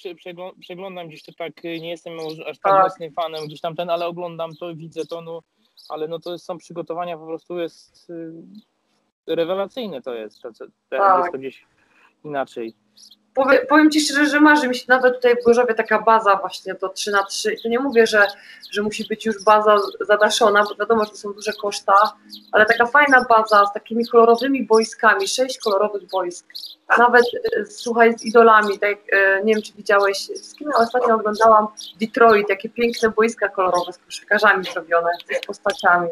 przeglądam 0.61 1.07
gdzieś 1.07 1.23
to 1.23 1.31
tak, 1.33 1.63
nie 1.63 1.89
jestem 1.89 2.13
aż 2.47 2.59
tak, 2.59 2.73
tak. 2.73 2.83
mocnym 2.83 3.11
fanem 3.11 3.45
gdzieś 3.45 3.61
tam 3.61 3.75
ten, 3.75 3.89
ale 3.89 4.05
oglądam 4.05 4.55
to, 4.55 4.75
widzę 4.75 5.05
to, 5.05 5.21
no, 5.21 5.41
ale 5.89 6.07
no 6.07 6.19
to 6.19 6.39
są 6.39 6.57
przygotowania, 6.57 7.17
po 7.17 7.25
prostu 7.25 7.59
jest 7.59 8.09
y, 8.09 9.35
rewelacyjne 9.35 10.01
to 10.01 10.13
jest, 10.13 10.41
to, 10.41 10.53
to, 10.53 10.65
tak. 10.89 11.19
jest 11.19 11.31
to 11.31 11.37
gdzieś 11.37 11.65
inaczej. 12.23 12.75
Powie, 13.33 13.65
powiem 13.65 13.91
Ci 13.91 14.01
szczerze, 14.01 14.25
że 14.25 14.39
marzy 14.39 14.67
mi 14.67 14.75
się 14.75 14.85
nawet 14.87 15.15
tutaj 15.15 15.35
w 15.41 15.45
Gorzowie 15.45 15.73
taka 15.73 16.01
baza 16.01 16.35
właśnie 16.35 16.75
to 16.75 16.89
3 16.89 17.11
na 17.11 17.23
3 17.23 17.55
Tu 17.63 17.69
nie 17.69 17.79
mówię, 17.79 18.07
że, 18.07 18.27
że 18.71 18.81
musi 18.81 19.07
być 19.07 19.25
już 19.25 19.43
baza 19.43 19.75
zadaszona, 20.01 20.63
bo 20.63 20.75
wiadomo, 20.75 21.05
że 21.05 21.11
to 21.11 21.17
są 21.17 21.33
duże 21.33 21.51
koszta, 21.61 21.93
ale 22.51 22.65
taka 22.65 22.85
fajna 22.85 23.25
baza 23.29 23.65
z 23.65 23.73
takimi 23.73 24.07
kolorowymi 24.07 24.65
boiskami, 24.65 25.27
sześć 25.27 25.59
kolorowych 25.59 26.07
boisk. 26.07 26.45
Nawet 26.97 27.25
e, 27.57 27.65
słuchaj, 27.65 28.17
z 28.17 28.25
idolami, 28.25 28.79
tak, 28.79 28.97
e, 29.11 29.43
nie 29.43 29.53
wiem 29.53 29.63
czy 29.63 29.73
widziałeś, 29.73 30.17
z 30.17 30.55
kim 30.55 30.69
ostatnio 30.75 31.15
oglądałam 31.15 31.67
Detroit, 32.01 32.49
jakie 32.49 32.69
piękne 32.69 33.09
boiska 33.09 33.49
kolorowe 33.49 33.93
z 33.93 33.97
koszykarzami 33.97 34.63
zrobione, 34.63 35.09
z 35.41 35.45
postaciami. 35.45 36.09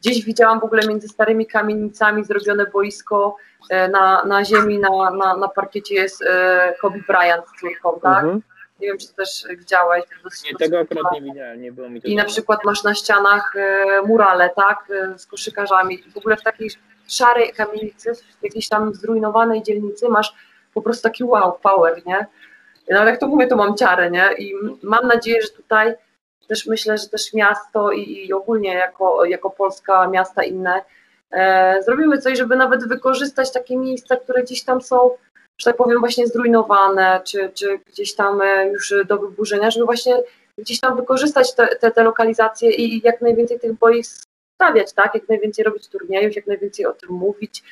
Gdzieś 0.00 0.24
widziałam 0.24 0.60
w 0.60 0.64
ogóle 0.64 0.82
między 0.88 1.08
starymi 1.08 1.46
kamienicami 1.46 2.24
zrobione 2.24 2.66
boisko, 2.66 3.36
e, 3.70 3.88
na, 3.88 4.24
na 4.24 4.44
ziemi, 4.44 4.78
na, 4.78 5.10
na, 5.10 5.36
na 5.36 5.48
parkiecie 5.48 5.94
jest 5.94 6.22
e, 6.22 6.74
Kobe 6.80 6.98
Bryant 7.08 7.44
z 7.48 7.60
córką, 7.60 8.00
tak? 8.02 8.24
Mhm. 8.24 8.42
Nie 8.80 8.88
wiem, 8.88 8.98
czy 8.98 9.14
też 9.14 9.44
widziałeś. 9.58 10.04
Nie, 10.44 10.58
tego 10.58 10.78
akurat 10.78 11.12
nie 11.12 11.22
widziałem, 11.22 11.62
nie 11.62 11.72
było 11.72 11.90
mi 11.90 12.02
to 12.02 12.08
I 12.08 12.16
na 12.16 12.24
przykład 12.24 12.64
masz 12.64 12.84
na 12.84 12.94
ścianach 12.94 13.56
e, 13.56 14.02
murale, 14.02 14.50
tak, 14.56 14.78
z 15.16 15.26
koszykarzami. 15.26 16.02
W 16.14 16.16
ogóle 16.16 16.36
w 16.36 16.42
takiej 16.42 16.70
szarej 17.08 17.52
kamienicy, 17.52 18.14
w 18.14 18.42
jakiejś 18.42 18.68
tam 18.68 18.94
zrujnowanej 18.94 19.62
dzielnicy 19.62 20.08
masz 20.08 20.34
po 20.74 20.82
prostu 20.82 21.02
taki 21.02 21.24
wow, 21.24 21.58
power, 21.62 22.06
nie? 22.06 22.26
No 22.90 23.00
ale 23.00 23.10
jak 23.10 23.20
to 23.20 23.26
mówię, 23.26 23.46
to 23.46 23.56
mam 23.56 23.76
ciarę, 23.76 24.10
nie? 24.10 24.32
I 24.38 24.54
mam 24.82 25.06
nadzieję, 25.06 25.42
że 25.42 25.48
tutaj 25.48 25.94
też 26.48 26.66
myślę, 26.66 26.98
że 26.98 27.08
też 27.08 27.32
miasto 27.34 27.92
i, 27.92 28.26
i 28.26 28.32
ogólnie 28.32 28.74
jako, 28.74 29.24
jako 29.24 29.50
Polska, 29.50 30.08
miasta 30.08 30.42
inne, 30.42 30.82
e, 31.30 31.82
zrobimy 31.82 32.18
coś, 32.18 32.38
żeby 32.38 32.56
nawet 32.56 32.88
wykorzystać 32.88 33.52
takie 33.52 33.76
miejsca, 33.76 34.16
które 34.16 34.42
gdzieś 34.42 34.64
tam 34.64 34.82
są, 34.82 35.10
że 35.58 35.64
tak 35.64 35.76
powiem, 35.76 36.00
właśnie 36.00 36.26
zrujnowane, 36.26 37.20
czy, 37.24 37.50
czy 37.54 37.80
gdzieś 37.86 38.14
tam 38.14 38.40
e, 38.42 38.68
już 38.68 38.94
do 39.06 39.18
wyburzenia, 39.18 39.70
żeby 39.70 39.86
właśnie 39.86 40.16
gdzieś 40.58 40.80
tam 40.80 40.96
wykorzystać 40.96 41.54
te, 41.54 41.66
te, 41.66 41.90
te 41.90 42.02
lokalizacje 42.02 42.70
i 42.70 43.00
jak 43.04 43.20
najwięcej 43.20 43.60
tych 43.60 43.72
boisk 43.72 44.22
stawiać, 44.62 44.92
tak? 44.92 45.14
Jak 45.14 45.28
najwięcej 45.28 45.64
robić 45.64 45.88
turniejów, 45.88 46.36
jak 46.36 46.46
najwięcej 46.46 46.86
o 46.86 46.92
tym 46.92 47.10
mówić. 47.10 47.62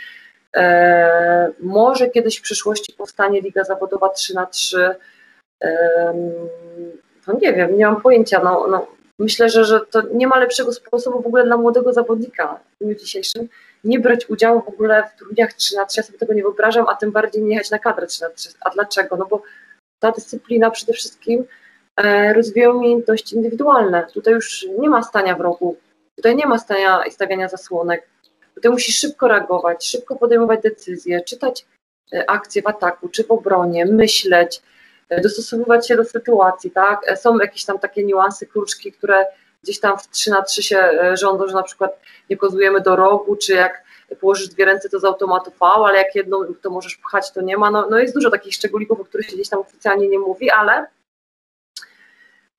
E, 0.56 1.50
może 1.60 2.10
kiedyś 2.10 2.38
w 2.38 2.42
przyszłości 2.42 2.92
powstanie 2.92 3.40
Liga 3.40 3.64
Zawodowa 3.64 4.08
3 4.08 4.34
na 4.34 4.46
3 4.46 4.94
e, 5.64 6.14
no 7.26 7.34
nie 7.40 7.52
wiem, 7.52 7.78
nie 7.78 7.86
mam 7.86 8.00
pojęcia. 8.00 8.40
No, 8.44 8.66
no, 8.70 8.86
myślę, 9.18 9.48
że, 9.48 9.64
że 9.64 9.80
to 9.80 10.02
nie 10.14 10.26
ma 10.26 10.38
lepszego 10.38 10.72
sposobu 10.72 11.22
w 11.22 11.26
ogóle 11.26 11.44
dla 11.44 11.56
młodego 11.56 11.92
zawodnika 11.92 12.60
w 12.80 12.84
dniu 12.84 12.94
dzisiejszym 12.94 13.48
nie 13.86 14.00
brać 14.00 14.30
udziału 14.30 14.62
w 14.62 14.68
ogóle 14.68 15.10
w 15.14 15.18
turniejach 15.18 15.52
3 15.52 15.76
na 15.76 15.86
3, 15.86 16.00
ja 16.00 16.04
sobie 16.04 16.18
tego 16.18 16.34
nie 16.34 16.42
wyobrażam, 16.42 16.88
a 16.88 16.94
tym 16.94 17.12
bardziej 17.12 17.42
nie 17.42 17.54
jechać 17.54 17.70
na 17.70 17.78
kadrę 17.78 18.06
3 18.06 18.22
na 18.22 18.30
3. 18.30 18.48
A 18.60 18.70
dlaczego? 18.70 19.16
No 19.16 19.26
bo 19.26 19.42
ta 19.98 20.12
dyscyplina 20.12 20.70
przede 20.70 20.92
wszystkim 20.92 21.44
e, 21.96 22.32
rozwija 22.32 22.70
umiejętności 22.70 23.36
indywidualne. 23.36 24.06
Tutaj 24.14 24.34
już 24.34 24.66
nie 24.78 24.88
ma 24.88 25.02
stania 25.02 25.36
w 25.36 25.40
rogu, 25.40 25.76
tutaj 26.16 26.36
nie 26.36 26.46
ma 26.46 26.58
stania 26.58 27.04
i 27.06 27.10
stawiania 27.10 27.48
zasłonek. 27.48 28.08
Tutaj 28.54 28.72
musisz 28.72 28.98
szybko 28.98 29.28
reagować, 29.28 29.86
szybko 29.86 30.16
podejmować 30.16 30.62
decyzje, 30.62 31.20
czytać 31.20 31.66
e, 32.12 32.30
akcje 32.30 32.62
w 32.62 32.66
ataku 32.66 33.08
czy 33.08 33.24
w 33.24 33.30
obronie, 33.30 33.86
myśleć, 33.86 34.62
dostosowywać 35.22 35.88
się 35.88 35.96
do 35.96 36.04
sytuacji, 36.04 36.70
tak? 36.70 37.00
E, 37.06 37.16
są 37.16 37.38
jakieś 37.38 37.64
tam 37.64 37.78
takie 37.78 38.04
niuanse, 38.04 38.46
kruczki, 38.46 38.92
które 38.92 39.26
gdzieś 39.62 39.80
tam 39.80 39.98
w 39.98 40.08
3 40.10 40.30
na 40.30 40.42
3 40.42 40.62
się 40.62 40.78
e, 40.78 41.16
rządzą, 41.16 41.48
że 41.48 41.54
na 41.54 41.62
przykład 41.62 42.00
nie 42.30 42.36
kozujemy 42.36 42.80
do 42.80 42.96
rogu, 42.96 43.36
czy 43.36 43.52
jak 43.52 43.86
położysz 44.20 44.48
dwie 44.48 44.64
ręce, 44.64 44.88
to 44.88 45.00
z 45.00 45.04
automatu 45.04 45.52
ale 45.60 45.98
jak 45.98 46.14
jedną 46.14 46.54
to 46.62 46.70
możesz 46.70 46.96
pchać, 46.96 47.32
to 47.32 47.42
nie 47.42 47.56
ma. 47.56 47.70
No, 47.70 47.86
no 47.90 47.98
jest 47.98 48.14
dużo 48.14 48.30
takich 48.30 48.54
szczególików, 48.54 49.00
o 49.00 49.04
których 49.04 49.26
się 49.26 49.34
gdzieś 49.34 49.48
tam 49.48 49.60
oficjalnie 49.60 50.08
nie 50.08 50.18
mówi, 50.18 50.50
ale 50.50 50.86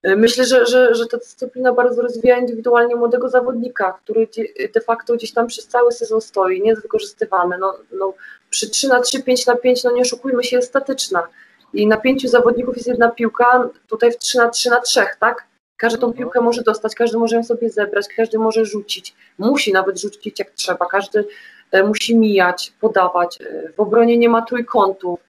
myślę, 0.04 0.44
że, 0.44 0.66
że, 0.66 0.94
że 0.94 1.06
ta 1.06 1.16
dyscyplina 1.16 1.72
bardzo 1.72 2.02
rozwija 2.02 2.36
indywidualnie 2.36 2.96
młodego 2.96 3.28
zawodnika, 3.28 3.92
który 3.92 4.28
de 4.74 4.80
facto 4.80 5.14
gdzieś 5.14 5.32
tam 5.32 5.46
przez 5.46 5.66
cały 5.66 5.92
sezon 5.92 6.20
stoi, 6.20 6.62
nie 6.62 6.70
jest 6.70 6.82
wykorzystywany. 6.82 7.58
No, 7.58 7.78
no, 7.92 8.14
przy 8.50 8.70
3 8.70 8.88
na 8.88 9.00
3, 9.00 9.22
5 9.22 9.46
na 9.46 9.56
5, 9.56 9.84
no 9.84 9.90
nie 9.90 10.02
oszukujmy 10.02 10.44
się, 10.44 10.56
jest 10.56 10.68
statyczna 10.68 11.28
i 11.72 11.86
na 11.86 11.96
pięciu 11.96 12.28
zawodników 12.28 12.76
jest 12.76 12.88
jedna 12.88 13.10
piłka, 13.10 13.68
tutaj 13.86 14.12
w 14.12 14.18
3 14.18 14.38
na 14.38 14.48
3 14.48 14.70
na 14.70 14.80
3, 14.80 15.06
tak? 15.20 15.46
Każdy 15.76 15.98
tą 15.98 16.06
mhm. 16.06 16.18
piłkę 16.18 16.40
może 16.40 16.62
dostać, 16.62 16.94
każdy 16.94 17.18
może 17.18 17.36
ją 17.36 17.44
sobie 17.44 17.70
zebrać, 17.70 18.06
każdy 18.16 18.38
może 18.38 18.64
rzucić, 18.64 19.14
musi 19.38 19.72
nawet 19.72 20.00
rzucić 20.00 20.38
jak 20.38 20.50
trzeba, 20.50 20.86
każdy 20.86 21.24
e, 21.72 21.82
musi 21.82 22.16
mijać, 22.16 22.72
podawać. 22.80 23.40
E, 23.40 23.72
w 23.72 23.80
obronie 23.80 24.18
nie 24.18 24.28
ma 24.28 24.42
trójkątów, 24.42 25.20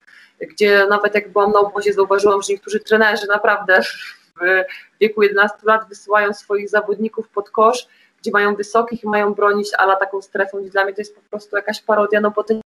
gdzie 0.42 0.86
nawet 0.90 1.16
jak 1.16 1.32
byłam 1.32 1.52
na 1.52 1.60
obozie, 1.60 1.94
zauważyłam, 1.94 2.42
że 2.42 2.54
niektórzy 2.54 2.80
trenerzy 2.80 3.28
naprawdę 3.28 3.82
w 3.82 4.64
wieku 5.02 5.24
11 5.24 5.58
lat 5.64 5.90
wysyłają 5.90 6.34
swoich 6.34 6.70
zawodników 6.70 7.30
pod 7.30 7.50
kosz, 7.50 7.88
gdzie 8.22 8.32
mają 8.32 8.56
wysokich 8.56 9.04
i 9.04 9.08
mają 9.08 9.34
bronić, 9.34 9.70
ale 9.78 9.98
taką 9.98 10.22
strefą. 10.22 10.64
Dla 10.64 10.84
mnie 10.84 10.94
to 10.94 11.02
jest 11.02 11.16
po 11.16 11.22
prostu 11.30 11.56
jakaś 11.56 11.82
parodia, 11.82 12.22
no 12.22 12.32
bo 12.32 12.44
ten 12.44 12.62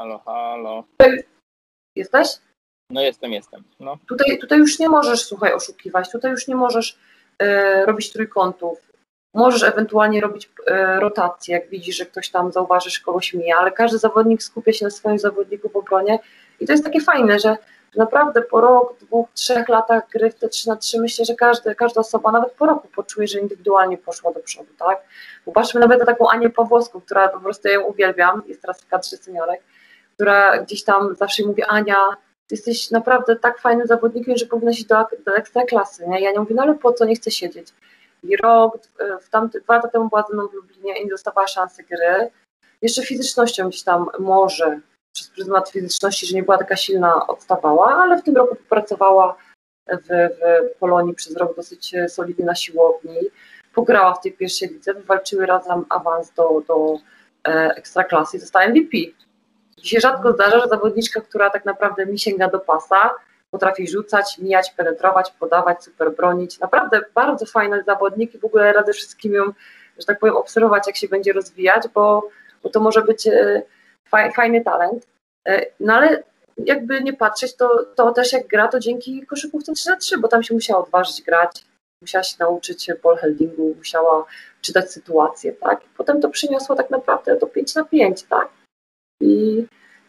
Halo, 0.00 0.18
halo. 0.18 0.84
Jesteś? 1.96 2.28
No 2.90 3.00
jestem, 3.00 3.32
jestem. 3.32 3.64
No. 3.80 3.98
Tutaj, 4.08 4.38
tutaj 4.38 4.58
już 4.58 4.78
nie 4.78 4.88
możesz, 4.88 5.24
słuchaj, 5.24 5.52
oszukiwać, 5.52 6.10
tutaj 6.10 6.30
już 6.30 6.48
nie 6.48 6.54
możesz 6.54 6.98
e, 7.38 7.86
robić 7.86 8.12
trójkątów. 8.12 8.78
Możesz 9.34 9.62
ewentualnie 9.62 10.20
robić 10.20 10.50
e, 10.66 11.00
rotację, 11.00 11.54
jak 11.54 11.68
widzisz, 11.68 11.96
że 11.96 12.06
ktoś 12.06 12.30
tam 12.30 12.52
zauważysz, 12.52 13.00
kogoś 13.00 13.34
mija, 13.34 13.56
ale 13.56 13.72
każdy 13.72 13.98
zawodnik 13.98 14.42
skupia 14.42 14.72
się 14.72 14.84
na 14.84 14.90
swoim 14.90 15.18
zawodniku 15.18 15.68
w 15.68 15.76
obronie 15.76 16.18
i 16.60 16.66
to 16.66 16.72
jest 16.72 16.84
takie 16.84 17.00
fajne, 17.00 17.38
że 17.38 17.56
naprawdę 17.96 18.42
po 18.42 18.60
rok, 18.60 18.98
dwóch, 19.00 19.28
trzech 19.34 19.68
latach 19.68 20.08
gry 20.08 20.30
w 20.30 20.34
te 20.34 20.48
3 20.48 20.68
na 20.68 20.76
3 20.76 21.00
myślę, 21.00 21.24
że 21.24 21.34
każdy, 21.34 21.74
każda 21.74 22.00
osoba 22.00 22.32
nawet 22.32 22.52
po 22.52 22.66
roku 22.66 22.88
poczuje, 22.88 23.26
że 23.26 23.40
indywidualnie 23.40 23.98
poszła 23.98 24.32
do 24.32 24.40
przodu, 24.40 24.70
tak? 24.78 24.98
Popatrzmy 25.44 25.80
nawet 25.80 26.00
na 26.00 26.06
taką 26.06 26.30
Anię 26.30 26.50
Pawłowską, 26.50 27.00
która 27.00 27.28
po 27.28 27.40
prostu 27.40 27.68
ja 27.68 27.74
ją 27.74 27.82
uwielbiam, 27.82 28.42
jest 28.46 28.62
teraz 28.62 28.82
w 28.82 28.88
kadrze 28.88 29.16
seniorek, 29.16 29.62
która 30.20 30.58
gdzieś 30.58 30.84
tam 30.84 31.16
zawsze 31.16 31.42
mówi, 31.46 31.62
Ania, 31.62 32.16
ty 32.46 32.54
jesteś 32.54 32.90
naprawdę 32.90 33.36
tak 33.36 33.58
fajnym 33.58 33.86
zawodnikiem, 33.86 34.36
że 34.36 34.46
powinnaś 34.46 34.78
iść 34.78 34.86
do, 34.86 35.06
do 35.26 35.36
ekstraklasy, 35.36 36.08
nie? 36.08 36.20
Ja 36.20 36.32
nie 36.32 36.38
mówię, 36.40 36.54
no 36.54 36.62
ale 36.62 36.74
po 36.74 36.92
co, 36.92 37.04
nie 37.04 37.14
chcę 37.14 37.30
siedzieć. 37.30 37.68
I 38.22 38.36
rok, 38.36 38.78
w 39.22 39.28
tamty, 39.28 39.60
dwa 39.60 39.74
lata 39.74 39.88
temu 39.88 40.08
była 40.08 40.24
ze 40.28 40.34
mną 40.34 40.48
w 40.48 40.52
Lublinie 40.52 41.00
i 41.00 41.04
nie 41.04 41.10
dostawała 41.10 41.46
szansy 41.46 41.82
gry. 41.82 42.30
Jeszcze 42.82 43.02
fizycznością 43.02 43.68
gdzieś 43.68 43.82
tam 43.82 44.06
może, 44.18 44.80
przez 45.14 45.28
pryzmat 45.28 45.70
fizyczności, 45.70 46.26
że 46.26 46.36
nie 46.36 46.42
była 46.42 46.58
taka 46.58 46.76
silna, 46.76 47.26
odstawała, 47.26 47.86
ale 47.86 48.18
w 48.18 48.24
tym 48.24 48.36
roku 48.36 48.56
popracowała 48.56 49.36
w, 49.88 50.28
w 50.74 50.78
Polonii 50.78 51.14
przez 51.14 51.36
rok 51.36 51.56
dosyć 51.56 51.94
solidnie 52.08 52.44
na 52.44 52.54
siłowni. 52.54 53.16
Pograła 53.74 54.14
w 54.14 54.20
tej 54.20 54.32
pierwszej 54.32 54.68
lidze, 54.68 54.94
wywalczyły 54.94 55.46
razem 55.46 55.84
awans 55.88 56.32
do, 56.32 56.62
do 56.68 56.94
e, 57.48 57.74
ekstraklasy 57.76 58.36
i 58.36 58.40
została 58.40 58.66
MVP. 58.66 58.96
Się 59.82 60.00
rzadko 60.00 60.32
zdarza, 60.32 60.60
że 60.60 60.68
zawodniczka, 60.68 61.20
która 61.20 61.50
tak 61.50 61.64
naprawdę 61.64 62.06
mi 62.06 62.18
sięga 62.18 62.48
do 62.48 62.60
pasa, 62.60 63.10
potrafi 63.50 63.88
rzucać, 63.88 64.38
mijać, 64.38 64.70
penetrować, 64.70 65.30
podawać, 65.30 65.84
super 65.84 66.14
bronić. 66.16 66.60
Naprawdę 66.60 67.00
bardzo 67.14 67.46
fajny 67.46 67.82
zawodnik 67.82 68.34
i 68.34 68.38
w 68.38 68.44
ogóle 68.44 68.72
radzę 68.72 68.92
wszystkim 68.92 69.32
ją, 69.32 69.44
że 69.98 70.06
tak 70.06 70.18
powiem, 70.18 70.36
obserwować, 70.36 70.86
jak 70.86 70.96
się 70.96 71.08
będzie 71.08 71.32
rozwijać, 71.32 71.82
bo, 71.94 72.28
bo 72.62 72.70
to 72.70 72.80
może 72.80 73.02
być 73.02 73.26
e, 73.26 73.62
fajny 74.36 74.64
talent. 74.64 75.06
E, 75.48 75.66
no 75.80 75.94
ale 75.94 76.22
jakby 76.64 77.02
nie 77.02 77.12
patrzeć, 77.12 77.56
to, 77.56 77.86
to 77.94 78.12
też 78.12 78.32
jak 78.32 78.46
gra, 78.46 78.68
to 78.68 78.80
dzięki 78.80 79.26
koszykówce 79.26 79.72
3 79.72 79.90
na 79.90 79.96
3, 79.96 80.18
bo 80.18 80.28
tam 80.28 80.42
się 80.42 80.54
musiała 80.54 80.84
odważyć 80.84 81.22
grać, 81.22 81.64
musiała 82.02 82.22
się 82.22 82.36
nauczyć 82.40 82.90
ballhandlingu, 83.02 83.74
musiała 83.78 84.24
czytać 84.60 84.92
sytuację, 84.92 85.52
tak? 85.52 85.84
I 85.84 85.88
potem 85.96 86.20
to 86.20 86.28
przyniosło 86.28 86.76
tak 86.76 86.90
naprawdę 86.90 87.36
do 87.36 87.46
5 87.46 87.74
na 87.74 87.84
5, 87.84 88.22
tak? 88.22 88.48
I 89.20 89.64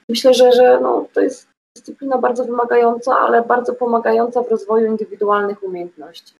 myślę, 0.09 0.33
że, 0.33 0.51
że 0.51 0.79
no, 0.81 1.07
to 1.13 1.21
jest 1.21 1.47
dyscyplina 1.75 2.17
bardzo 2.17 2.45
wymagająca, 2.45 3.19
ale 3.19 3.43
bardzo 3.43 3.73
pomagająca 3.73 4.43
w 4.43 4.49
rozwoju 4.49 4.91
indywidualnych 4.91 5.63
umiejętności. 5.63 6.33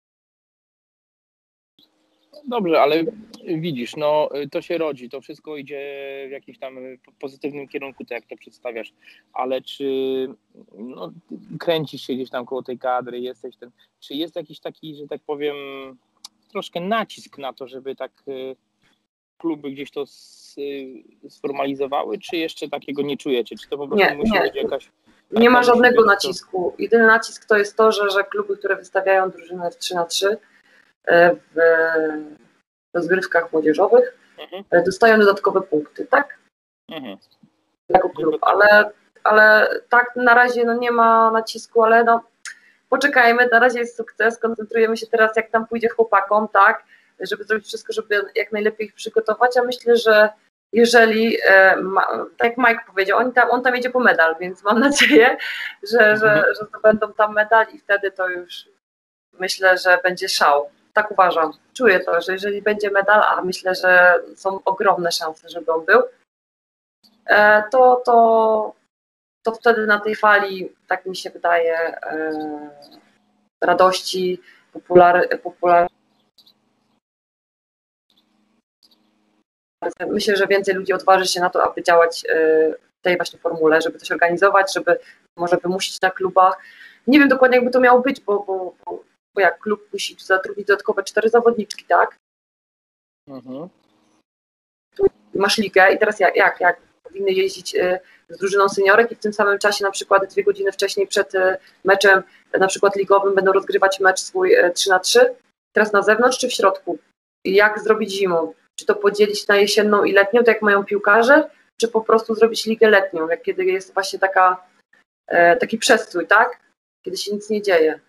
Dobrze, 2.47 2.81
ale 2.81 3.03
widzisz, 3.47 3.95
no 3.95 4.29
to 4.51 4.61
się 4.61 4.77
rodzi, 4.77 5.09
to 5.09 5.21
wszystko 5.21 5.57
idzie 5.57 5.79
w 6.27 6.31
jakimś 6.31 6.59
tam 6.59 6.75
pozytywnym 7.19 7.67
kierunku, 7.67 8.03
tak 8.03 8.11
jak 8.11 8.25
to 8.25 8.35
przedstawiasz, 8.35 8.93
ale 9.33 9.61
czy 9.61 9.85
no, 10.77 11.11
kręcisz 11.59 12.01
się 12.01 12.13
gdzieś 12.13 12.29
tam 12.29 12.45
koło 12.45 12.63
tej 12.63 12.79
kadry, 12.79 13.19
jesteś 13.19 13.55
ten, 13.55 13.71
czy 13.99 14.13
jest 14.13 14.35
jakiś 14.35 14.59
taki, 14.59 14.95
że 14.95 15.07
tak 15.07 15.21
powiem, 15.21 15.55
troszkę 16.51 16.79
nacisk 16.79 17.37
na 17.37 17.53
to, 17.53 17.67
żeby 17.67 17.95
tak 17.95 18.11
y, 18.27 18.55
kluby 19.41 19.71
gdzieś 19.71 19.91
to 19.91 20.05
sformalizowały, 21.29 22.17
czy 22.19 22.37
jeszcze 22.37 22.69
takiego 22.69 23.01
nie 23.01 23.17
czujecie? 23.17 23.55
Czy 23.57 23.69
to 23.69 23.77
po 23.77 23.87
prostu 23.87 24.09
nie, 24.09 24.15
musi 24.15 24.31
nie. 24.31 24.41
być 24.41 24.55
jakaś... 24.55 24.91
Nie 25.31 25.49
ma 25.49 25.63
żadnego 25.63 26.05
nacisku. 26.05 26.75
Jedyny 26.79 27.07
nacisk 27.07 27.45
to 27.45 27.57
jest 27.57 27.77
to, 27.77 27.91
że, 27.91 28.09
że 28.09 28.23
kluby, 28.23 28.57
które 28.57 28.75
wystawiają 28.75 29.29
drużynę 29.29 29.71
w 29.71 29.77
3 29.77 29.95
na 29.95 30.05
3 30.05 30.37
e, 31.07 31.35
w 31.35 31.57
rozgrywkach 32.93 33.53
młodzieżowych 33.53 34.17
mhm. 34.37 34.63
E, 34.69 34.83
dostają 34.83 35.19
dodatkowe 35.19 35.61
punkty, 35.61 36.05
tak? 36.05 36.37
Mhm. 36.89 37.17
Jako 37.89 38.09
klub, 38.09 38.37
ale, 38.41 38.91
ale 39.23 39.69
tak 39.89 40.15
na 40.15 40.33
razie 40.33 40.65
no 40.65 40.77
nie 40.77 40.91
ma 40.91 41.31
nacisku, 41.31 41.83
ale 41.83 42.03
no 42.03 42.23
poczekajmy, 42.89 43.47
na 43.51 43.59
razie 43.59 43.79
jest 43.79 43.97
sukces, 43.97 44.39
koncentrujemy 44.39 44.97
się 44.97 45.07
teraz 45.07 45.35
jak 45.35 45.49
tam 45.49 45.67
pójdzie 45.67 45.89
chłopakom, 45.89 46.47
tak? 46.47 46.83
Żeby 47.21 47.43
zrobić 47.43 47.67
wszystko, 47.67 47.93
żeby 47.93 48.21
jak 48.35 48.51
najlepiej 48.51 48.87
ich 48.87 48.93
przygotować, 48.93 49.57
a 49.57 49.63
myślę, 49.63 49.97
że 49.97 50.29
jeżeli, 50.73 51.37
e, 51.45 51.75
tak 52.37 52.49
jak 52.49 52.57
Mike 52.57 52.85
powiedział, 52.87 53.19
on 53.19 53.33
tam, 53.33 53.51
on 53.51 53.63
tam 53.63 53.75
jedzie 53.75 53.89
po 53.89 53.99
medal, 53.99 54.35
więc 54.39 54.63
mam 54.63 54.79
nadzieję, 54.79 55.37
że, 55.91 56.17
że, 56.17 56.33
mhm. 56.33 56.55
że 56.59 56.65
to 56.65 56.79
będą 56.79 57.13
tam 57.13 57.33
medal 57.33 57.65
i 57.73 57.79
wtedy 57.79 58.11
to 58.11 58.29
już 58.29 58.69
myślę, 59.39 59.77
że 59.77 59.99
będzie 60.03 60.29
szał. 60.29 60.69
Tak 60.93 61.11
uważam. 61.11 61.51
Czuję 61.73 61.99
to, 61.99 62.21
że 62.21 62.33
jeżeli 62.33 62.61
będzie 62.61 62.91
medal, 62.91 63.23
a 63.23 63.41
myślę, 63.41 63.75
że 63.75 64.19
są 64.35 64.59
ogromne 64.65 65.11
szanse, 65.11 65.49
żeby 65.49 65.71
on 65.71 65.85
był, 65.85 66.03
e, 67.25 67.63
to, 67.71 68.01
to, 68.05 68.75
to 69.43 69.51
wtedy 69.51 69.87
na 69.87 69.99
tej 69.99 70.15
fali, 70.15 70.75
tak 70.87 71.05
mi 71.05 71.15
się 71.15 71.29
wydaje, 71.29 71.77
e, 71.77 72.31
radości, 73.61 74.41
popular, 74.73 75.39
popular 75.43 75.87
Myślę, 80.07 80.35
że 80.35 80.47
więcej 80.47 80.75
ludzi 80.75 80.93
odważy 80.93 81.25
się 81.25 81.39
na 81.39 81.49
to, 81.49 81.63
aby 81.63 81.83
działać 81.83 82.23
e, 82.29 82.35
w 82.99 83.01
tej 83.01 83.17
właśnie 83.17 83.39
formule, 83.39 83.81
żeby 83.81 83.99
coś 83.99 84.11
organizować, 84.11 84.73
żeby 84.73 84.99
może 85.37 85.57
wymusić 85.57 86.01
na 86.01 86.11
klubach. 86.11 86.57
Nie 87.07 87.19
wiem 87.19 87.29
dokładnie, 87.29 87.57
jakby 87.57 87.71
to 87.71 87.79
miało 87.79 88.01
być, 88.01 88.21
bo, 88.21 88.39
bo, 88.39 88.75
bo, 88.85 89.41
jak 89.41 89.59
klub 89.59 89.89
musi 89.93 90.15
zatrudnić 90.19 90.67
dodatkowe 90.67 91.03
cztery 91.03 91.29
zawodniczki, 91.29 91.85
tak? 91.85 92.17
Mhm. 93.27 93.69
Masz 95.35 95.57
ligę 95.57 95.93
i 95.93 95.99
teraz 95.99 96.19
jak, 96.19 96.35
jak, 96.35 96.59
jak 96.59 96.81
powinny 97.03 97.31
jeździć 97.31 97.75
e, 97.75 97.99
z 98.29 98.37
drużyną 98.37 98.69
seniorek 98.69 99.11
i 99.11 99.15
w 99.15 99.19
tym 99.19 99.33
samym 99.33 99.59
czasie 99.59 99.85
na 99.85 99.91
przykład 99.91 100.25
dwie 100.25 100.43
godziny 100.43 100.71
wcześniej 100.71 101.07
przed 101.07 101.35
e, 101.35 101.57
meczem 101.83 102.23
na 102.59 102.67
przykład 102.67 102.95
ligowym 102.95 103.35
będą 103.35 103.51
rozgrywać 103.51 103.99
mecz 103.99 104.19
swój 104.19 104.55
3 104.73 104.89
na 104.89 104.99
3 104.99 105.35
teraz 105.73 105.93
na 105.93 106.01
zewnątrz 106.01 106.37
czy 106.37 106.47
w 106.47 106.53
środku? 106.53 106.97
Jak 107.45 107.79
zrobić 107.79 108.11
zimą? 108.11 108.53
Czy 108.81 108.87
to 108.87 108.95
podzielić 108.95 109.47
na 109.47 109.55
jesienną 109.55 110.03
i 110.03 110.11
letnią, 110.11 110.39
tak 110.39 110.47
jak 110.47 110.61
mają 110.61 110.83
piłkarze, 110.83 111.49
czy 111.77 111.87
po 111.87 112.01
prostu 112.01 112.35
zrobić 112.35 112.65
ligę 112.65 112.89
letnią, 112.89 113.29
jak 113.29 113.41
kiedy 113.41 113.65
jest 113.65 113.93
właśnie 113.93 114.19
taka, 114.19 114.63
e, 115.27 115.57
taki 115.57 115.77
przestój, 115.77 116.27
tak? 116.27 116.59
Kiedy 117.05 117.17
się 117.17 117.33
nic 117.33 117.49
nie 117.49 117.61
dzieje. 117.61 117.99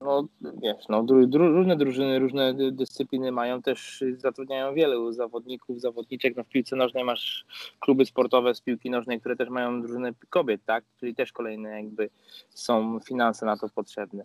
No 0.00 0.26
wiesz, 0.62 0.88
no, 0.88 1.02
dru, 1.02 1.26
dru, 1.26 1.52
różne 1.52 1.76
drużyny, 1.76 2.18
różne 2.18 2.54
dyscypliny 2.72 3.32
mają 3.32 3.62
też, 3.62 4.04
zatrudniają 4.16 4.74
wielu 4.74 5.12
zawodników, 5.12 5.80
zawodniczek. 5.80 6.36
No, 6.36 6.44
w 6.44 6.48
piłce 6.48 6.76
nożnej 6.76 7.04
masz 7.04 7.46
kluby 7.80 8.06
sportowe 8.06 8.54
z 8.54 8.60
piłki 8.60 8.90
nożnej, 8.90 9.20
które 9.20 9.36
też 9.36 9.48
mają 9.48 9.82
drużyny 9.82 10.14
kobiet, 10.30 10.60
tak? 10.66 10.84
Czyli 11.00 11.14
też 11.14 11.32
kolejne 11.32 11.70
jakby 11.70 12.10
są 12.50 13.00
finanse 13.00 13.46
na 13.46 13.56
to 13.56 13.68
potrzebne. 13.68 14.24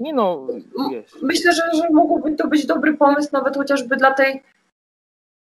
Nie 0.00 0.14
no, 0.14 0.46
wiesz. 0.90 1.10
Myślę, 1.22 1.52
że, 1.52 1.62
że 1.74 1.90
mógłby 1.90 2.36
to 2.36 2.48
być 2.48 2.66
dobry 2.66 2.94
pomysł 2.94 3.28
nawet 3.32 3.56
chociażby 3.56 3.96
dla 3.96 4.14
tej 4.14 4.42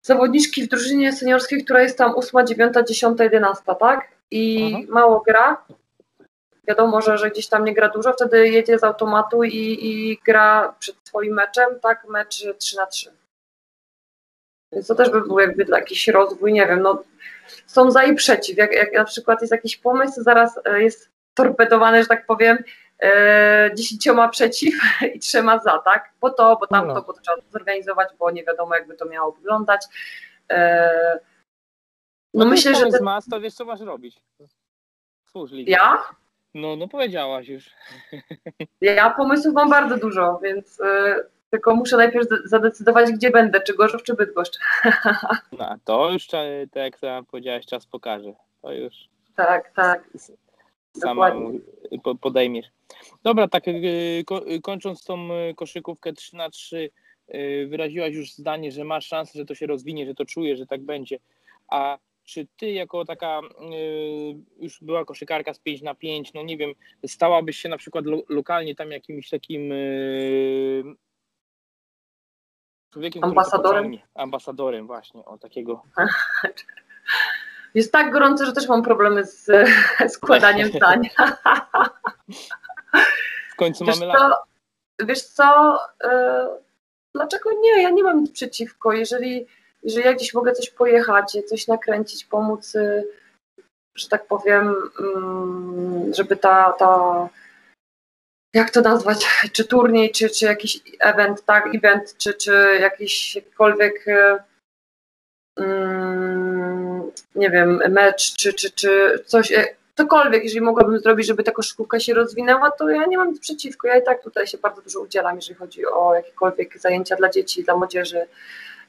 zawodniczki 0.08 0.62
w 0.62 0.68
drużynie 0.68 1.12
seniorskiej, 1.12 1.64
która 1.64 1.82
jest 1.82 1.98
tam 1.98 2.12
8, 2.16 2.46
9, 2.46 2.74
10, 2.88 3.20
11, 3.20 3.64
tak? 3.80 4.08
I 4.30 4.66
mhm. 4.66 4.88
mało 4.88 5.20
gra. 5.20 5.64
Wiadomo, 6.68 7.00
że, 7.02 7.18
że 7.18 7.30
gdzieś 7.30 7.48
tam 7.48 7.64
nie 7.64 7.74
gra 7.74 7.88
dużo, 7.88 8.12
wtedy 8.12 8.48
jedzie 8.48 8.78
z 8.78 8.84
automatu 8.84 9.44
i, 9.44 9.78
i 9.80 10.18
gra 10.26 10.74
przed 10.78 10.96
swoim 11.04 11.34
meczem, 11.34 11.80
tak? 11.82 12.06
Mecz 12.08 12.44
3 12.58 12.76
na 12.76 12.86
3. 12.86 13.10
Więc 14.72 14.86
to 14.86 14.94
też 14.94 15.10
by 15.10 15.20
był 15.20 15.38
jakby 15.38 15.64
dla 15.64 15.78
jakiś 15.78 16.08
rozwój, 16.08 16.52
nie 16.52 16.66
wiem, 16.66 16.82
no 16.82 17.02
są 17.66 17.90
za 17.90 18.04
i 18.04 18.14
przeciw. 18.14 18.56
Jak, 18.56 18.72
jak 18.72 18.92
na 18.92 19.04
przykład 19.04 19.40
jest 19.40 19.52
jakiś 19.52 19.76
pomysł, 19.76 20.22
zaraz 20.22 20.60
e, 20.64 20.82
jest 20.82 21.08
torpedowany, 21.34 22.02
że 22.02 22.08
tak 22.08 22.26
powiem, 22.26 22.58
dziesięcioma 23.74 24.28
przeciw 24.28 24.74
i 25.14 25.18
trzema 25.18 25.58
za, 25.58 25.78
tak? 25.78 26.12
Po 26.20 26.30
to, 26.30 26.56
bo 26.60 26.66
tamto, 26.66 26.94
no. 26.94 27.02
bo 27.02 27.12
to 27.12 27.20
trzeba 27.20 27.36
zorganizować, 27.50 28.08
bo 28.18 28.30
nie 28.30 28.44
wiadomo, 28.44 28.74
jakby 28.74 28.96
to 28.96 29.04
miało 29.04 29.32
wyglądać. 29.32 29.86
E, 30.52 31.20
no, 32.34 32.44
no 32.44 32.50
myślę, 32.50 32.74
że. 32.74 32.90
Ten... 32.90 33.02
Mas, 33.02 33.28
to 33.28 33.40
wiesz, 33.40 33.54
co 33.54 33.64
masz 33.64 33.80
robić. 33.80 34.22
Służ 35.24 35.50
Ja? 35.52 36.04
No, 36.54 36.76
no 36.76 36.88
powiedziałaś 36.88 37.48
już. 37.48 37.70
Ja 38.80 39.10
pomysłów 39.10 39.54
mam 39.54 39.70
bardzo 39.70 39.96
dużo, 39.96 40.40
więc 40.42 40.80
y, 40.80 40.84
tylko 41.50 41.74
muszę 41.74 41.96
najpierw 41.96 42.26
zadecydować, 42.44 43.12
gdzie 43.12 43.30
będę, 43.30 43.60
czy 43.60 43.74
Gorzów, 43.74 44.02
czy 44.02 44.14
Bydgoszcz. 44.14 44.58
No, 45.58 45.76
to 45.84 46.10
już, 46.10 46.26
tak 46.26 46.46
jak 46.74 47.24
powiedziałaś, 47.30 47.66
czas 47.66 47.86
pokaże. 47.86 48.32
To 48.62 48.72
już. 48.72 48.94
Tak, 49.36 49.70
tak 49.70 50.04
sama 50.96 51.32
podejmiesz. 52.20 52.66
Dobra, 53.22 53.48
tak 53.48 53.68
y, 53.68 54.24
y, 54.50 54.60
kończąc 54.62 55.04
tą 55.04 55.32
y, 55.32 55.54
koszykówkę 55.54 56.12
3 56.12 56.36
na 56.36 56.50
3 56.50 56.90
wyraziłaś 57.68 58.14
już 58.14 58.32
zdanie, 58.32 58.72
że 58.72 58.84
masz 58.84 59.06
szansę, 59.06 59.38
że 59.38 59.44
to 59.44 59.54
się 59.54 59.66
rozwinie, 59.66 60.06
że 60.06 60.14
to 60.14 60.24
czujesz, 60.24 60.58
że 60.58 60.66
tak 60.66 60.82
będzie. 60.82 61.18
A 61.68 61.98
czy 62.24 62.46
ty 62.56 62.70
jako 62.72 63.04
taka 63.04 63.40
już 64.60 64.78
była 64.82 65.04
koszykarka 65.04 65.54
z 65.54 65.58
5 65.58 65.82
na 65.82 65.94
5, 65.94 66.32
no 66.32 66.42
nie 66.42 66.56
wiem, 66.56 66.72
stałabyś 67.06 67.56
się 67.56 67.68
na 67.68 67.76
przykład 67.76 68.04
lokalnie 68.28 68.74
tam 68.74 68.90
jakimś 68.90 69.28
takim 69.28 69.72
człowiekiem, 72.90 73.24
ambasadorem? 73.24 73.98
Ambasadorem 74.14 74.86
właśnie, 74.86 75.24
o 75.24 75.38
takiego. 75.38 75.82
Jest 77.78 77.92
tak 77.92 78.12
gorąco, 78.12 78.46
że 78.46 78.52
też 78.52 78.68
mam 78.68 78.82
problemy 78.82 79.24
z 79.24 79.50
składaniem 80.14 80.68
zdań. 80.68 81.08
W 83.52 83.56
końcu 83.56 83.84
wiesz 83.84 84.00
mamy 84.00 84.12
co, 84.18 84.42
Wiesz 85.06 85.22
co, 85.22 85.78
e, 86.04 86.48
dlaczego 87.14 87.50
nie? 87.60 87.82
Ja 87.82 87.90
nie 87.90 88.02
mam 88.02 88.20
nic 88.20 88.32
przeciwko. 88.32 88.92
Jeżeli, 88.92 89.46
jeżeli 89.82 90.06
ja 90.06 90.12
gdzieś 90.12 90.34
mogę 90.34 90.52
coś 90.52 90.70
pojechać, 90.70 91.36
coś 91.46 91.66
nakręcić, 91.68 92.24
pomóc, 92.24 92.76
e, 92.76 93.02
że 93.94 94.08
tak 94.08 94.26
powiem, 94.26 94.74
mm, 95.00 96.14
żeby 96.14 96.36
ta, 96.36 96.72
ta 96.72 97.28
jak 98.54 98.70
to 98.70 98.80
nazwać, 98.80 99.26
czy 99.52 99.64
turniej, 99.64 100.12
czy, 100.12 100.30
czy 100.30 100.44
jakiś 100.44 100.80
event, 101.00 101.44
tak, 101.44 101.74
event, 101.74 102.16
czy, 102.16 102.34
czy 102.34 102.78
jakiś 102.80 103.36
jakikolwiek 103.36 104.08
e, 104.08 104.38
mm, 105.58 107.02
nie 107.34 107.50
wiem, 107.50 107.80
mecz 107.88 108.36
czy, 108.36 108.52
czy, 108.52 108.70
czy 108.70 109.22
coś, 109.26 109.52
e, 109.52 109.66
cokolwiek, 109.94 110.44
jeżeli 110.44 110.60
mogłabym 110.60 110.98
zrobić, 110.98 111.26
żeby 111.26 111.42
ta 111.42 111.52
koszykówka 111.52 112.00
się 112.00 112.14
rozwinęła, 112.14 112.70
to 112.70 112.88
ja 112.88 113.06
nie 113.06 113.18
mam 113.18 113.28
nic 113.28 113.40
przeciwko. 113.40 113.88
Ja 113.88 113.98
i 113.98 114.02
tak 114.02 114.22
tutaj 114.22 114.46
się 114.46 114.58
bardzo 114.58 114.82
dużo 114.82 115.00
udzielam, 115.00 115.36
jeżeli 115.36 115.54
chodzi 115.54 115.86
o 115.86 116.14
jakiekolwiek 116.14 116.78
zajęcia 116.78 117.16
dla 117.16 117.30
dzieci, 117.30 117.64
dla 117.64 117.76
młodzieży. 117.76 118.26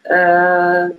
E, 0.05 0.89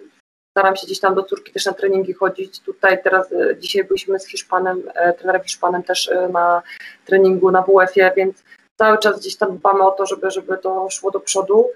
staram 0.50 0.76
się 0.76 0.86
gdzieś 0.86 1.00
tam 1.00 1.14
do 1.14 1.22
córki 1.22 1.52
też 1.52 1.66
na 1.66 1.72
treningi 1.72 2.12
chodzić. 2.12 2.60
Tutaj 2.60 3.02
teraz, 3.02 3.32
e, 3.32 3.56
dzisiaj 3.56 3.84
byliśmy 3.84 4.20
z 4.20 4.26
Hiszpanem, 4.26 4.82
trenerem 5.18 5.42
Hiszpanem 5.42 5.82
też 5.82 6.10
na 6.32 6.62
treningu 7.04 7.50
na 7.50 7.62
WF-ie, 7.62 8.12
więc 8.16 8.44
cały 8.78 8.98
czas 8.98 9.20
gdzieś 9.20 9.36
tam 9.36 9.58
dbamy 9.58 9.82
o 9.82 9.90
to, 9.90 10.06
żeby, 10.06 10.30
żeby 10.30 10.58
to 10.58 10.90
szło 10.90 11.10
do 11.10 11.20
przodu. 11.20 11.68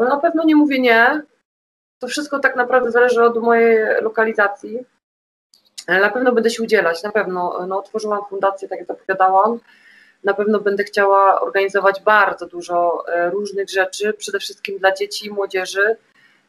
No 0.00 0.08
na 0.08 0.16
pewno 0.16 0.44
nie 0.44 0.56
mówię 0.56 0.78
nie, 0.78 1.22
to 2.02 2.08
wszystko 2.08 2.38
tak 2.38 2.56
naprawdę 2.56 2.90
zależy 2.90 3.22
od 3.22 3.42
mojej 3.42 3.78
lokalizacji. 4.02 4.78
Na 5.88 6.10
pewno 6.10 6.32
będę 6.32 6.50
się 6.50 6.62
udzielać, 6.62 7.02
na 7.02 7.12
pewno. 7.12 7.66
No, 7.66 7.78
otworzyłam 7.78 8.20
fundację, 8.30 8.68
tak 8.68 8.78
jak 8.78 8.88
zapowiadałam. 8.88 9.60
Na 10.24 10.34
pewno 10.34 10.60
będę 10.60 10.84
chciała 10.84 11.40
organizować 11.40 12.00
bardzo 12.00 12.46
dużo 12.46 13.04
e, 13.08 13.30
różnych 13.30 13.70
rzeczy, 13.70 14.12
przede 14.12 14.38
wszystkim 14.38 14.78
dla 14.78 14.94
dzieci 14.94 15.26
i 15.26 15.30
młodzieży, 15.30 15.96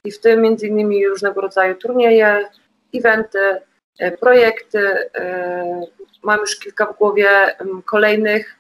i 0.04 0.12
w 0.12 0.20
tym 0.20 0.42
między 0.42 0.68
innymi 0.68 1.08
różnego 1.08 1.42
rodzaju 1.42 1.76
turnieje, 1.76 2.50
eventy, 2.94 3.62
e, 4.00 4.12
projekty. 4.12 5.10
E, 5.16 5.86
mam 6.24 6.40
już 6.40 6.60
kilka 6.60 6.86
w 6.86 6.98
głowie 6.98 7.58
kolejnych, 7.86 8.56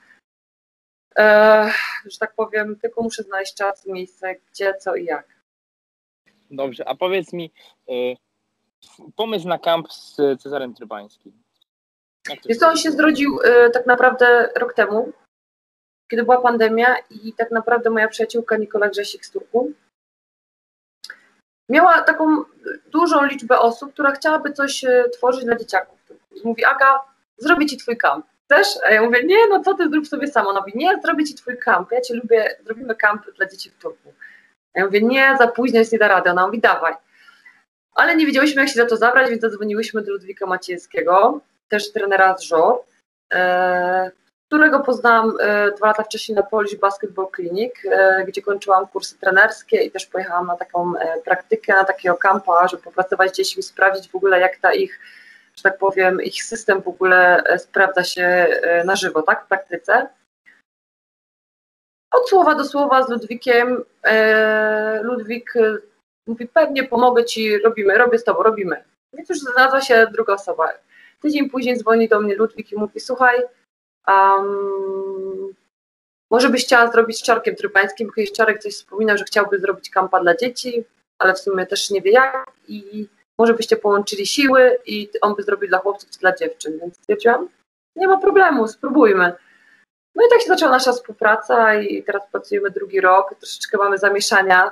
że 2.06 2.19
tak 2.19 2.34
powiem, 2.36 2.75
tylko 2.82 3.01
muszę 3.01 3.23
znaleźć 3.23 3.56
czas, 3.56 3.86
miejsce, 3.86 4.36
gdzie, 4.51 4.73
co 4.73 4.95
i 4.95 5.06
jak. 5.06 5.33
Dobrze, 6.51 6.88
a 6.88 6.95
powiedz 6.95 7.34
mi, 7.34 7.51
y, 7.89 8.15
pomysł 9.15 9.47
na 9.47 9.60
kamp 9.60 9.93
z 9.93 10.17
Cezarem 10.41 10.73
Trybańskim. 10.73 11.43
Jest 12.45 12.62
to 12.62 12.67
on 12.67 12.77
się 12.77 12.91
zrodził 12.91 13.39
y, 13.39 13.71
tak 13.71 13.86
naprawdę 13.86 14.49
rok 14.56 14.73
temu, 14.73 15.12
kiedy 16.12 16.23
była 16.23 16.41
pandemia 16.41 16.95
i 17.10 17.34
tak 17.34 17.51
naprawdę 17.51 17.89
moja 17.89 18.08
przyjaciółka 18.08 18.58
Nikola 18.58 18.89
Grzesik 18.89 19.25
z 19.25 19.32
Turku 19.32 19.71
miała 21.69 22.01
taką 22.01 22.43
dużą 22.91 23.25
liczbę 23.25 23.60
osób, 23.60 23.93
która 23.93 24.12
chciałaby 24.12 24.53
coś 24.53 24.84
y, 24.84 25.10
tworzyć 25.13 25.45
dla 25.45 25.56
dzieciaków. 25.56 25.99
Mówi, 26.43 26.65
Aga, 26.65 26.99
zrobię 27.38 27.65
ci 27.65 27.77
twój 27.77 27.97
kamp. 27.97 28.25
Chcesz? 28.45 28.67
A 28.86 28.91
ja 28.91 29.01
mówię, 29.01 29.23
nie, 29.23 29.47
no 29.49 29.63
co 29.63 29.73
ty, 29.73 29.89
zrób 29.89 30.08
sobie 30.08 30.27
sama. 30.27 30.49
Ona 30.49 30.60
mówi, 30.60 30.71
nie, 30.75 31.01
zrobię 31.03 31.25
ci 31.25 31.36
twój 31.36 31.58
kamp. 31.58 31.91
Ja 31.91 32.01
cię 32.01 32.13
lubię, 32.13 32.56
zrobimy 32.65 32.95
kamp 32.95 33.25
dla 33.38 33.45
dzieci 33.45 33.69
w 33.69 33.82
Turku. 33.82 34.13
Ja 34.75 34.86
mówię, 34.86 35.01
nie, 35.01 35.36
za 35.39 35.47
późno 35.47 35.79
jest, 35.79 35.91
nie 35.91 35.99
da 35.99 36.07
rady. 36.07 36.29
Ona 36.29 36.45
mówi, 36.45 36.59
dawaj. 36.59 36.93
Ale 37.95 38.15
nie 38.15 38.25
wiedzieliśmy, 38.25 38.62
jak 38.62 38.69
się 38.69 38.75
za 38.75 38.86
to 38.86 38.97
zabrać, 38.97 39.29
więc 39.29 39.41
zadzwoniłyśmy 39.41 40.01
do 40.01 40.12
Ludwika 40.12 40.45
Maciejskiego, 40.45 41.41
też 41.67 41.91
trenera 41.91 42.38
z 42.38 42.41
żor, 42.41 42.79
e, 43.33 44.12
którego 44.47 44.79
poznałam 44.79 45.33
e, 45.39 45.71
dwa 45.71 45.88
lata 45.88 46.03
wcześniej 46.03 46.36
na 46.36 46.43
Polish 46.43 46.75
Basketball 46.75 47.27
Clinic, 47.36 47.73
e, 47.91 48.25
gdzie 48.27 48.41
kończyłam 48.41 48.88
kursy 48.88 49.19
trenerskie 49.19 49.77
i 49.77 49.91
też 49.91 50.05
pojechałam 50.05 50.47
na 50.47 50.55
taką 50.55 50.93
praktykę, 51.25 51.73
na 51.73 51.83
takiego 51.83 52.15
kampa, 52.15 52.67
żeby 52.67 52.83
popracować 52.83 53.31
z 53.31 53.38
dziećmi, 53.38 53.63
sprawdzić 53.63 54.12
w 54.12 54.15
ogóle, 54.15 54.39
jak 54.39 54.57
ta 54.57 54.73
ich, 54.73 54.99
że 55.55 55.63
tak 55.63 55.77
powiem, 55.77 56.21
ich 56.21 56.43
system 56.43 56.81
w 56.81 56.88
ogóle 56.88 57.43
sprawdza 57.57 58.03
się 58.03 58.47
na 58.86 58.95
żywo, 58.95 59.21
tak, 59.21 59.45
w 59.45 59.47
praktyce 59.47 60.07
od 62.13 62.30
słowa 62.30 62.56
do 62.56 62.65
słowa 62.65 63.04
z 63.04 63.10
Ludwikiem. 63.10 63.84
E, 64.04 65.04
Ludwik 65.04 65.56
e, 65.56 65.78
mówi, 66.28 66.47
pewnie 66.47 66.84
pomogę 66.84 67.26
ci, 67.26 67.58
robimy, 67.58 67.97
robię 67.97 68.19
z 68.19 68.23
tobą, 68.23 68.43
robimy. 68.43 68.84
Więc 69.13 69.30
już 69.30 69.39
znalazła 69.39 69.82
się 69.82 70.08
druga 70.12 70.34
osoba. 70.34 70.69
Tydzień 71.21 71.49
później 71.49 71.78
dzwoni 71.78 72.08
do 72.08 72.21
mnie 72.21 72.36
Ludwik 72.36 72.71
i 72.71 72.76
mówi, 72.76 72.99
słuchaj, 72.99 73.39
um, 74.08 75.54
może 76.32 76.49
byś 76.49 76.65
chciała 76.65 76.91
zrobić 76.91 77.17
z 77.17 77.23
Czarkiem 77.23 77.56
Trybańskim, 77.56 78.08
bo 78.08 78.13
kiedyś 78.13 78.32
Czarek 78.32 78.60
coś 78.60 78.73
wspominał, 78.73 79.17
że 79.17 79.23
chciałby 79.23 79.60
zrobić 79.60 79.89
kampa 79.89 80.19
dla 80.19 80.36
dzieci, 80.36 80.84
ale 81.19 81.34
w 81.34 81.39
sumie 81.39 81.65
też 81.65 81.89
nie 81.89 82.02
wie 82.02 82.12
jak 82.12 82.52
i 82.67 83.08
może 83.39 83.54
byście 83.54 83.78
połączyli 83.78 84.26
siły 84.26 84.78
i 84.86 85.10
on 85.21 85.36
by 85.36 85.43
zrobił 85.43 85.69
dla 85.69 85.78
chłopców 85.78 86.10
czy 86.10 86.19
dla 86.19 86.36
dziewczyn, 86.36 86.80
więc 86.80 86.97
stwierdziłam, 86.97 87.49
nie 87.95 88.08
ma 88.08 88.17
problemu, 88.17 88.67
spróbujmy. 88.67 89.34
No 90.15 90.26
i 90.26 90.30
tak 90.30 90.41
się 90.41 90.47
zaczęła 90.47 90.71
nasza 90.71 90.91
współpraca 90.91 91.73
i 91.73 92.04
teraz 92.04 92.23
pracujemy 92.32 92.69
drugi 92.69 93.02
rok, 93.02 93.36
troszeczkę 93.39 93.78
mamy 93.78 93.97
zamieszania. 93.97 94.71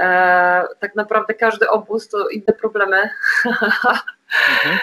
E, 0.00 0.64
tak 0.80 0.94
naprawdę 0.94 1.34
każdy 1.34 1.68
obóz 1.68 2.08
to 2.08 2.28
inne 2.28 2.52
problemy, 2.60 3.10
mhm. 3.46 4.78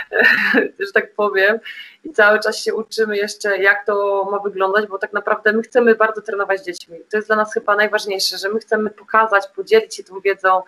że 0.86 0.92
tak 0.94 1.14
powiem. 1.14 1.60
I 2.04 2.12
cały 2.12 2.40
czas 2.40 2.58
się 2.58 2.74
uczymy 2.74 3.18
jeszcze, 3.18 3.58
jak 3.58 3.86
to 3.86 4.28
ma 4.32 4.40
wyglądać, 4.40 4.88
bo 4.88 4.98
tak 4.98 5.14
naprawdę 5.14 5.54
my 5.54 5.62
chcemy 5.64 5.96
bardzo 5.96 6.22
trenować 6.22 6.62
z 6.62 6.66
dziećmi. 6.66 7.00
To 7.12 7.18
jest 7.18 7.30
dla 7.30 7.36
nas 7.36 7.54
chyba 7.54 7.76
najważniejsze, 7.76 8.38
że 8.38 8.50
my 8.50 8.60
chcemy 8.60 8.90
pokazać, 8.90 9.48
podzielić 9.56 9.96
się 9.96 10.04
tą 10.04 10.20
wiedzą. 10.20 10.62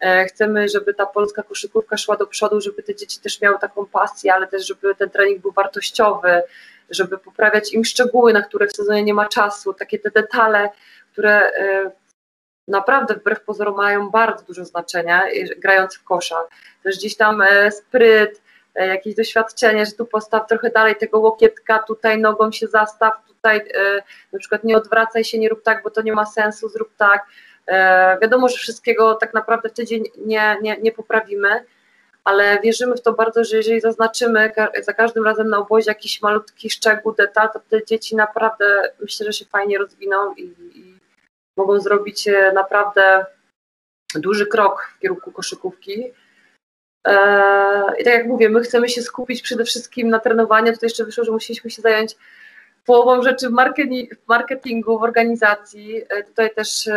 E, 0.00 0.24
chcemy, 0.24 0.68
żeby 0.68 0.94
ta 0.94 1.06
polska 1.06 1.42
koszykówka 1.42 1.96
szła 1.96 2.16
do 2.16 2.26
przodu, 2.26 2.60
żeby 2.60 2.82
te 2.82 2.94
dzieci 2.94 3.20
też 3.20 3.40
miały 3.40 3.58
taką 3.58 3.86
pasję, 3.86 4.34
ale 4.34 4.46
też, 4.46 4.66
żeby 4.66 4.94
ten 4.94 5.10
trening 5.10 5.42
był 5.42 5.52
wartościowy, 5.52 6.42
żeby 6.90 7.18
poprawiać 7.18 7.72
im 7.72 7.84
szczegóły, 7.84 8.32
na 8.32 8.42
które 8.42 8.66
w 8.66 8.72
sezonie 8.72 9.02
nie 9.02 9.14
ma 9.14 9.28
czasu, 9.28 9.74
takie 9.74 9.98
te 9.98 10.10
detale, 10.10 10.70
które 11.12 11.52
e, 11.52 11.90
naprawdę 12.68 13.14
wbrew 13.14 13.44
pozorom 13.44 13.76
mają 13.76 14.10
bardzo 14.10 14.44
dużo 14.44 14.64
znaczenia, 14.64 15.22
grając 15.58 15.96
w 15.96 16.04
kosza. 16.04 16.36
Też 16.82 16.96
gdzieś 16.98 17.16
tam 17.16 17.42
e, 17.42 17.70
spryt, 17.70 18.42
e, 18.74 18.86
jakieś 18.86 19.14
doświadczenie, 19.14 19.86
że 19.86 19.92
tu 19.92 20.06
postaw 20.06 20.46
trochę 20.46 20.70
dalej 20.70 20.96
tego 20.96 21.18
łokietka, 21.18 21.78
tutaj 21.78 22.18
nogą 22.18 22.52
się 22.52 22.66
zastaw, 22.66 23.12
tutaj 23.26 23.64
na 24.32 24.38
przykład 24.38 24.64
nie 24.64 24.76
odwracaj 24.76 25.24
się, 25.24 25.38
nie 25.38 25.48
rób 25.48 25.62
tak, 25.62 25.82
bo 25.82 25.90
to 25.90 26.02
nie 26.02 26.12
ma 26.12 26.26
sensu, 26.26 26.68
zrób 26.68 26.96
tak. 26.96 27.26
Wiadomo, 28.22 28.48
że 28.48 28.56
wszystkiego 28.56 29.14
tak 29.14 29.34
naprawdę 29.34 29.68
w 29.68 29.72
tydzień 29.72 30.04
nie, 30.18 30.56
nie, 30.62 30.76
nie 30.76 30.92
poprawimy, 30.92 31.64
ale 32.24 32.60
wierzymy 32.60 32.96
w 32.96 33.00
to 33.00 33.12
bardzo, 33.12 33.44
że 33.44 33.56
jeżeli 33.56 33.80
zaznaczymy 33.80 34.52
za 34.82 34.92
każdym 34.92 35.24
razem 35.24 35.48
na 35.48 35.58
obozie 35.58 35.90
jakiś 35.90 36.22
malutki 36.22 36.70
szczegół, 36.70 37.14
detal, 37.14 37.48
to 37.52 37.60
te 37.60 37.84
dzieci 37.84 38.16
naprawdę 38.16 38.92
myślę, 39.00 39.26
że 39.26 39.32
się 39.32 39.44
fajnie 39.44 39.78
rozwiną 39.78 40.34
i, 40.34 40.42
i 40.74 40.98
mogą 41.56 41.80
zrobić 41.80 42.28
e, 42.28 42.52
naprawdę 42.52 43.26
duży 44.14 44.46
krok 44.46 44.92
w 44.96 44.98
kierunku 44.98 45.32
koszykówki. 45.32 46.12
E, 47.06 47.14
I 47.98 48.04
tak 48.04 48.14
jak 48.14 48.26
mówię, 48.26 48.48
my 48.48 48.60
chcemy 48.60 48.88
się 48.88 49.02
skupić 49.02 49.42
przede 49.42 49.64
wszystkim 49.64 50.08
na 50.08 50.18
trenowaniu. 50.18 50.72
Tutaj 50.72 50.86
jeszcze 50.86 51.04
wyszło, 51.04 51.24
że 51.24 51.32
musieliśmy 51.32 51.70
się 51.70 51.82
zająć 51.82 52.16
połową 52.86 53.22
rzeczy 53.22 53.48
w 53.48 54.28
marketingu, 54.28 54.98
w 54.98 55.02
organizacji. 55.02 56.02
E, 56.08 56.22
tutaj 56.22 56.54
też 56.54 56.88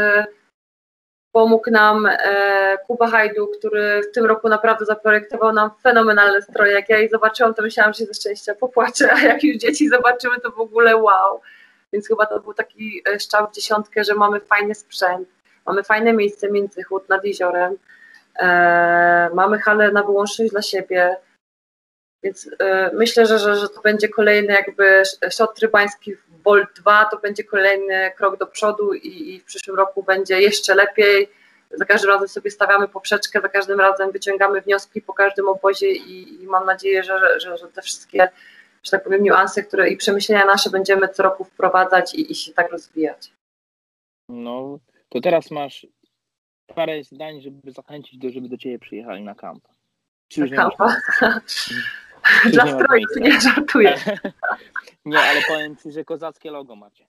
Pomógł 1.33 1.71
nam 1.71 2.05
e, 2.05 2.77
Kuba 2.87 3.07
Hajdu, 3.07 3.47
który 3.47 4.01
w 4.03 4.11
tym 4.11 4.25
roku 4.25 4.49
naprawdę 4.49 4.85
zaprojektował 4.85 5.53
nam 5.53 5.71
fenomenalne 5.83 6.41
stroje. 6.41 6.73
Jak 6.73 6.89
ja 6.89 6.97
je 6.97 7.09
zobaczyłam, 7.09 7.53
to 7.53 7.61
myślałam, 7.61 7.93
że 7.93 7.99
się 7.99 8.05
ze 8.05 8.13
szczęścia 8.13 8.55
popłaczę, 8.55 9.13
a 9.13 9.19
jak 9.19 9.43
już 9.43 9.57
dzieci 9.57 9.89
zobaczymy, 9.89 10.39
to 10.39 10.51
w 10.51 10.59
ogóle 10.59 10.97
wow. 10.97 11.41
Więc 11.93 12.07
chyba 12.07 12.25
to 12.25 12.39
był 12.39 12.53
taki 12.53 13.01
e, 13.09 13.19
szczał 13.19 13.47
w 13.47 13.55
dziesiątkę, 13.55 14.03
że 14.03 14.15
mamy 14.15 14.39
fajny 14.39 14.75
sprzęt, 14.75 15.29
mamy 15.65 15.83
fajne 15.83 16.13
miejsce 16.13 16.51
między 16.51 16.83
chód 16.83 17.09
nad 17.09 17.25
jeziorem, 17.25 17.77
e, 18.39 19.29
mamy 19.33 19.59
halę 19.59 19.91
na 19.91 20.03
wyłączność 20.03 20.51
dla 20.51 20.61
siebie, 20.61 21.15
więc 22.23 22.49
myślę, 22.93 23.25
że, 23.25 23.39
że, 23.39 23.55
że 23.55 23.69
to 23.69 23.81
będzie 23.81 24.09
kolejny 24.09 24.53
jakby 24.53 25.03
szot 25.31 25.55
trybański 25.55 26.15
w 26.15 26.32
Bolt 26.43 26.69
2 26.75 27.05
to 27.05 27.17
będzie 27.17 27.43
kolejny 27.43 28.11
krok 28.17 28.37
do 28.37 28.47
przodu 28.47 28.93
i, 28.93 29.35
i, 29.35 29.39
w 29.39 29.43
przyszłym 29.43 29.77
roku 29.77 30.03
będzie 30.03 30.41
jeszcze 30.41 30.75
lepiej. 30.75 31.29
Za 31.71 31.85
każdym 31.85 32.09
razem 32.09 32.27
sobie 32.27 32.51
stawiamy 32.51 32.87
poprzeczkę, 32.87 33.41
za 33.41 33.49
każdym 33.49 33.79
razem 33.79 34.11
wyciągamy 34.11 34.61
wnioski 34.61 35.01
po 35.01 35.13
każdym 35.13 35.47
obozie 35.47 35.91
i, 35.91 36.43
i 36.43 36.47
mam 36.47 36.65
nadzieję, 36.65 37.03
że, 37.03 37.39
że, 37.39 37.57
że, 37.57 37.67
te 37.67 37.81
wszystkie, 37.81 38.29
że 38.83 38.91
tak 38.91 39.03
powiem, 39.03 39.23
niuanse 39.23 39.63
które 39.63 39.89
i 39.89 39.97
przemyślenia 39.97 40.45
nasze 40.45 40.69
będziemy 40.69 41.07
co 41.07 41.23
roku 41.23 41.43
wprowadzać 41.43 42.15
i, 42.15 42.31
i 42.31 42.35
się 42.35 42.53
tak 42.53 42.71
rozwijać. 42.71 43.31
No, 44.29 44.79
to 45.09 45.21
teraz 45.21 45.51
masz 45.51 45.87
parę 46.75 47.03
zdań, 47.03 47.41
żeby 47.41 47.71
zachęcić 47.71 48.19
do, 48.19 48.29
żeby 48.29 48.49
do 48.49 48.57
Ciebie 48.57 48.79
przyjechali 48.79 49.23
na 49.23 49.35
kamp. 49.35 49.67
Czy 50.27 50.41
na 50.41 50.55
kampa? 50.55 50.95
Dla 52.53 52.67
strojów, 52.67 53.09
nie 53.15 53.41
żartuję. 53.41 53.95
nie, 55.05 55.19
ale 55.19 55.41
powiem 55.47 55.75
Ci, 55.75 55.91
że 55.91 56.03
kozackie 56.03 56.51
logo 56.51 56.75
macie. 56.75 57.07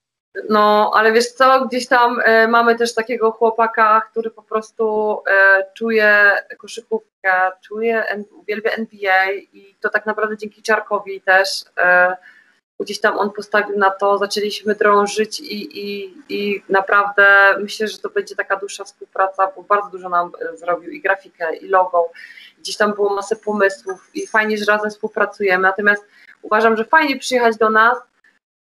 No, 0.49 0.93
ale 0.95 1.12
wiesz 1.12 1.33
co, 1.33 1.67
gdzieś 1.67 1.87
tam 1.87 2.21
e, 2.25 2.49
mamy 2.49 2.77
też 2.77 2.95
takiego 2.95 3.33
chłopaka, 3.33 4.01
który 4.11 4.31
po 4.31 4.43
prostu 4.43 5.19
e, 5.31 5.65
czuje 5.75 6.33
koszykówkę, 6.59 7.51
czuje, 7.61 8.05
uwielbia 8.33 8.71
NBA 8.71 9.33
i 9.33 9.77
to 9.81 9.89
tak 9.89 10.07
naprawdę 10.07 10.37
dzięki 10.37 10.62
Czarkowi 10.62 11.21
też 11.21 11.49
e, 11.79 12.17
gdzieś 12.85 13.01
tam 13.01 13.18
on 13.18 13.30
postawił 13.30 13.78
na 13.78 13.91
to, 13.91 14.18
zaczęliśmy 14.18 14.74
drążyć 14.74 15.41
i, 15.41 15.78
i, 15.80 16.14
i 16.28 16.62
naprawdę 16.68 17.26
myślę, 17.61 17.89
że 17.89 17.99
to 17.99 18.11
będzie 18.11 18.37
taka 18.37 18.57
dłuższa 18.57 18.85
współpraca, 18.85 19.53
bo 19.57 19.62
bardzo 19.62 19.91
dużo 19.91 20.09
nam 20.09 20.30
e, 20.41 20.57
zrobił 20.57 20.91
i 20.91 21.01
grafikę, 21.01 21.57
i 21.57 21.68
logo, 21.68 22.11
gdzieś 22.59 22.76
tam 22.76 22.95
było 22.95 23.14
masę 23.14 23.37
pomysłów 23.37 24.11
i 24.14 24.26
fajnie, 24.26 24.59
że 24.59 24.64
razem 24.64 24.91
współpracujemy, 24.91 25.62
natomiast 25.62 26.05
uważam, 26.43 26.76
że 26.76 26.85
fajnie 26.85 27.18
przyjechać 27.18 27.57
do 27.57 27.70
nas, 27.70 27.99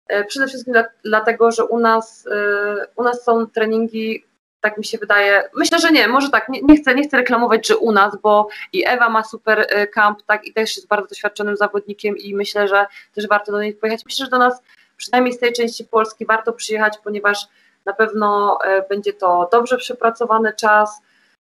e, 0.08 0.24
przede 0.24 0.46
wszystkim 0.46 0.74
dlatego, 1.04 1.52
że 1.52 1.64
u 1.64 1.78
nas, 1.78 2.26
e, 2.26 2.86
u 2.96 3.02
nas 3.02 3.24
są 3.24 3.46
treningi 3.46 4.24
tak 4.64 4.78
mi 4.78 4.84
się 4.84 4.98
wydaje. 4.98 5.42
Myślę, 5.54 5.78
że 5.78 5.90
nie, 5.90 6.08
może 6.08 6.30
tak, 6.30 6.48
nie, 6.48 6.62
nie, 6.62 6.76
chcę, 6.76 6.94
nie 6.94 7.08
chcę 7.08 7.16
reklamować, 7.16 7.66
że 7.66 7.76
u 7.76 7.92
nas, 7.92 8.16
bo 8.22 8.48
i 8.72 8.86
Ewa 8.86 9.08
ma 9.08 9.24
super 9.24 9.66
kamp, 9.92 10.22
tak, 10.22 10.46
i 10.46 10.52
też 10.52 10.76
jest 10.76 10.88
bardzo 10.88 11.08
doświadczonym 11.08 11.56
zawodnikiem 11.56 12.16
i 12.16 12.34
myślę, 12.34 12.68
że 12.68 12.86
też 13.14 13.28
warto 13.28 13.52
do 13.52 13.62
niej 13.62 13.74
pojechać. 13.74 14.04
Myślę, 14.04 14.24
że 14.26 14.30
do 14.30 14.38
nas, 14.38 14.62
przynajmniej 14.96 15.32
z 15.34 15.38
tej 15.38 15.52
części 15.52 15.84
Polski, 15.84 16.26
warto 16.26 16.52
przyjechać, 16.52 16.98
ponieważ 17.04 17.48
na 17.84 17.92
pewno 17.92 18.58
e, 18.64 18.88
będzie 18.88 19.12
to 19.12 19.48
dobrze 19.52 19.76
przepracowany 19.76 20.52
czas, 20.52 21.02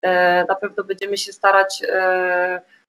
e, 0.01 0.45
na 0.45 0.55
pewno 0.55 0.83
będziemy 0.83 1.17
się 1.17 1.33
starać 1.33 1.83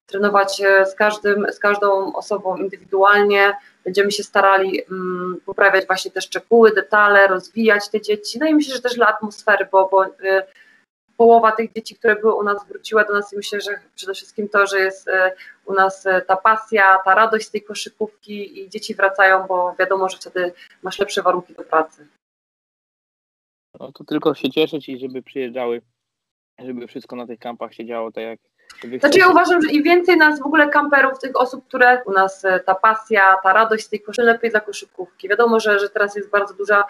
trenować 0.07 0.63
z, 0.85 0.95
każdym, 0.95 1.47
z 1.53 1.59
każdą 1.59 2.13
osobą 2.13 2.57
indywidualnie, 2.57 3.57
będziemy 3.85 4.13
się 4.13 4.23
starali 4.23 4.83
um, 4.83 5.41
poprawiać 5.47 5.87
właśnie 5.87 6.11
te 6.11 6.21
szczegóły, 6.21 6.73
detale, 6.73 7.27
rozwijać 7.27 7.89
te 7.89 8.01
dzieci, 8.01 8.39
no 8.39 8.47
i 8.47 8.55
myślę, 8.55 8.75
że 8.75 8.83
też 8.83 8.95
dla 8.95 9.07
atmosfery, 9.07 9.69
bo, 9.73 9.89
bo 9.89 10.07
y, 10.07 10.11
połowa 11.17 11.53
tych 11.53 11.73
dzieci, 11.73 11.95
które 11.95 12.17
były 12.17 12.35
u 12.35 12.43
nas, 12.43 12.69
wróciła 12.69 13.05
do 13.05 13.13
nas 13.13 13.33
i 13.33 13.37
myślę, 13.37 13.61
że 13.61 13.81
przede 13.95 14.15
wszystkim 14.15 14.49
to, 14.49 14.67
że 14.67 14.79
jest 14.79 15.09
y, 15.09 15.13
u 15.65 15.73
nas 15.73 16.07
y, 16.07 16.23
ta 16.27 16.37
pasja, 16.37 16.99
ta 17.05 17.15
radość 17.15 17.47
z 17.47 17.51
tej 17.51 17.63
koszykówki 17.63 18.61
i 18.61 18.71
dzieci 18.71 18.95
wracają, 18.95 19.47
bo 19.47 19.75
wiadomo, 19.79 20.09
że 20.09 20.17
wtedy 20.17 20.53
masz 20.83 20.99
lepsze 20.99 21.23
warunki 21.23 21.55
do 21.55 21.63
pracy. 21.63 22.07
No 23.81 23.93
to 23.93 24.05
tylko 24.05 24.35
się 24.35 24.51
cieszyć 24.51 24.89
i 24.89 24.99
żeby 24.99 25.23
przyjeżdżały, 25.23 25.83
żeby 26.59 26.87
wszystko 26.87 27.17
na 27.17 27.27
tych 27.27 27.39
kampach 27.39 27.75
się 27.75 27.87
działo 27.87 28.13
tak 28.13 28.25
jak 28.25 28.41
znaczy 29.01 29.18
ja 29.18 29.29
uważam, 29.29 29.62
że 29.62 29.68
im 29.68 29.83
więcej 29.83 30.16
nas 30.16 30.41
w 30.41 30.47
ogóle 30.47 30.68
kamperów, 30.68 31.18
tych 31.18 31.41
osób, 31.41 31.68
które 31.68 32.03
u 32.07 32.12
nas 32.12 32.45
e, 32.45 32.61
ta 32.61 32.75
pasja, 32.75 33.37
ta 33.43 33.53
radość 33.53 33.87
z 33.87 33.89
tej 33.89 34.01
koszy, 34.01 34.22
lepiej 34.22 34.51
dla 34.51 34.61
koszykówki. 34.61 35.29
Wiadomo, 35.29 35.61
że, 35.61 35.79
że 35.79 35.89
teraz 35.91 36.16
jest 36.16 36.31
bardzo 36.31 36.55
duża, 36.55 36.85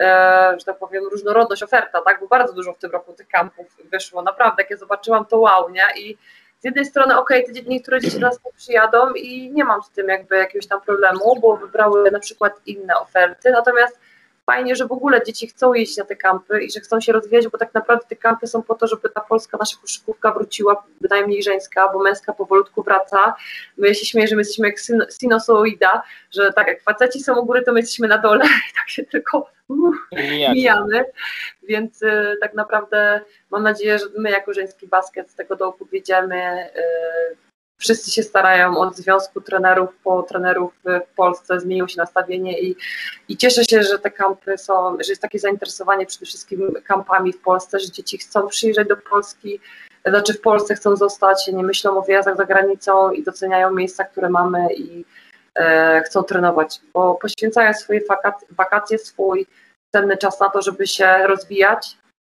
e, 0.00 0.54
że 0.58 0.64
tak 0.64 0.78
powiem, 0.78 1.04
różnorodność, 1.10 1.62
oferta, 1.62 2.00
tak, 2.00 2.20
bo 2.20 2.26
bardzo 2.26 2.52
dużo 2.52 2.72
w 2.72 2.78
tym 2.78 2.90
roku 2.90 3.12
tych 3.12 3.28
kampów 3.28 3.66
wyszło, 3.92 4.22
naprawdę, 4.22 4.62
jak 4.62 4.70
je 4.70 4.76
zobaczyłam, 4.76 5.26
to 5.26 5.38
wow, 5.38 5.70
nie, 5.70 5.86
i 5.96 6.18
z 6.60 6.64
jednej 6.64 6.84
strony, 6.84 7.18
okej, 7.18 7.44
okay, 7.44 7.54
te 7.54 7.70
niektóre 7.70 8.00
dzieci 8.00 8.20
do 8.20 8.26
nas 8.26 8.40
nie 8.44 8.52
przyjadą 8.52 9.12
i 9.12 9.50
nie 9.50 9.64
mam 9.64 9.82
z 9.82 9.90
tym 9.90 10.08
jakby 10.08 10.36
jakiegoś 10.36 10.66
tam 10.66 10.80
problemu, 10.80 11.40
bo 11.40 11.56
wybrały 11.56 12.10
na 12.10 12.18
przykład 12.20 12.60
inne 12.66 13.00
oferty, 13.00 13.50
natomiast 13.50 14.00
fajnie, 14.48 14.76
że 14.76 14.86
w 14.86 14.92
ogóle 14.92 15.24
dzieci 15.24 15.46
chcą 15.46 15.74
jeść 15.74 15.96
na 15.96 16.04
te 16.04 16.16
kampy 16.16 16.62
i 16.62 16.70
że 16.70 16.80
chcą 16.80 17.00
się 17.00 17.12
rozwijać, 17.12 17.48
bo 17.48 17.58
tak 17.58 17.74
naprawdę 17.74 18.06
te 18.08 18.16
kampy 18.16 18.46
są 18.46 18.62
po 18.62 18.74
to, 18.74 18.86
żeby 18.86 19.08
ta 19.08 19.20
polska 19.20 19.58
nasza 19.60 19.76
koszykówka 19.80 20.32
wróciła, 20.32 20.84
bynajmniej 21.00 21.42
żeńska, 21.42 21.92
bo 21.92 22.02
męska 22.02 22.32
powolutku 22.32 22.82
wraca. 22.82 23.34
My 23.76 23.94
się 23.94 24.06
śmieję, 24.06 24.28
że 24.28 24.36
my 24.36 24.40
jesteśmy 24.40 24.68
jak 24.68 24.76
sinusoida, 25.20 26.02
że 26.30 26.52
tak 26.52 26.66
jak 26.66 26.82
faceci 26.82 27.20
są 27.20 27.40
u 27.40 27.46
góry, 27.46 27.62
to 27.62 27.72
my 27.72 27.80
jesteśmy 27.80 28.08
na 28.08 28.18
dole 28.18 28.44
i 28.70 28.74
tak 28.74 28.88
się 28.88 29.04
tylko 29.04 29.50
uh, 29.68 29.96
mijamy. 30.52 31.04
Więc 31.62 32.02
y, 32.02 32.36
tak 32.40 32.54
naprawdę 32.54 33.20
mam 33.50 33.62
nadzieję, 33.62 33.98
że 33.98 34.04
my 34.18 34.30
jako 34.30 34.52
żeński 34.52 34.86
basket 34.86 35.30
z 35.30 35.34
tego 35.34 35.56
dołku 35.56 35.84
wyjdziemy 35.84 36.70
y, 36.76 37.47
wszyscy 37.78 38.10
się 38.10 38.22
starają 38.22 38.78
od 38.78 38.96
związku 38.96 39.40
trenerów 39.40 39.90
po 40.04 40.22
trenerów 40.22 40.72
w 40.84 41.14
Polsce, 41.16 41.60
zmieniło 41.60 41.88
się 41.88 41.98
nastawienie 41.98 42.60
i, 42.60 42.76
i 43.28 43.36
cieszę 43.36 43.64
się, 43.64 43.82
że 43.82 43.98
te 43.98 44.10
kampy 44.10 44.58
są, 44.58 44.96
że 45.00 45.12
jest 45.12 45.22
takie 45.22 45.38
zainteresowanie 45.38 46.06
przede 46.06 46.26
wszystkim 46.26 46.74
kampami 46.84 47.32
w 47.32 47.40
Polsce, 47.40 47.80
że 47.80 47.90
dzieci 47.90 48.18
chcą 48.18 48.48
przyjeżdżać 48.48 48.88
do 48.88 48.96
Polski, 48.96 49.60
znaczy 50.06 50.34
w 50.34 50.40
Polsce 50.40 50.74
chcą 50.74 50.96
zostać, 50.96 51.48
nie 51.48 51.62
myślą 51.62 51.98
o 51.98 52.02
wyjazdach 52.02 52.36
za 52.36 52.44
granicą 52.44 53.10
i 53.10 53.22
doceniają 53.22 53.74
miejsca, 53.74 54.04
które 54.04 54.30
mamy 54.30 54.74
i 54.74 55.04
e, 55.54 56.02
chcą 56.06 56.22
trenować, 56.22 56.80
bo 56.94 57.14
poświęcają 57.14 57.74
swoje 57.74 58.00
wakacje, 58.50 58.98
swój 58.98 59.46
cenny 59.92 60.16
czas 60.16 60.40
na 60.40 60.50
to, 60.50 60.62
żeby 60.62 60.86
się 60.86 61.26
rozwijać, 61.26 61.96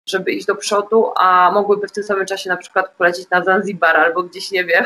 żeby 0.08 0.32
iść 0.32 0.46
do 0.46 0.54
przodu, 0.54 1.12
a 1.16 1.50
mogłyby 1.54 1.88
w 1.88 1.92
tym 1.92 2.04
samym 2.04 2.26
czasie 2.26 2.50
na 2.50 2.56
przykład 2.56 2.94
polecieć 2.98 3.30
na 3.30 3.44
Zanzibar 3.44 3.96
albo 3.96 4.22
gdzieś, 4.22 4.50
nie 4.50 4.64
wiem, 4.64 4.84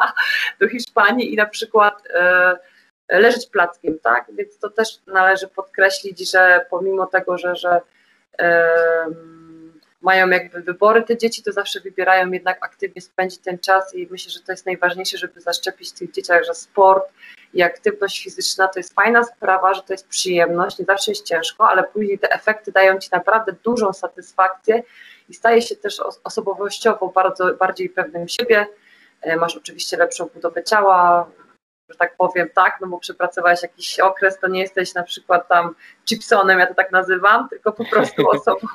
do 0.60 0.68
Hiszpanii 0.68 1.32
i 1.32 1.36
na 1.36 1.46
przykład 1.46 2.02
e, 2.14 2.56
leżeć 3.08 3.46
plackiem, 3.46 3.98
tak? 3.98 4.26
Więc 4.32 4.58
to 4.58 4.70
też 4.70 4.88
należy 5.06 5.48
podkreślić, 5.48 6.30
że 6.30 6.66
pomimo 6.70 7.06
tego, 7.06 7.38
że, 7.38 7.56
że 7.56 7.80
mają 10.02 10.28
jakby 10.28 10.62
wybory 10.62 11.02
te 11.02 11.16
dzieci, 11.16 11.42
to 11.42 11.52
zawsze 11.52 11.80
wybierają 11.80 12.30
jednak 12.30 12.64
aktywnie 12.64 13.02
spędzić 13.02 13.40
ten 13.40 13.58
czas 13.58 13.94
i 13.94 14.08
myślę, 14.10 14.30
że 14.30 14.40
to 14.40 14.52
jest 14.52 14.66
najważniejsze, 14.66 15.18
żeby 15.18 15.40
zaszczepić 15.40 15.92
tych 15.92 16.10
dzieciach, 16.10 16.44
że 16.44 16.54
sport 16.54 17.12
i 17.54 17.62
aktywność 17.62 18.22
fizyczna 18.22 18.68
to 18.68 18.78
jest 18.78 18.94
fajna 18.94 19.24
sprawa, 19.24 19.74
że 19.74 19.82
to 19.82 19.92
jest 19.92 20.08
przyjemność, 20.08 20.78
nie 20.78 20.84
zawsze 20.84 21.10
jest 21.10 21.26
ciężko, 21.26 21.68
ale 21.68 21.82
później 21.82 22.18
te 22.18 22.30
efekty 22.30 22.72
dają 22.72 22.98
ci 22.98 23.08
naprawdę 23.12 23.52
dużą 23.64 23.92
satysfakcję 23.92 24.82
i 25.28 25.34
staje 25.34 25.62
się 25.62 25.76
też 25.76 26.00
osobowościowo 26.24 27.08
bardzo 27.08 27.54
bardziej 27.54 27.88
pewnym 27.88 28.28
siebie. 28.28 28.66
E, 29.20 29.36
masz 29.36 29.56
oczywiście 29.56 29.96
lepszą 29.96 30.26
budowę 30.26 30.64
ciała, 30.64 31.30
że 31.88 31.98
tak 31.98 32.16
powiem, 32.16 32.48
tak, 32.54 32.78
no 32.80 32.86
bo 32.86 32.98
przepracowałeś 32.98 33.62
jakiś 33.62 34.00
okres, 34.00 34.38
to 34.38 34.48
nie 34.48 34.60
jesteś 34.60 34.94
na 34.94 35.02
przykład 35.02 35.48
tam 35.48 35.74
chipsonem, 36.08 36.58
ja 36.58 36.66
to 36.66 36.74
tak 36.74 36.92
nazywam, 36.92 37.48
tylko 37.48 37.72
po 37.72 37.84
prostu 37.84 38.28
osobą, 38.30 38.66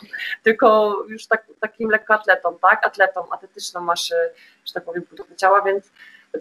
tylko 0.43 0.97
już 1.07 1.27
tak, 1.27 1.45
takim 1.59 1.89
lekkoatletą, 1.89 2.57
tak, 2.61 2.85
atletą, 2.85 3.31
atletyczną 3.31 3.81
masz, 3.81 4.11
e, 4.11 4.29
że 4.65 4.73
tak 4.73 4.83
powiem, 4.83 5.03
budowę 5.09 5.35
ciała, 5.35 5.61
więc 5.61 5.91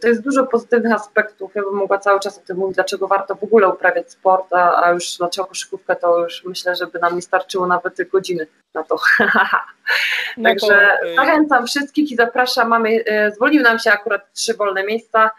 to 0.00 0.08
jest 0.08 0.22
dużo 0.22 0.46
pozytywnych 0.46 0.92
aspektów. 0.92 1.54
Ja 1.54 1.62
bym 1.62 1.74
mogła 1.74 1.98
cały 1.98 2.20
czas 2.20 2.38
o 2.38 2.40
tym 2.40 2.56
mówić, 2.56 2.74
dlaczego 2.74 3.08
warto 3.08 3.34
w 3.34 3.44
ogóle 3.44 3.68
uprawiać 3.68 4.10
sport, 4.10 4.52
a, 4.52 4.84
a 4.84 4.92
już 4.92 5.16
dlaczego 5.18 5.46
koszykówkę, 5.48 5.96
to 5.96 6.18
już 6.18 6.44
myślę, 6.44 6.76
żeby 6.76 6.98
nam 6.98 7.16
nie 7.16 7.22
starczyło 7.22 7.66
nawet 7.66 8.10
godziny 8.10 8.46
na 8.74 8.82
to. 8.82 8.96
no 10.36 10.50
Także 10.50 10.98
to, 11.00 11.06
y- 11.06 11.14
zachęcam 11.14 11.66
wszystkich 11.66 12.12
i 12.12 12.16
zapraszam. 12.16 12.68
Mamy, 12.68 12.90
y, 12.90 13.32
zwolniły 13.34 13.64
nam 13.64 13.78
się 13.78 13.90
akurat 13.90 14.32
trzy 14.32 14.54
wolne 14.54 14.84
miejsca. 14.84 15.30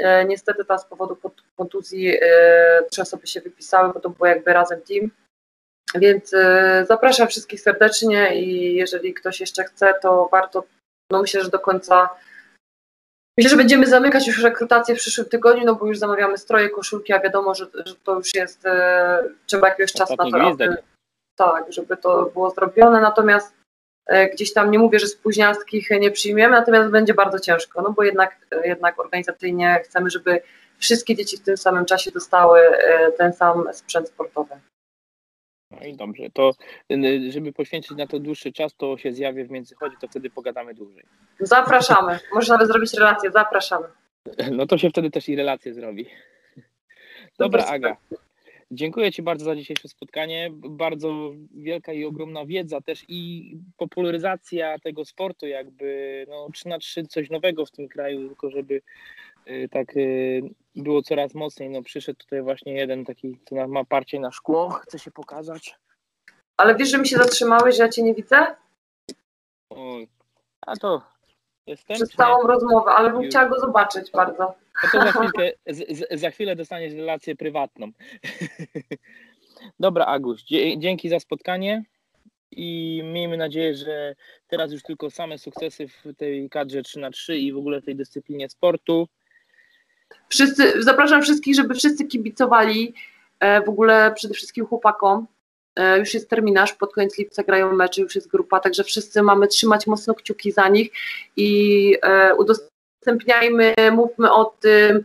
Y, 0.00 0.04
niestety 0.28 0.64
tam 0.64 0.78
z 0.78 0.84
powodu 0.84 1.16
kontuzji 1.56 2.18
trzy 2.90 3.02
osoby 3.02 3.26
się 3.26 3.40
wypisały, 3.40 3.92
bo 3.92 4.00
to 4.00 4.10
było 4.10 4.26
jakby 4.26 4.52
razem 4.52 4.80
team. 4.82 5.10
Więc 5.94 6.30
zapraszam 6.88 7.28
wszystkich 7.28 7.60
serdecznie 7.60 8.36
i 8.42 8.74
jeżeli 8.74 9.14
ktoś 9.14 9.40
jeszcze 9.40 9.64
chce, 9.64 9.94
to 10.02 10.28
warto, 10.32 10.64
no 11.10 11.22
myślę, 11.22 11.42
że 11.42 11.50
do 11.50 11.58
końca 11.58 12.10
Myślę, 13.38 13.50
że 13.50 13.56
będziemy 13.56 13.86
zamykać 13.86 14.26
już 14.26 14.42
rekrutację 14.42 14.94
w 14.94 14.98
przyszłym 14.98 15.28
tygodniu, 15.28 15.64
no 15.64 15.74
bo 15.74 15.86
już 15.86 15.98
zamawiamy 15.98 16.38
stroje, 16.38 16.70
koszulki, 16.70 17.12
a 17.12 17.20
wiadomo, 17.20 17.54
że, 17.54 17.66
że 17.84 17.94
to 17.94 18.14
już 18.14 18.34
jest, 18.34 18.66
e, 18.66 19.24
trzeba 19.46 19.68
jakiegoś 19.68 19.92
czasu 19.92 20.14
na 20.18 20.30
to, 20.30 20.40
aby, 20.40 20.76
tak, 21.36 21.72
żeby 21.72 21.96
to 21.96 22.24
było 22.24 22.50
zrobione, 22.50 23.00
natomiast 23.00 23.54
e, 24.06 24.28
gdzieś 24.28 24.52
tam 24.52 24.70
nie 24.70 24.78
mówię, 24.78 24.98
że 24.98 25.06
spóźnialskich 25.06 25.90
nie 25.90 26.10
przyjmiemy, 26.10 26.56
natomiast 26.56 26.90
będzie 26.90 27.14
bardzo 27.14 27.38
ciężko, 27.38 27.82
no 27.82 27.92
bo 27.92 28.02
jednak, 28.02 28.36
e, 28.50 28.68
jednak 28.68 29.00
organizacyjnie 29.00 29.80
chcemy, 29.84 30.10
żeby 30.10 30.40
wszystkie 30.78 31.16
dzieci 31.16 31.36
w 31.36 31.42
tym 31.42 31.56
samym 31.56 31.84
czasie 31.84 32.10
dostały 32.10 32.60
e, 32.60 33.12
ten 33.12 33.32
sam 33.32 33.68
sprzęt 33.72 34.08
sportowy. 34.08 34.54
No 35.80 35.86
i 35.86 35.94
dobrze, 35.96 36.30
to 36.32 36.52
y, 36.92 37.32
żeby 37.32 37.52
poświęcić 37.52 37.90
na 37.90 38.06
to 38.06 38.18
dłuższy 38.18 38.52
czas, 38.52 38.74
to 38.76 38.98
się 38.98 39.12
zjawię 39.12 39.44
w 39.44 39.50
międzychodzie, 39.50 39.96
to 40.00 40.08
wtedy 40.08 40.30
pogadamy 40.30 40.74
dłużej. 40.74 41.02
Zapraszamy. 41.40 42.18
Można 42.34 42.54
nawet 42.54 42.68
zrobić 42.68 42.94
relację, 42.94 43.30
zapraszamy. 43.30 43.86
No 44.52 44.66
to 44.66 44.78
się 44.78 44.90
wtedy 44.90 45.10
też 45.10 45.28
i 45.28 45.36
relację 45.36 45.74
zrobi. 45.74 46.06
Dobra, 47.38 47.64
Aga. 47.64 47.96
Dziękuję 48.70 49.12
Ci 49.12 49.22
bardzo 49.22 49.44
za 49.44 49.56
dzisiejsze 49.56 49.88
spotkanie. 49.88 50.50
Bardzo 50.52 51.32
wielka 51.54 51.92
i 51.92 52.04
ogromna 52.04 52.46
wiedza 52.46 52.80
też 52.80 53.04
i 53.08 53.50
popularyzacja 53.76 54.78
tego 54.78 55.04
sportu, 55.04 55.46
jakby 55.46 56.26
no, 56.28 56.48
3 56.52 56.68
na 56.68 56.78
3 56.78 57.06
coś 57.06 57.30
nowego 57.30 57.66
w 57.66 57.70
tym 57.70 57.88
kraju, 57.88 58.28
tylko 58.28 58.50
żeby 58.50 58.80
y, 59.48 59.68
tak 59.70 59.96
y, 59.96 60.42
było 60.76 61.02
coraz 61.02 61.34
mocniej. 61.34 61.70
No 61.70 61.82
przyszedł 61.82 62.18
tutaj 62.18 62.42
właśnie 62.42 62.74
jeden 62.74 63.04
taki, 63.04 63.38
co 63.48 63.68
ma 63.68 63.84
parcie 63.84 64.20
na 64.20 64.32
szkło, 64.32 64.70
chce 64.70 64.98
się 64.98 65.10
pokazać. 65.10 65.76
Ale 66.56 66.74
wiesz, 66.74 66.90
że 66.90 66.98
mi 66.98 67.08
się 67.08 67.16
zatrzymałeś, 67.16 67.76
że 67.76 67.82
ja 67.82 67.88
Cię 67.88 68.02
nie 68.02 68.14
widzę? 68.14 68.46
O, 69.70 69.96
a 70.66 70.76
to 70.76 71.02
jestem. 71.66 71.96
Przez 71.96 72.10
całą 72.10 72.46
rozmowę, 72.46 72.90
ale 72.90 73.10
bym 73.10 73.22
chciała 73.22 73.48
go 73.48 73.60
zobaczyć 73.60 74.10
bardzo. 74.10 74.54
No 74.82 74.88
to 74.92 75.00
za, 75.00 75.12
chwilkę, 75.18 75.50
z, 75.66 76.20
za 76.20 76.30
chwilę 76.30 76.56
dostaniesz 76.56 76.94
relację 76.94 77.36
prywatną. 77.36 77.90
Dobra, 79.80 80.06
Aguś, 80.06 80.42
dzięki 80.76 81.08
za 81.08 81.20
spotkanie 81.20 81.84
i 82.50 83.00
miejmy 83.04 83.36
nadzieję, 83.36 83.74
że 83.74 84.14
teraz 84.46 84.72
już 84.72 84.82
tylko 84.82 85.10
same 85.10 85.38
sukcesy 85.38 85.88
w 85.88 86.14
tej 86.16 86.50
kadrze 86.50 86.82
3 86.82 87.00
na 87.00 87.10
3 87.10 87.38
i 87.38 87.52
w 87.52 87.56
ogóle 87.56 87.80
w 87.80 87.84
tej 87.84 87.96
dyscyplinie 87.96 88.48
sportu. 88.48 89.08
Wszyscy, 90.28 90.82
zapraszam 90.82 91.22
wszystkich, 91.22 91.54
żeby 91.56 91.74
wszyscy 91.74 92.04
kibicowali 92.04 92.94
e, 93.40 93.62
w 93.62 93.68
ogóle 93.68 94.12
przede 94.14 94.34
wszystkim 94.34 94.66
chłopakom. 94.66 95.26
E, 95.76 95.98
już 95.98 96.14
jest 96.14 96.30
terminarz, 96.30 96.72
pod 96.72 96.92
koniec 96.92 97.18
lipca 97.18 97.42
grają 97.42 97.72
mecze, 97.72 98.02
już 98.02 98.14
jest 98.14 98.30
grupa, 98.30 98.60
także 98.60 98.84
wszyscy 98.84 99.22
mamy 99.22 99.46
trzymać 99.46 99.86
mocno 99.86 100.14
kciuki 100.14 100.52
za 100.52 100.68
nich 100.68 100.90
i 101.36 101.96
e, 102.02 102.34
udostępniajmy, 102.34 103.74
mówmy 103.92 104.32
o 104.32 104.44
tym, 104.44 105.04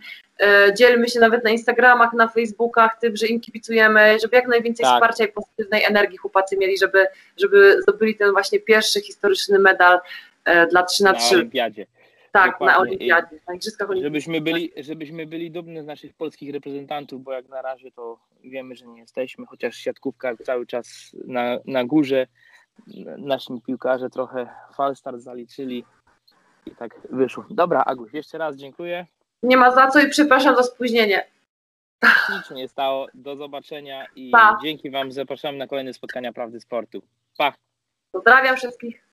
dzielmy 0.77 1.09
się 1.09 1.19
nawet 1.19 1.43
na 1.43 1.49
Instagramach, 1.49 2.13
na 2.13 2.27
Facebookach 2.27 2.99
tym, 2.99 3.15
że 3.15 3.27
im 3.27 3.39
kibicujemy, 3.39 4.17
żeby 4.21 4.35
jak 4.35 4.47
najwięcej 4.47 4.83
tak. 4.83 4.93
wsparcia 4.93 5.25
i 5.25 5.31
pozytywnej 5.31 5.83
energii 5.83 6.17
chłopacy 6.17 6.57
mieli, 6.57 6.77
żeby, 6.77 7.05
żeby 7.37 7.81
zdobyli 7.81 8.15
ten 8.15 8.31
właśnie 8.31 8.59
pierwszy 8.59 9.01
historyczny 9.01 9.59
medal 9.59 9.99
dla 10.69 10.83
3 10.83 11.03
na 11.03 11.13
3 11.13 11.33
Na 11.33 11.39
olimpiadzie. 11.39 11.85
Tak, 12.31 12.51
Dokładnie. 12.51 12.73
na 12.73 12.79
olimpiadzie, 12.79 13.39
na 13.47 13.53
Igrzyskach. 13.55 13.89
Żebyśmy 14.01 14.41
byli, 14.41 14.71
żebyśmy 14.77 15.25
byli 15.25 15.51
dumni 15.51 15.81
z 15.81 15.85
naszych 15.85 16.13
polskich 16.13 16.53
reprezentantów, 16.53 17.23
bo 17.23 17.31
jak 17.31 17.49
na 17.49 17.61
razie 17.61 17.91
to 17.91 18.19
wiemy, 18.43 18.75
że 18.75 18.87
nie 18.87 18.99
jesteśmy, 18.99 19.45
chociaż 19.45 19.75
siatkówka 19.75 20.37
cały 20.37 20.65
czas 20.65 21.15
na, 21.27 21.57
na 21.65 21.83
górze. 21.83 22.27
Nasi 23.17 23.61
piłkarze 23.65 24.09
trochę 24.09 24.49
falstart 24.73 25.17
zaliczyli 25.19 25.85
i 26.65 26.71
tak 26.75 26.95
wyszło. 27.09 27.45
Dobra, 27.49 27.83
Aguś, 27.85 28.13
jeszcze 28.13 28.37
raz 28.37 28.55
dziękuję. 28.55 29.05
Nie 29.43 29.57
ma 29.57 29.71
za 29.71 29.87
co 29.87 29.99
i 29.99 30.09
przepraszam 30.09 30.55
za 30.55 30.63
spóźnienie. 30.63 31.27
Nic 32.33 32.51
nie 32.51 32.67
stało. 32.67 33.07
Do 33.13 33.35
zobaczenia 33.35 34.05
i 34.15 34.31
pa. 34.31 34.59
dzięki 34.63 34.91
Wam 34.91 35.11
zapraszam 35.11 35.57
na 35.57 35.67
kolejne 35.67 35.93
spotkania 35.93 36.33
Prawdy 36.33 36.59
Sportu. 36.61 37.01
Pa! 37.37 37.53
Pozdrawiam 38.11 38.55
wszystkich. 38.57 39.08